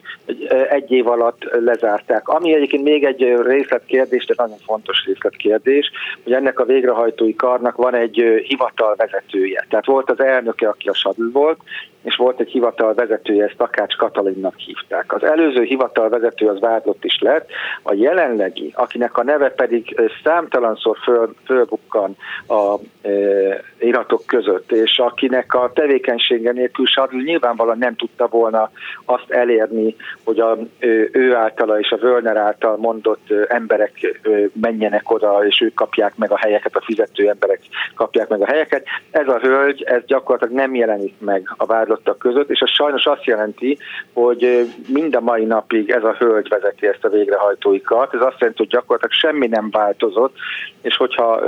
[0.70, 2.28] egy év alatt lezárták.
[2.28, 5.90] Ami egyébként még egy részletkérdés, de nagyon fontos részletkérdés,
[6.22, 9.66] hogy ennek a végrehajtói karnak van egy hivatalvezetője.
[9.68, 11.58] Tehát volt az elnöke, aki a Sadl volt,
[12.02, 15.12] és volt egy hivatal vezetője, ezt Takács Katalinnak hívták.
[15.12, 17.48] Az előző hivatal vezető az vádlott is lett,
[17.82, 22.16] a jelenlegi, akinek a neve pedig számtalanszor föl, fölbukkan
[22.46, 23.10] a e,
[23.78, 28.70] iratok között, és akinek a tevékenysége nélkül Sadl nyilvánvalóan nem tudta volna
[29.04, 30.58] azt elérni, hogy a,
[31.12, 34.20] ő általa és a Völner által mondott emberek
[34.60, 37.60] menjenek oda, és ők kapják meg a helyeket, a fizető emberek
[37.94, 38.84] kapják meg a helyeket.
[39.10, 43.06] Ez a hölgy, ez gyakorlatilag nem jelenik meg a vádlott vádlottak között, és ez sajnos
[43.06, 43.78] azt jelenti,
[44.12, 48.14] hogy mind a mai napig ez a hölgy vezeti ezt a végrehajtói kart.
[48.14, 50.36] Ez azt jelenti, hogy gyakorlatilag semmi nem változott,
[50.82, 51.40] és hogyha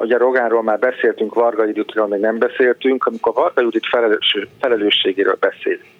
[0.00, 5.94] ugye Rogánról már beszéltünk, Varga Juditról még nem beszéltünk, amikor Varga Judit felelős, felelősségéről beszélünk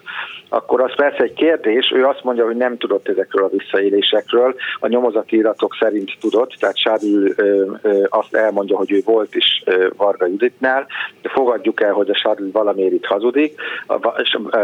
[0.49, 4.87] akkor az persze egy kérdés, ő azt mondja, hogy nem tudott ezekről a visszaélésekről, a
[4.87, 7.35] nyomozati iratok szerint tudott, tehát Sádül
[8.09, 9.65] azt elmondja, hogy ő volt is
[9.97, 10.87] Varga Juditnál,
[11.23, 13.61] de fogadjuk el, hogy a Sádül valamiért itt hazudik.
[13.87, 13.99] A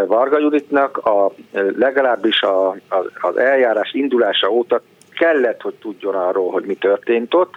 [0.06, 1.32] Varga Juditnak a,
[1.78, 2.76] legalábbis a,
[3.20, 4.82] az eljárás indulása óta
[5.14, 7.54] kellett, hogy tudjon arról, hogy mi történt ott,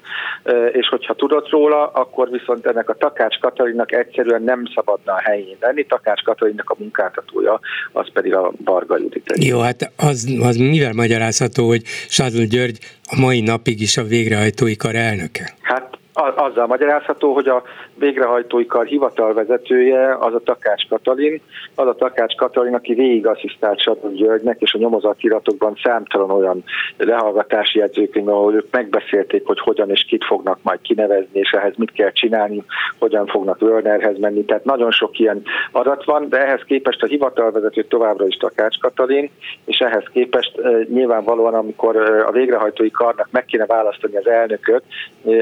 [0.71, 5.57] és hogyha tudott róla, akkor viszont ennek a Takács Katalinnak egyszerűen nem szabadna a helyén
[5.59, 5.85] lenni.
[5.85, 7.59] Takács Katalinnak a munkáltatója,
[7.91, 9.33] az pedig a Barga Judit.
[9.35, 12.77] Jó, hát az, az mivel magyarázható, hogy Sádl György
[13.09, 15.53] a mai napig is a végrehajtói kar elnöke?
[15.61, 15.97] Hát
[16.35, 17.63] azzal magyarázható, hogy a
[17.95, 21.41] végrehajtói kar hivatalvezetője az a Takács Katalin,
[21.75, 26.63] az a Takács Katalin, aki végig asszisztált Sadon Györgynek, és a nyomozatiratokban számtalan olyan
[26.97, 31.91] lehallgatási jegyzőkönyv, ahol ők megbeszélték, hogy hogyan és kit fognak majd kinevezni, és ehhez mit
[31.91, 32.63] kell csinálni,
[32.99, 34.45] hogyan fognak Wörnerhez menni.
[34.45, 35.41] Tehát nagyon sok ilyen
[35.71, 39.29] adat van, de ehhez képest a hivatalvezető továbbra is Takács Katalin,
[39.65, 41.95] és ehhez képest nyilvánvalóan, amikor
[42.27, 44.83] a végrehajtói karnak meg kéne választani az elnököt,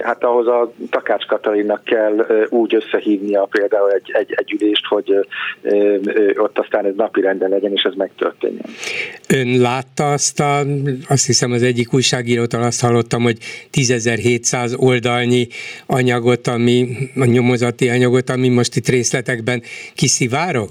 [0.03, 5.27] hát ahhoz a Takács Katalinnak kell úgy összehívnia például egy, egy, egy ülést, hogy
[6.35, 8.65] ott aztán ez napi renden legyen, és ez megtörténjen.
[9.29, 10.59] Ön látta azt a,
[11.09, 13.37] azt hiszem az egyik újságírótól azt hallottam, hogy
[13.73, 15.47] 10.700 oldalnyi
[15.85, 19.61] anyagot, ami, a nyomozati anyagot, ami most itt részletekben
[19.95, 20.69] kiszivárog?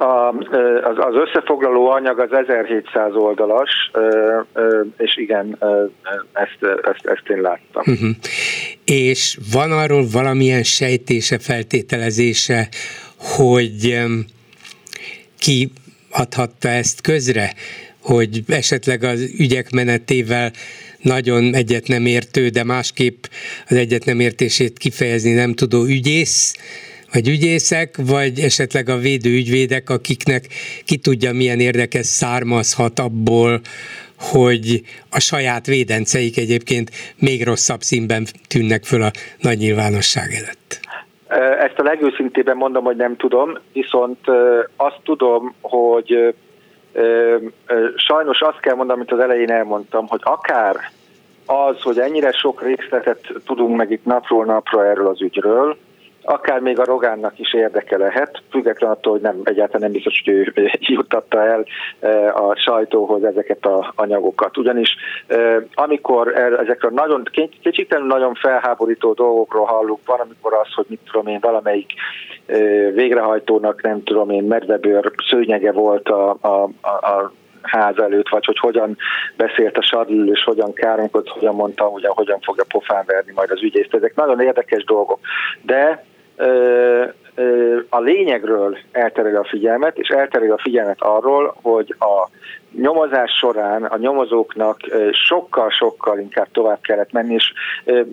[0.00, 0.28] A,
[0.82, 3.90] az, az összefoglaló anyag az 1700 oldalas,
[4.96, 5.58] és igen,
[6.32, 7.82] ezt, ezt, ezt én láttam.
[7.86, 8.10] Uh-huh.
[8.84, 12.68] És van arról valamilyen sejtése, feltételezése,
[13.36, 13.98] hogy
[15.38, 15.70] ki
[16.10, 17.52] adhatta ezt közre,
[18.02, 20.50] hogy esetleg az ügyek menetével
[21.02, 23.24] nagyon egyet nem értő, de másképp
[23.68, 26.56] az egyet nem értését kifejezni nem tudó ügyész,
[27.12, 30.46] vagy ügyészek, vagy esetleg a védőügyvédek, akiknek
[30.84, 33.60] ki tudja milyen érdekes származhat abból,
[34.18, 34.80] hogy
[35.10, 39.10] a saját védenceik egyébként még rosszabb színben tűnnek föl a
[39.40, 40.80] nagy nyilvánosság előtt.
[41.60, 44.18] Ezt a legőszintében mondom, hogy nem tudom, viszont
[44.76, 46.34] azt tudom, hogy
[47.96, 50.76] sajnos azt kell mondanom, amit az elején elmondtam, hogy akár
[51.46, 55.76] az, hogy ennyire sok részletet tudunk meg itt napról napra erről az ügyről,
[56.22, 60.34] akár még a Rogánnak is érdeke lehet, független attól, hogy nem, egyáltalán nem biztos, hogy
[60.34, 61.64] ő juttatta el
[62.00, 64.56] e, a sajtóhoz ezeket a anyagokat.
[64.56, 67.22] Ugyanis e, amikor ezekről nagyon,
[67.62, 71.92] kicsit nagyon felháborító dolgokról hallunk, van, amikor az, hogy mit tudom én, valamelyik
[72.46, 72.56] e,
[72.90, 77.32] végrehajtónak nem tudom én, medvebőr szőnyege volt a, a, a, a
[77.62, 78.96] ház előtt, vagy hogy hogyan
[79.36, 83.62] beszélt a Sarlül, és hogyan káromkodott, hogyan mondta, hogy hogyan fogja pofán verni majd az
[83.62, 83.94] ügyészt.
[83.94, 85.18] Ezek nagyon érdekes dolgok.
[85.62, 86.04] De
[87.88, 92.28] a lényegről eltereli a figyelmet, és eltereli a figyelmet arról, hogy a
[92.72, 94.80] nyomozás során a nyomozóknak
[95.12, 97.52] sokkal-sokkal inkább tovább kellett menni, és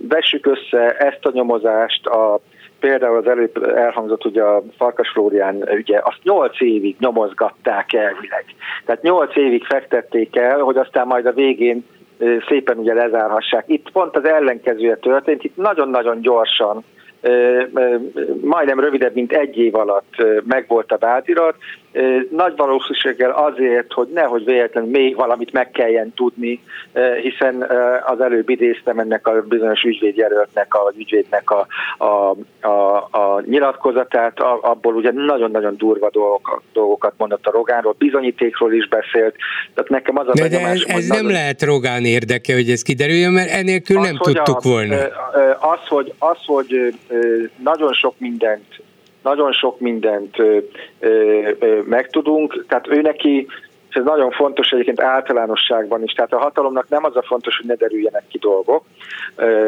[0.07, 2.39] vessük össze ezt a nyomozást a
[2.79, 8.45] például az előbb elhangzott ugye a Farkas Flórián ügye, azt nyolc évig nyomozgatták elvileg.
[8.85, 11.85] Tehát nyolc évig fektették el, hogy aztán majd a végén
[12.47, 13.63] szépen ugye lezárhassák.
[13.67, 16.83] Itt pont az ellenkezője történt, itt nagyon-nagyon gyorsan
[18.41, 21.55] majdnem rövidebb, mint egy év alatt megvolt a vádirat,
[22.29, 26.61] nagy valószínűséggel azért, hogy nehogy véletlenül még valamit meg kelljen tudni,
[27.21, 27.65] hiszen
[28.05, 31.67] az előbb idéztem ennek a bizonyos ügyvédjelöltnek, a ügyvédnek a,
[31.97, 32.35] a,
[32.67, 39.35] a, a nyilatkozatát, abból ugye nagyon-nagyon durva dolgok, dolgokat mondott a Rogánról, bizonyítékról is beszélt,
[39.73, 41.31] tehát nekem az a de, de ez, ez nem nagyon...
[41.31, 44.95] lehet Rogán érdeke, hogy ez kiderüljön, mert enélkül az, nem tudtuk a, volna.
[45.59, 46.93] Az, hogy, az, hogy
[47.57, 48.81] nagyon sok mindent
[49.23, 50.57] nagyon sok mindent ö,
[50.99, 53.47] ö, ö, megtudunk, tehát ő neki
[53.89, 56.11] ez nagyon fontos egyébként általánosságban is.
[56.11, 58.83] Tehát a hatalomnak nem az a fontos, hogy ne derüljenek ki dolgok,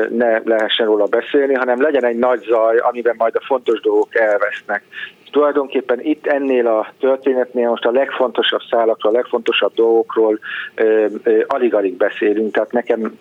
[0.10, 4.84] ne lehessen róla beszélni, hanem legyen egy nagy zaj, amiben majd a fontos dolgok elvesznek
[5.32, 10.40] tulajdonképpen itt ennél a történetnél most a legfontosabb szálakról, a legfontosabb dolgokról
[11.48, 13.18] alig-alig beszélünk, tehát nekem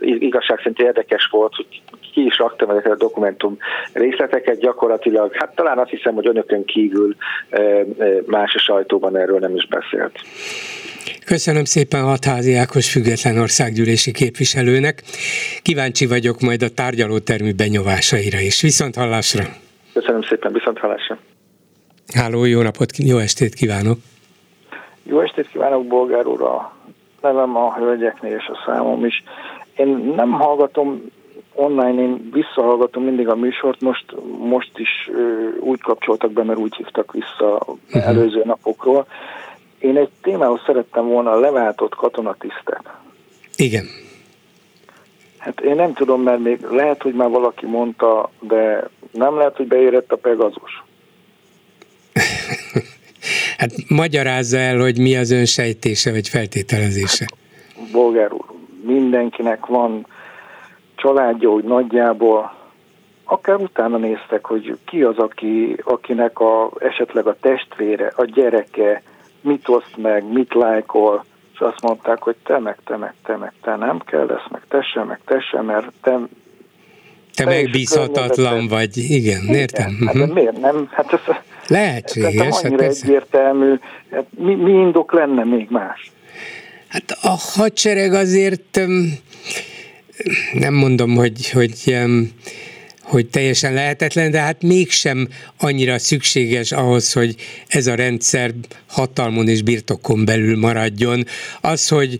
[0.00, 1.66] igazság szerint érdekes volt, hogy
[2.12, 3.56] ki is raktam ezeket a dokumentum
[3.92, 7.14] részleteket gyakorlatilag, hát talán azt hiszem, hogy önökön kívül
[8.26, 10.20] más a sajtóban erről nem is beszélt.
[11.24, 15.02] Köszönöm szépen Hatházi Ákos független országgyűlési képviselőnek.
[15.62, 18.60] Kíváncsi vagyok majd a tárgyalótermű benyomásaira is.
[18.60, 19.44] Viszont hallásra!
[19.92, 21.18] Köszönöm szépen, viszont hallásra!
[22.12, 23.98] Háló, jó napot, jó estét kívánok!
[25.02, 26.76] Jó estét kívánok, bolgár úr, a
[27.22, 29.22] nevem a hölgyeknél és a számom is.
[29.76, 31.02] Én nem hallgatom
[31.54, 34.04] online, én visszahallgatom mindig a műsort, most,
[34.38, 38.06] most is ö, úgy kapcsoltak be, mert úgy hívtak vissza uh-huh.
[38.06, 39.06] előző napokról.
[39.78, 42.82] Én egy témához szerettem volna a leváltott katonatisztet.
[43.56, 43.84] Igen.
[45.38, 49.66] Hát én nem tudom, mert még lehet, hogy már valaki mondta, de nem lehet, hogy
[49.66, 50.81] beérett a Pegazus.
[53.62, 57.26] Hát magyarázza el, hogy mi az ön sejtése vagy feltételezése.
[57.76, 58.44] Hát, bolgár úr,
[58.86, 60.06] mindenkinek van
[60.94, 62.54] családja, hogy nagyjából
[63.24, 69.02] akár utána néztek, hogy ki az, aki, akinek a, esetleg a testvére, a gyereke
[69.40, 73.52] mit oszt meg, mit lájkol, és azt mondták, hogy te meg, te meg, te meg,
[73.62, 76.18] te nem kell lesz, meg te sem, meg te sem, mert te
[77.34, 79.98] te megbízhatatlan vagy, igen, igen értem.
[80.06, 80.88] Hát de miért nem?
[80.90, 81.20] Hát ez,
[81.66, 82.34] Lehetséges.
[82.34, 83.74] Ez hát annyira hát egyértelmű.
[84.10, 86.10] Hát mi, mi indok lenne még más?
[86.88, 88.80] Hát a hadsereg azért
[90.52, 91.96] nem mondom, hogy, hogy
[93.02, 95.28] hogy teljesen lehetetlen, de hát mégsem
[95.58, 97.34] annyira szükséges ahhoz, hogy
[97.68, 98.50] ez a rendszer
[98.86, 101.24] hatalmon és birtokon belül maradjon.
[101.60, 102.18] Az, hogy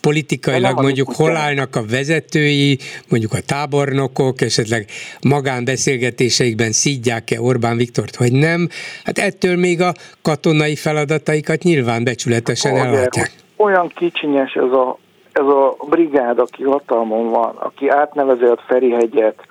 [0.00, 2.78] politikailag mondjuk hol állnak a vezetői,
[3.08, 4.86] mondjuk a tábornokok, esetleg
[5.22, 8.68] magánbeszélgetéseikben szídják-e Orbán Viktort, vagy nem,
[9.04, 13.32] hát ettől még a katonai feladataikat nyilván becsületesen ellátják.
[13.56, 14.98] Olyan kicsinyes ez a,
[15.32, 19.42] ez a brigád, aki hatalmon van, aki átnevezett Ferihegyet,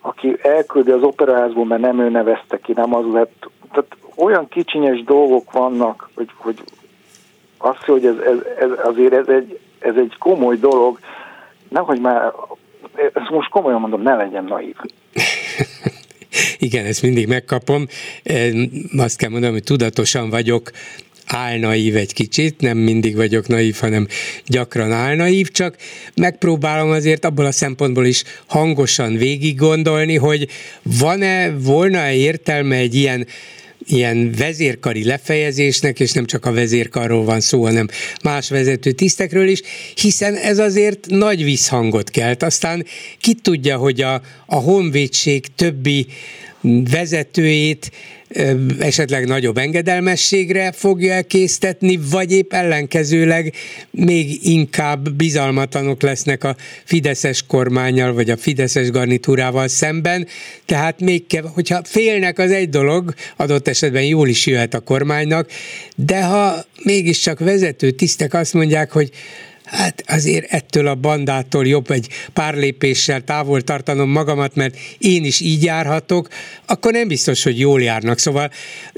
[0.00, 3.48] aki elküldi az operaházból, mert nem ő nevezte ki, nem az lett.
[3.72, 6.62] Tehát olyan kicsinyes dolgok vannak, hogy, hogy
[7.58, 10.98] azt, hogy ez, ez, ez azért ez egy, ez egy komoly dolog,
[11.68, 12.32] nehogy már,
[13.12, 14.76] ezt most komolyan mondom, ne legyen naív.
[16.58, 17.86] Igen, ezt mindig megkapom.
[18.96, 20.70] Azt kell mondanom, hogy tudatosan vagyok
[21.26, 24.06] álnaív egy kicsit, nem mindig vagyok naív, hanem
[24.46, 25.76] gyakran álnaív, csak
[26.14, 30.48] megpróbálom azért abból a szempontból is hangosan végig gondolni, hogy
[31.00, 33.26] van-e, volna-e értelme egy ilyen
[33.86, 37.88] ilyen vezérkari lefejezésnek, és nem csak a vezérkarról van szó, hanem
[38.22, 39.60] más vezető tisztekről is,
[39.94, 42.42] hiszen ez azért nagy visszhangot kelt.
[42.42, 42.86] Aztán
[43.20, 46.06] ki tudja, hogy a, a honvédség többi
[46.90, 47.90] vezetőjét
[48.78, 53.54] esetleg nagyobb engedelmességre fogja elkésztetni, vagy épp ellenkezőleg
[53.90, 60.26] még inkább bizalmatlanok lesznek a Fideszes kormányjal, vagy a Fideszes garnitúrával szemben.
[60.64, 65.50] Tehát még kev- hogyha félnek, az egy dolog, adott esetben jól is jöhet a kormánynak,
[65.96, 69.10] de ha mégiscsak vezető tisztek azt mondják, hogy
[69.66, 75.40] hát azért ettől a bandától jobb egy pár lépéssel távol tartanom magamat, mert én is
[75.40, 76.28] így járhatok,
[76.66, 78.18] akkor nem biztos, hogy jól járnak.
[78.18, 78.50] Szóval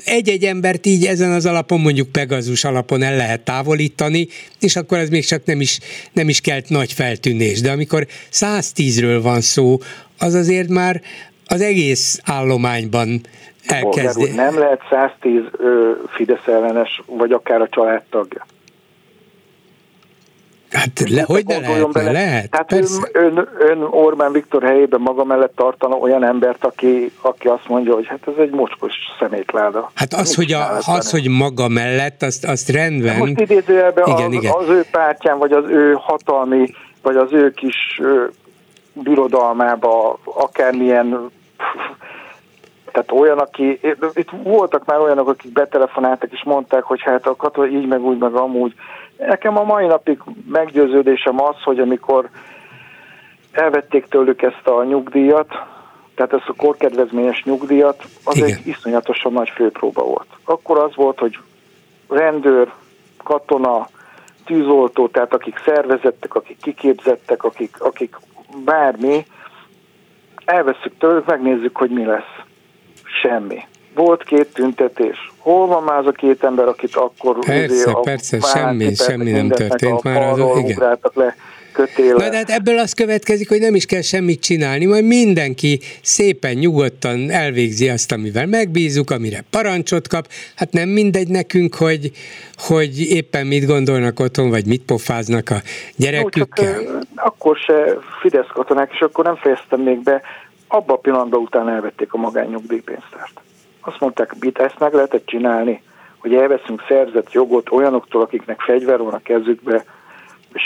[0.05, 4.29] egy-egy embert így ezen az alapon, mondjuk Pegazus alapon el lehet távolítani,
[4.61, 5.79] és akkor ez még csak nem is,
[6.13, 7.61] nem is kelt nagy feltűnés.
[7.61, 9.79] De amikor 110-ről van szó,
[10.19, 11.01] az azért már
[11.47, 13.21] az egész állományban
[13.67, 14.31] elkezdi.
[14.31, 18.47] Nem lehet 110 ö, Fidesz ellenes, vagy akár a családtagja.
[20.71, 22.13] Hát le, hogy ne lehet, bele.
[22.13, 22.51] lehet.
[22.51, 27.69] Tehát ön, ön, ön Orbán Viktor helyében maga mellett tartana olyan embert, aki, aki azt
[27.69, 29.91] mondja, hogy hát ez egy mocskos szemétláda.
[29.95, 33.13] Hát az, hogy, a, az hogy maga mellett, azt, azt rendben.
[33.13, 34.53] De most idézőjelben igen, az, igen.
[34.53, 36.71] az ő pártján, vagy az ő hatalmi,
[37.03, 38.01] vagy az ő kis
[38.93, 41.31] birodalmába, akármilyen
[42.93, 43.81] tehát olyan, aki,
[44.15, 48.19] itt voltak már olyanok, akik betelefonáltak és mondták, hogy hát a katona így meg úgy,
[48.19, 48.75] meg amúgy,
[49.19, 52.29] Nekem a mai napig meggyőződésem az, hogy amikor
[53.53, 55.49] elvették tőlük ezt a nyugdíjat,
[56.15, 58.49] tehát ezt a korkedvezményes nyugdíjat, az Igen.
[58.49, 60.27] egy iszonyatosan nagy főpróba volt.
[60.45, 61.39] Akkor az volt, hogy
[62.09, 62.73] rendőr,
[63.25, 63.89] katona,
[64.45, 68.17] tűzoltó, tehát akik szervezettek, akik kiképzettek, akik, akik
[68.65, 69.27] bármi,
[70.45, 72.38] elveszük tőlük, megnézzük, hogy mi lesz.
[73.23, 73.59] Semmi
[73.99, 75.33] volt két tüntetés.
[75.39, 77.39] Hol van már az a két ember, akit akkor...
[77.39, 80.23] Persze, a persze, semmi, semmi nem történt már.
[80.23, 80.99] Az, igen.
[81.15, 81.37] le
[81.73, 82.25] kötéle.
[82.25, 86.55] Na de hát ebből az következik, hogy nem is kell semmit csinálni, majd mindenki szépen,
[86.55, 90.27] nyugodtan elvégzi azt, amivel megbízunk, amire parancsot kap.
[90.57, 92.11] Hát nem mindegy nekünk, hogy,
[92.57, 95.57] hogy éppen mit gondolnak otthon, vagy mit pofáznak a
[95.97, 96.81] gyerekükkel.
[96.81, 100.23] No, akkor se Fidesz katonák, és akkor nem fejeztem még be,
[100.69, 103.41] abban a pillanatban után elvették a magánnyugdíjpénztárt.
[103.81, 105.83] Azt mondták, mit ezt meg lehetett csinálni,
[106.19, 109.85] hogy elveszünk szerzett jogot olyanoktól, akiknek fegyver van a kezükbe,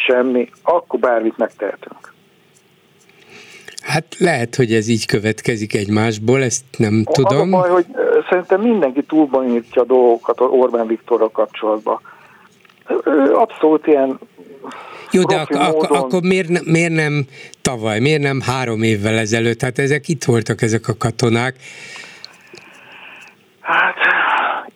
[0.07, 2.12] semmi, akkor bármit megtehetünk.
[3.83, 7.55] Hát lehet, hogy ez így következik egymásból, ezt nem a, tudom.
[7.55, 7.87] Az a baj, hogy
[8.29, 12.01] szerintem mindenki túlbonyítja a dolgokat Orbán Viktorral kapcsolatban.
[13.05, 14.19] Ő abszolút ilyen
[15.13, 17.27] jó, de ak- ak- akkor miért, miért nem
[17.63, 19.63] tavaly, miért nem három évvel ezelőtt?
[19.63, 21.57] Hát ezek itt voltak, ezek a katonák.
[23.61, 23.97] Hát,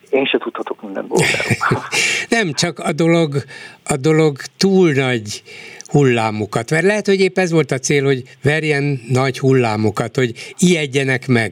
[0.09, 1.83] én se tudhatok minden bolgáról.
[2.29, 3.43] Nem, csak a dolog,
[3.83, 5.43] a dolog túl nagy
[5.91, 6.71] hullámokat.
[6.71, 11.51] Mert lehet, hogy épp ez volt a cél, hogy verjen nagy hullámokat, hogy ijedjenek meg.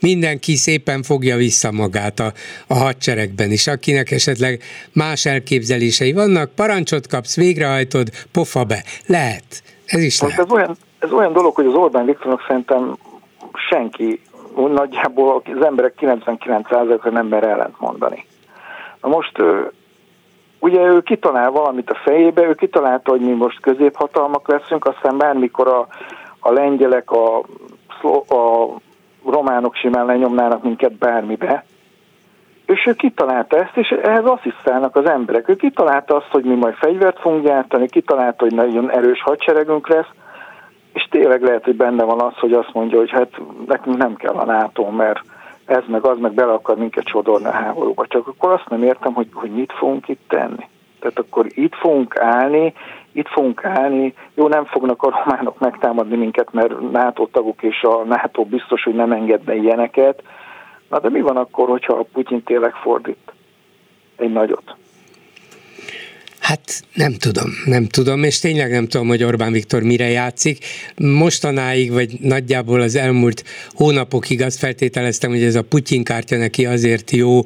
[0.00, 2.32] Mindenki szépen fogja vissza magát a,
[2.66, 3.66] a hadseregben is.
[3.66, 8.84] Akinek esetleg más elképzelései vannak, parancsot kapsz, végrehajtod, pofa be.
[9.06, 9.62] Lehet.
[9.86, 10.50] Ez is Most lehet.
[10.50, 12.96] Ez olyan, ez olyan dolog, hogy az Orbán Viktornak szerintem
[13.68, 14.20] senki
[14.56, 18.26] nagyjából az emberek 99%-a nem mer ellent mondani.
[19.00, 19.32] Na most
[20.62, 25.68] ugye ő kitalál valamit a fejébe, ő kitalálta, hogy mi most középhatalmak leszünk, aztán bármikor
[25.68, 25.86] a,
[26.40, 27.38] a lengyelek, a,
[28.28, 28.68] a
[29.24, 31.64] románok simán lenyomnának minket bármibe,
[32.66, 35.48] és ő kitalálta ezt, és ehhez asszisztálnak az emberek.
[35.48, 40.10] Ő kitalálta azt, hogy mi majd fegyvert fogunk gyártani, kitalálta, hogy nagyon erős hadseregünk lesz,
[40.92, 44.34] és tényleg lehet, hogy benne van az, hogy azt mondja, hogy hát nekünk nem kell
[44.34, 45.20] a NATO, mert
[45.72, 48.06] ez meg az meg bele akar minket sodorni a háborúba.
[48.06, 50.68] Csak akkor azt nem értem, hogy, hogy mit fogunk itt tenni.
[51.00, 52.74] Tehát akkor itt fogunk állni,
[53.12, 58.04] itt fogunk állni, jó, nem fognak a románok megtámadni minket, mert NATO tagok és a
[58.04, 60.22] NATO biztos, hogy nem engedne ilyeneket.
[60.88, 63.32] Na de mi van akkor, hogyha a Putyin tényleg fordít
[64.16, 64.76] egy nagyot?
[66.42, 70.64] Hát nem tudom, nem tudom, és tényleg nem tudom, hogy Orbán Viktor mire játszik.
[70.96, 77.10] Mostanáig, vagy nagyjából az elmúlt hónapokig azt feltételeztem, hogy ez a Putyin kártya neki azért
[77.10, 77.42] jó,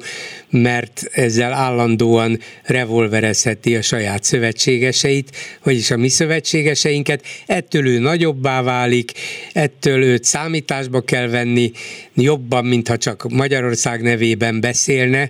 [0.49, 7.23] mert ezzel állandóan revolverezheti a saját szövetségeseit, vagyis a mi szövetségeseinket.
[7.45, 9.11] Ettől ő nagyobbá válik,
[9.53, 11.71] ettől őt számításba kell venni,
[12.13, 15.29] jobban, mintha csak Magyarország nevében beszélne,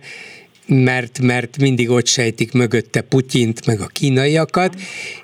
[0.67, 4.75] mert, mert mindig ott sejtik mögötte Putyint, meg a kínaiakat,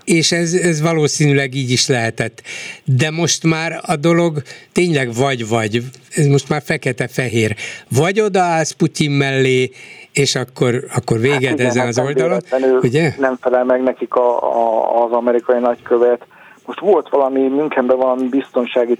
[0.03, 2.41] és ez, ez valószínűleg így is lehetett.
[2.83, 4.41] De most már a dolog
[4.71, 5.83] tényleg vagy-vagy,
[6.15, 7.55] ez most már fekete-fehér.
[7.89, 9.71] Vagy odaállsz Putyin mellé,
[10.11, 12.41] és akkor, akkor véged hát igen, ezen az oldalon,
[12.81, 13.13] ugye?
[13.19, 16.25] Nem felel meg nekik a, a, az amerikai nagykövet,
[16.65, 18.97] most volt valami, Münchenben valami biztonsági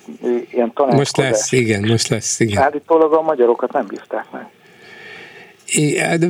[0.52, 0.96] ilyen tanácskozás.
[0.96, 2.64] Most lesz, igen, most lesz, igen.
[2.64, 4.50] Állítólag a magyarokat nem bízták meg.
[5.98, 6.28] Hát,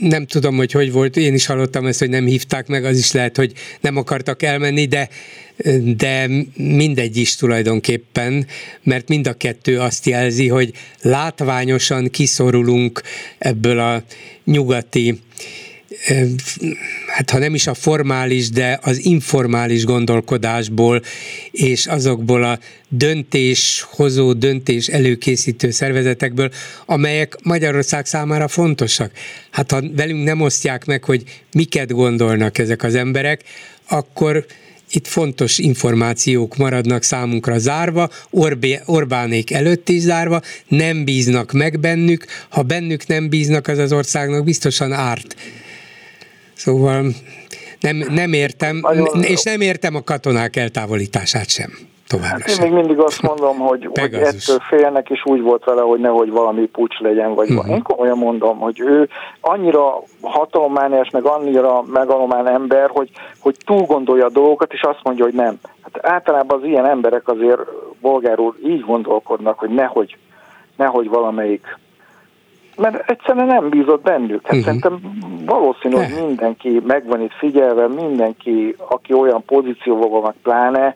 [0.00, 3.12] nem tudom, hogy hogy volt, én is hallottam ezt, hogy nem hívták meg, az is
[3.12, 5.08] lehet, hogy nem akartak elmenni, de,
[5.96, 8.46] de mindegy is tulajdonképpen,
[8.82, 10.72] mert mind a kettő azt jelzi, hogy
[11.02, 13.02] látványosan kiszorulunk
[13.38, 14.02] ebből a
[14.44, 15.20] nyugati
[17.06, 21.02] hát ha nem is a formális, de az informális gondolkodásból
[21.50, 22.58] és azokból a
[22.88, 26.50] döntéshozó, döntés előkészítő szervezetekből,
[26.86, 29.12] amelyek Magyarország számára fontosak.
[29.50, 31.22] Hát ha velünk nem osztják meg, hogy
[31.52, 33.42] miket gondolnak ezek az emberek,
[33.88, 34.46] akkor
[34.90, 42.24] itt fontos információk maradnak számunkra zárva, Orbé, Orbánék előtt is zárva, nem bíznak meg bennük,
[42.48, 45.36] ha bennük nem bíznak, az az országnak biztosan árt.
[46.54, 47.04] Szóval
[47.80, 51.70] nem, nem értem, Nagyon és nem értem a katonák eltávolítását sem.
[52.08, 55.80] Továbbra hát én még mindig azt mondom, hogy, hogy ettől félnek, és úgy volt vele,
[55.80, 57.70] hogy nehogy valami pucs legyen, vagy uh-huh.
[57.70, 59.08] Én komolyan mondom, hogy ő
[59.40, 65.24] annyira hatalommániás, meg annyira megalomán ember, hogy, hogy túl gondolja a dolgokat, és azt mondja,
[65.24, 65.58] hogy nem.
[65.82, 67.60] Hát általában az ilyen emberek azért,
[68.00, 70.16] bolgár úr, így gondolkodnak, hogy nehogy,
[70.76, 71.78] nehogy valamelyik
[72.76, 74.46] mert egyszerűen nem bízott bennük.
[74.46, 74.64] Hát uh-huh.
[74.64, 75.00] Szerintem
[75.46, 80.94] valószínű, hogy mindenki megvan itt figyelve, mindenki, aki olyan pozícióban van, meg pláne,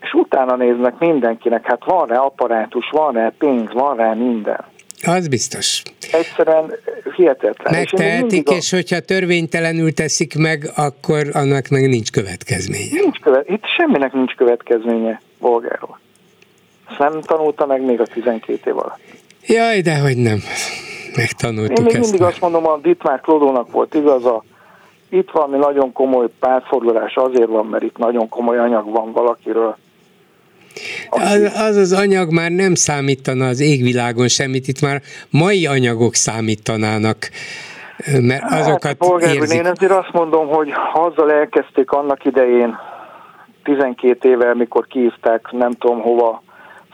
[0.00, 4.64] és utána néznek mindenkinek, hát van rá apparátus, van rá pénz, van rá minden.
[5.06, 5.82] Az biztos.
[6.12, 6.72] Egyszerűen
[7.16, 7.74] hihetetlen.
[7.74, 13.00] Megtehetik, és, és hogyha törvénytelenül teszik meg, akkor annak meg nincs következménye.
[13.00, 15.98] Nincs követ, itt semminek nincs következménye, bolgáról.
[16.88, 18.98] Ezt nem tanulta meg még a 12 év alatt.
[19.46, 20.38] Jaj, de hogy nem
[21.16, 24.44] megtanultuk Én még ezt mindig azt mondom, a Dittmár Klodónak volt igaza,
[25.08, 29.76] itt valami nagyon komoly pártfordulás azért van, mert itt nagyon komoly anyag van valakiről.
[31.10, 37.30] Az, az az anyag már nem számítana az égvilágon semmit, itt már mai anyagok számítanának
[38.20, 39.58] mert hát, azokat hát, polgár, érzik.
[39.58, 42.76] Én azért azt mondom, hogy azzal elkezdték annak idején,
[43.62, 46.42] 12 éve, mikor kiívták nem tudom hova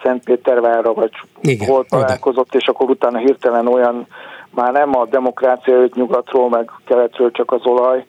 [0.03, 1.11] Szentpétervárra, vagy
[1.41, 2.59] Igen, hol találkozott, oda.
[2.59, 4.07] és akkor utána hirtelen olyan,
[4.51, 8.07] már nem a demokrácia jött nyugatról, meg keletről csak az olaj,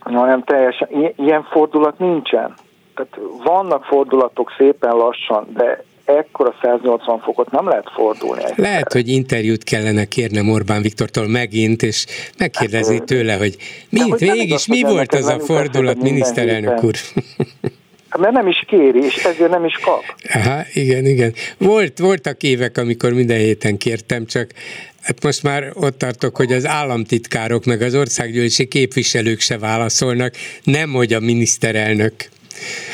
[0.00, 2.54] hanem teljesen, ilyen fordulat nincsen.
[2.94, 8.42] Tehát vannak fordulatok szépen lassan, de ekkora 180 fokot nem lehet fordulni.
[8.42, 8.58] Egyszer.
[8.58, 12.06] Lehet, hogy interjút kellene kérnem Orbán Viktortól megint, és
[12.38, 13.56] megkérdezni hát, tőle, hogy
[13.90, 16.94] mi, hogy végig mi volt az a fordulat, miniszterelnök úr?
[18.18, 20.02] Mert nem is kéri, és ezért nem is kap.
[20.32, 21.32] Aha, igen, igen.
[21.58, 24.50] Volt, voltak évek, amikor minden héten kértem, csak
[25.02, 30.90] hát most már ott tartok, hogy az államtitkárok meg az országgyűlési képviselők se válaszolnak, nem
[30.92, 32.12] hogy a miniszterelnök.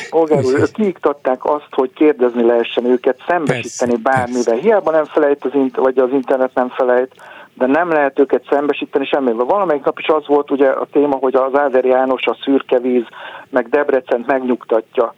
[0.09, 4.57] Polgár úr, kiiktatták azt, hogy kérdezni lehessen őket, szembesíteni persze, bármivel.
[4.57, 7.11] Hiába nem felejt az, int- vagy az internet nem felejt,
[7.53, 9.45] de nem lehet őket szembesíteni semmivel.
[9.45, 13.05] Valamelyik nap is az volt ugye a téma, hogy az Áder János a szürke víz,
[13.49, 15.13] meg Debrecent megnyugtatja.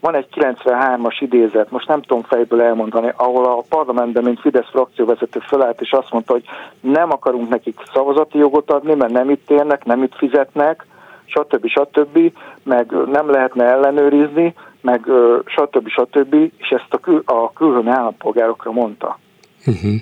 [0.00, 5.38] Van egy 93-as idézet, most nem tudom fejből elmondani, ahol a parlamentben, mint Fidesz frakcióvezető
[5.38, 6.44] felállt, és azt mondta, hogy
[6.80, 10.86] nem akarunk nekik szavazati jogot adni, mert nem itt élnek, nem itt fizetnek,
[11.24, 11.66] stb.
[11.66, 12.32] stb.,
[12.62, 15.06] meg nem lehetne ellenőrizni, meg
[15.44, 15.88] stb.
[15.88, 19.18] stb., és ezt a, kül, a külön állampolgárokra mondta.
[19.66, 20.00] Uh-huh.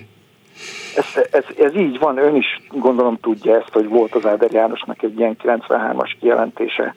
[0.95, 5.03] Ez, ez, ez így van, ön is gondolom tudja ezt, hogy volt az Áder Jánosnak
[5.03, 6.95] egy ilyen 93-as kijelentése.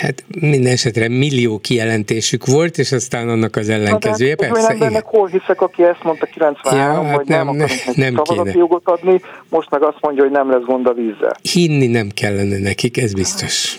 [0.00, 4.36] Hát minden esetre millió kijelentésük volt, és aztán annak az ellenkezője.
[4.40, 7.56] Hát, Persze, én embernek hol hiszek, aki ezt mondta 93 ja, hát hogy nem, nem
[7.56, 11.36] akarunk nem szavazati jogot adni, most meg azt mondja, hogy nem lesz gond a vízzel.
[11.52, 13.76] Hinni nem kellene nekik, ez biztos.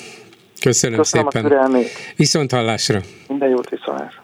[0.62, 1.84] Köszönöm, Köszönöm szépen.
[2.16, 3.00] Viszont hallásra.
[3.28, 4.23] Minden jót viszontlásra.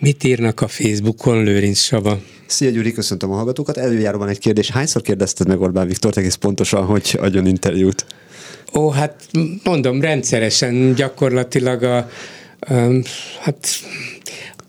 [0.00, 2.18] Mit írnak a Facebookon, Lőrinc Saba?
[2.46, 3.76] Szia Gyuri, köszöntöm a hallgatókat.
[3.76, 4.70] Előjáróban egy kérdés.
[4.70, 8.06] Hányszor kérdezted meg Orbán Viktor egész pontosan, hogy adjon interjút?
[8.74, 9.28] Ó, hát
[9.64, 12.08] mondom, rendszeresen gyakorlatilag a, a
[13.40, 13.68] hát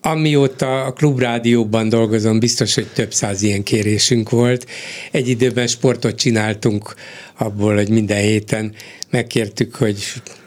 [0.01, 4.65] Amióta a klubrádióban dolgozom, biztos, hogy több száz ilyen kérésünk volt.
[5.11, 6.93] Egy időben sportot csináltunk
[7.37, 8.73] abból, hogy minden héten
[9.09, 10.03] megkértük, hogy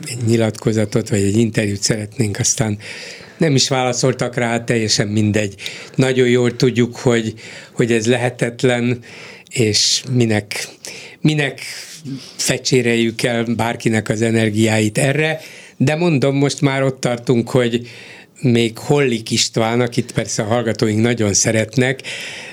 [0.06, 2.78] egy nyilatkozatot vagy egy interjút szeretnénk, aztán
[3.42, 5.54] nem is válaszoltak rá, teljesen mindegy.
[5.94, 7.34] Nagyon jól tudjuk, hogy,
[7.72, 8.98] hogy ez lehetetlen,
[9.50, 10.68] és minek,
[11.20, 11.60] minek
[12.36, 15.40] fecséreljük el bárkinek az energiáit erre,
[15.76, 17.88] de mondom, most már ott tartunk, hogy
[18.42, 22.00] még Hollik István, akit persze a hallgatóink nagyon szeretnek,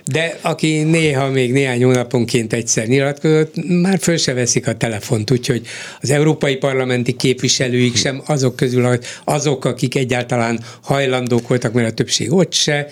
[0.05, 5.67] de aki néha még néhány hónaponként egyszer nyilatkozott, már föl se veszik a telefont, úgyhogy
[6.01, 12.33] az európai parlamenti képviselőik sem azok közül, azok, akik egyáltalán hajlandók voltak, mert a többség
[12.33, 12.87] ott se,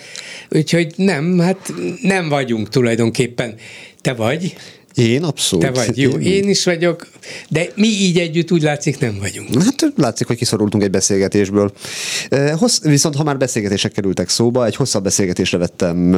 [0.50, 1.72] úgyhogy nem, hát
[2.02, 3.54] nem vagyunk tulajdonképpen.
[4.00, 4.54] Te vagy?
[4.98, 5.64] Én abszolút.
[5.64, 7.06] Te vagy, jó, én is vagyok,
[7.48, 9.62] de mi így együtt úgy látszik nem vagyunk.
[9.62, 11.72] Hát látszik, hogy kiszorultunk egy beszélgetésből.
[12.56, 16.14] Hossz, viszont ha már beszélgetések kerültek szóba, egy hosszabb beszélgetésre vettem,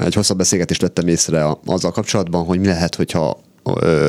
[0.00, 3.40] egy hosszabb beszélgetést vettem észre azzal kapcsolatban, hogy mi lehet, hogyha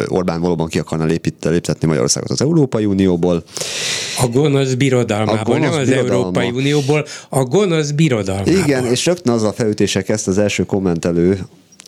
[0.07, 3.43] Orbán valóban ki akarna lépít, léptetni Magyarországot az Európai Unióból.
[4.21, 6.15] A gonosz birodalmából, a gonosz nem az birodalma.
[6.15, 8.53] Európai Unióból, a gonosz birodalmából.
[8.53, 11.39] Igen, és rögtön az a felütése kezdte az első kommentelő,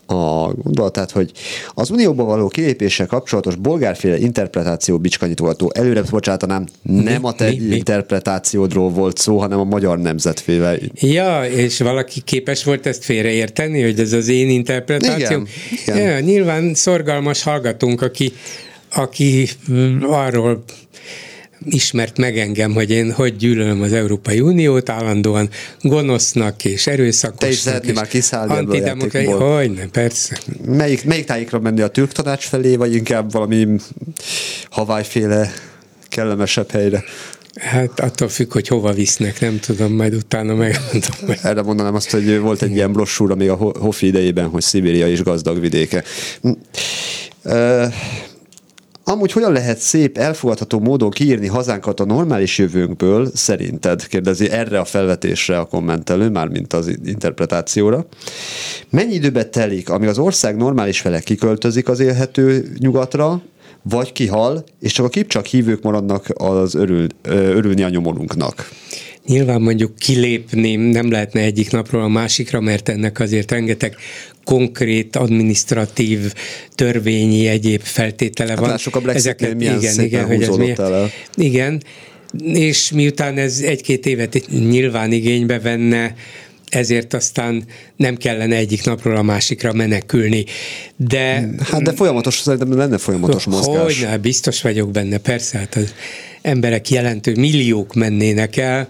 [0.06, 1.32] a gondolatát, hogy
[1.74, 5.70] az unióban való kilépéssel kapcsolatos bolgárféle interpretáció bicskanyitolható.
[5.74, 7.76] Előre bocsátanám, nem a te mi, mi?
[7.76, 10.76] interpretációdról volt szó, hanem a magyar nemzetféle.
[10.94, 15.24] Ja, és valaki képes volt ezt félreérteni, hogy ez az én interpretáció?
[15.26, 15.46] Igen,
[15.86, 16.10] igen.
[16.10, 18.32] Ja, nyilván szorgalmas hallgatunk, aki,
[18.94, 19.48] aki
[20.02, 20.64] arról
[21.64, 25.48] ismert meg engem, hogy én hogy gyűlölöm az Európai Uniót, állandóan
[25.80, 27.38] gonosznak és erőszakosnak.
[27.38, 30.38] Te is szeretnél már kiszállni ebből a Hogyne, persze.
[30.66, 33.66] Melyik, melyik tájékra menni a türk tanács felé, vagy inkább valami
[34.70, 35.52] havályféle
[36.08, 37.04] kellemesebb helyre?
[37.54, 41.36] Hát attól függ, hogy hova visznek, nem tudom, majd utána megmondom.
[41.42, 45.22] Erre mondanám azt, hogy volt egy ilyen brossúra még a Hofi idejében, hogy Szibéria is
[45.22, 46.04] gazdag vidéke.
[49.04, 54.06] Amúgy hogyan lehet szép, elfogadható módon kiírni hazánkat a normális jövőnkből, szerinted?
[54.06, 58.06] Kérdezi erre a felvetésre a kommentelő, mármint az interpretációra.
[58.90, 63.42] Mennyi időbe telik, amíg az ország normális fele kiköltözik az élhető nyugatra,
[63.82, 68.68] vagy kihal, és csak a kipcsak hívők maradnak az örül, örülni a nyomolunknak?
[69.26, 73.96] Nyilván mondjuk kilépni nem lehetne egyik napról a másikra, mert ennek azért rengeteg
[74.44, 76.32] konkrét, administratív,
[76.74, 78.68] törvényi, egyéb feltétele hát van.
[78.68, 81.10] Lássuk a Brexit milyen igen, igen, hogy ez milyen, el.
[81.34, 81.82] Igen,
[82.52, 86.14] és miután ez egy-két évet nyilván igénybe venne,
[86.68, 87.64] ezért aztán
[87.96, 90.44] nem kellene egyik napról a másikra menekülni.
[90.96, 93.82] De, hát de folyamatos, szerintem lenne folyamatos mozgás.
[93.82, 95.94] Hogyne, biztos vagyok benne, persze, hát az
[96.42, 98.88] emberek jelentő milliók mennének el,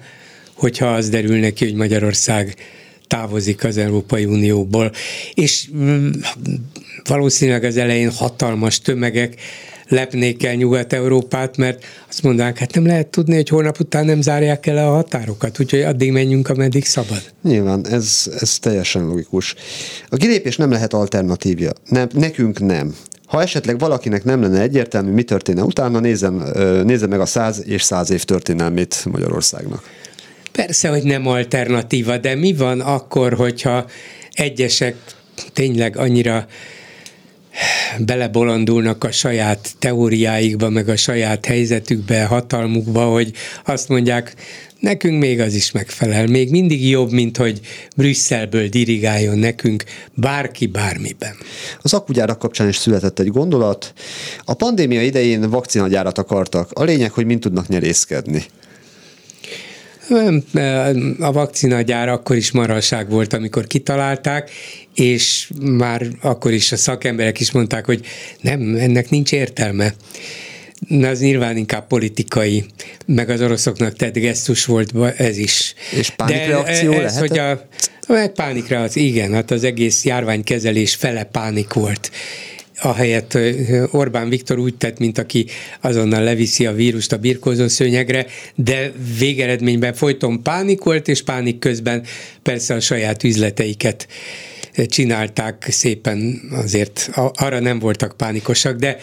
[0.62, 2.54] hogyha az derül neki, hogy Magyarország
[3.06, 4.92] távozik az Európai Unióból.
[5.34, 6.10] És mm,
[7.04, 9.34] valószínűleg az elején hatalmas tömegek
[9.88, 14.66] lepnék el Nyugat-Európát, mert azt mondanák, hát nem lehet tudni, hogy holnap után nem zárják
[14.66, 17.22] el a határokat, úgyhogy addig menjünk, ameddig szabad.
[17.42, 19.54] Nyilván, ez, ez teljesen logikus.
[20.08, 21.70] A kilépés nem lehet alternatívja.
[21.88, 22.94] Nem, nekünk nem.
[23.26, 26.44] Ha esetleg valakinek nem lenne egyértelmű, mi történne utána, nézem,
[26.84, 29.82] nézze meg a száz és száz év történelmét Magyarországnak.
[30.52, 33.86] Persze, hogy nem alternatíva, de mi van akkor, hogyha
[34.32, 34.96] egyesek
[35.52, 36.46] tényleg annyira
[37.98, 43.32] belebolondulnak a saját teóriáikba, meg a saját helyzetükbe, hatalmukba, hogy
[43.64, 44.34] azt mondják,
[44.80, 46.26] nekünk még az is megfelel.
[46.26, 47.60] Még mindig jobb, mint hogy
[47.96, 49.84] Brüsszelből dirigáljon nekünk
[50.14, 51.34] bárki bármiben.
[51.82, 53.92] Az akkugyárak kapcsán is született egy gondolat.
[54.44, 56.70] A pandémia idején vakcinagyárat akartak.
[56.72, 58.44] A lényeg, hogy mind tudnak nyerészkedni.
[61.18, 64.50] A vakcinagyár akkor is marhaság volt, amikor kitalálták,
[64.94, 68.06] és már akkor is a szakemberek is mondták, hogy
[68.40, 69.94] nem, ennek nincs értelme.
[70.88, 72.64] Na, az nyilván inkább politikai,
[73.06, 75.74] meg az oroszoknak tett gesztus volt ez is.
[75.98, 77.66] És pánikreakció De ez, hogy a,
[78.08, 82.10] meg pánikreakció, igen, hát az egész járványkezelés fele pánik volt
[82.80, 83.38] ahelyett
[83.90, 85.46] Orbán Viktor úgy tett, mint aki
[85.80, 92.04] azonnal leviszi a vírust a birkózó szőnyegre, de végeredményben folyton pánikolt, és pánik közben
[92.42, 94.08] persze a saját üzleteiket
[94.86, 98.98] csinálták szépen, azért arra nem voltak pánikosak, de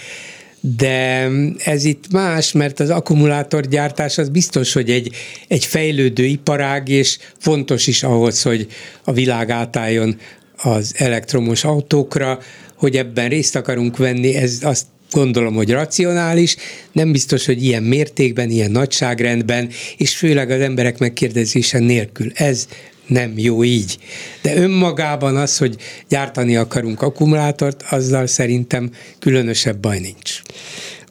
[0.62, 5.16] de ez itt más, mert az akkumulátorgyártás az biztos, hogy egy,
[5.48, 8.68] egy fejlődő iparág, és fontos is ahhoz, hogy
[9.04, 10.18] a világ átálljon
[10.62, 12.40] az elektromos autókra,
[12.76, 16.56] hogy ebben részt akarunk venni, ez azt gondolom, hogy racionális,
[16.92, 22.32] nem biztos, hogy ilyen mértékben, ilyen nagyságrendben, és főleg az emberek megkérdezése nélkül.
[22.36, 22.68] Ez
[23.08, 23.98] nem jó így.
[24.42, 25.76] De önmagában az, hogy
[26.10, 30.42] gyártani akarunk akkumulátort, azzal szerintem különösebb baj nincs.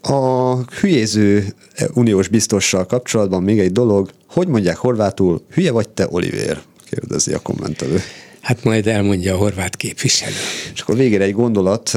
[0.02, 1.54] A hülyéző
[1.94, 6.62] uniós biztossal kapcsolatban még egy dolog, hogy mondják horvátul, hülye vagy te, Oliver?
[6.90, 8.00] kérdezi a kommentelő.
[8.40, 10.34] Hát majd elmondja a horvát képviselő.
[10.74, 11.94] És akkor végére egy gondolat,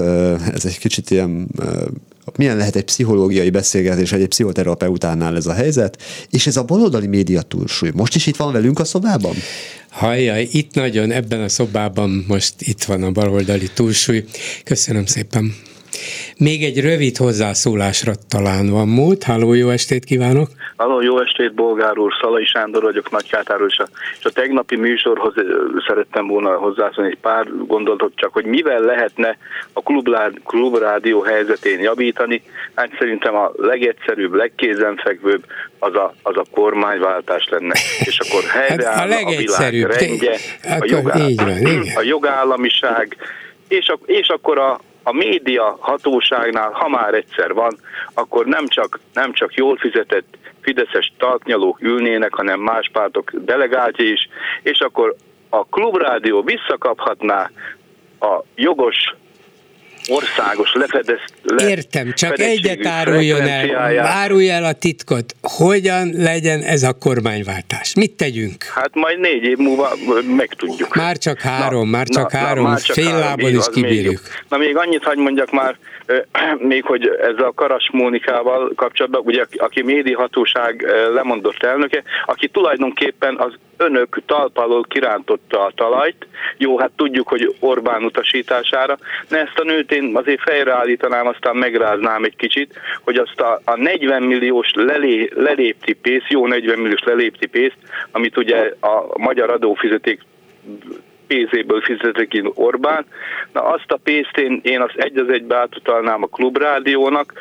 [0.54, 1.48] ez egy kicsit ilyen
[2.36, 7.42] milyen lehet egy pszichológiai beszélgetés, egy pszichoterapeutánál ez a helyzet, és ez a baloldali média
[7.42, 7.92] túlsúly.
[7.94, 9.36] Most is itt van velünk a szobában?
[9.90, 14.24] Hajjaj, itt nagyon, ebben a szobában most itt van a baloldali túlsúly.
[14.64, 15.56] Köszönöm szépen.
[16.38, 19.24] Még egy rövid hozzászólásra talán van mód.
[19.24, 20.50] Háló, jó estét kívánok!
[20.82, 23.88] Halló, jó estét, Bolgár úr, Szalai Sándor vagyok Nagykátáról, és a,
[24.20, 25.34] és a tegnapi műsorhoz
[25.88, 29.38] szerettem volna hozzászólni egy pár gondolatot, csak hogy mivel lehetne
[29.74, 32.44] a klubrádió, klubrádió helyzetén javítani,
[32.74, 35.46] hát szerintem a legegyszerűbb, legkézenfekvőbb
[35.80, 40.86] az a, az a kormányváltás lenne, és akkor helyreállna hát a, a világ rendje, a,
[40.86, 43.18] jogáll- a jogállamiság,
[43.68, 47.78] és, a, és akkor a, a média hatóságnál, ha már egyszer van,
[48.14, 54.30] akkor nem csak, nem csak jól fizetett fideszes talpnyalók ülnének, hanem más pártok delegáltja is,
[54.62, 55.16] és akkor
[55.50, 57.50] a klubrádió visszakaphatná
[58.20, 59.16] a jogos
[60.08, 65.36] országos lefedez, le, Értem, csak egyet áruljon el, árulj el a titkot.
[65.42, 67.94] Hogyan legyen ez a kormányváltás?
[67.96, 68.64] Mit tegyünk?
[68.64, 69.94] Hát majd négy év múlva
[70.36, 70.96] megtudjuk.
[70.96, 73.66] Már csak három, na, már csak na, három, na, már csak fél három, lábon is
[73.74, 74.22] kibírjuk.
[74.22, 75.78] Még, na még annyit hagy mondjak már,
[76.72, 83.54] még hogy ez a Karas Mónikával kapcsolatban, ugye aki médiahatóság lemondott elnöke, aki tulajdonképpen az
[83.78, 86.28] önök talpalól kirántotta a talajt,
[86.58, 88.98] jó, hát tudjuk, hogy Orbán utasítására,
[89.30, 93.76] de ezt a nőt én azért fejreállítanám, aztán megráznám egy kicsit, hogy azt a, a
[93.76, 97.78] 40 milliós lelé, lelépti pénzt, jó 40 milliós lelépti pénzt,
[98.12, 100.22] amit ugye a magyar adófizeték
[101.32, 103.06] pénzéből fizetek ki Orbán.
[103.54, 107.34] Na azt a pénzt én, én azt egy az egybe átutalnám a klubrádiónak,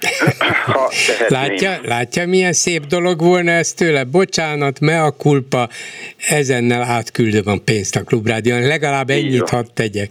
[0.72, 0.90] ha
[1.28, 4.04] látja, látja, milyen szép dolog volna ez tőle?
[4.04, 5.68] Bocsánat, me a kulpa,
[6.28, 10.10] ezennel átküldöm a pénzt a klubrádión, legalább ennyit hadd tegyek.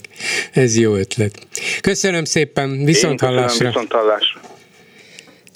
[0.54, 1.48] Ez jó ötlet.
[1.82, 3.68] Köszönöm szépen, viszont hallásra.
[3.68, 4.40] Viszont hallásra.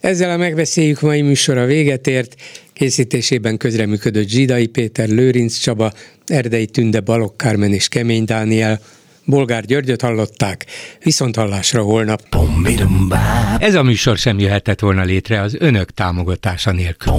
[0.01, 2.35] Ezzel a megbeszéljük mai műsora véget ért.
[2.79, 5.91] Készítésében közreműködött Zsidai Péter, Lőrinc Csaba,
[6.27, 8.79] Erdei Tünde, Balok Kármen és Kemény Dániel.
[9.25, 10.65] Bolgár Györgyöt hallották,
[11.03, 12.21] viszont hallásra holnap.
[13.57, 17.13] Ez a műsor sem jöhetett volna létre az önök támogatása nélkül.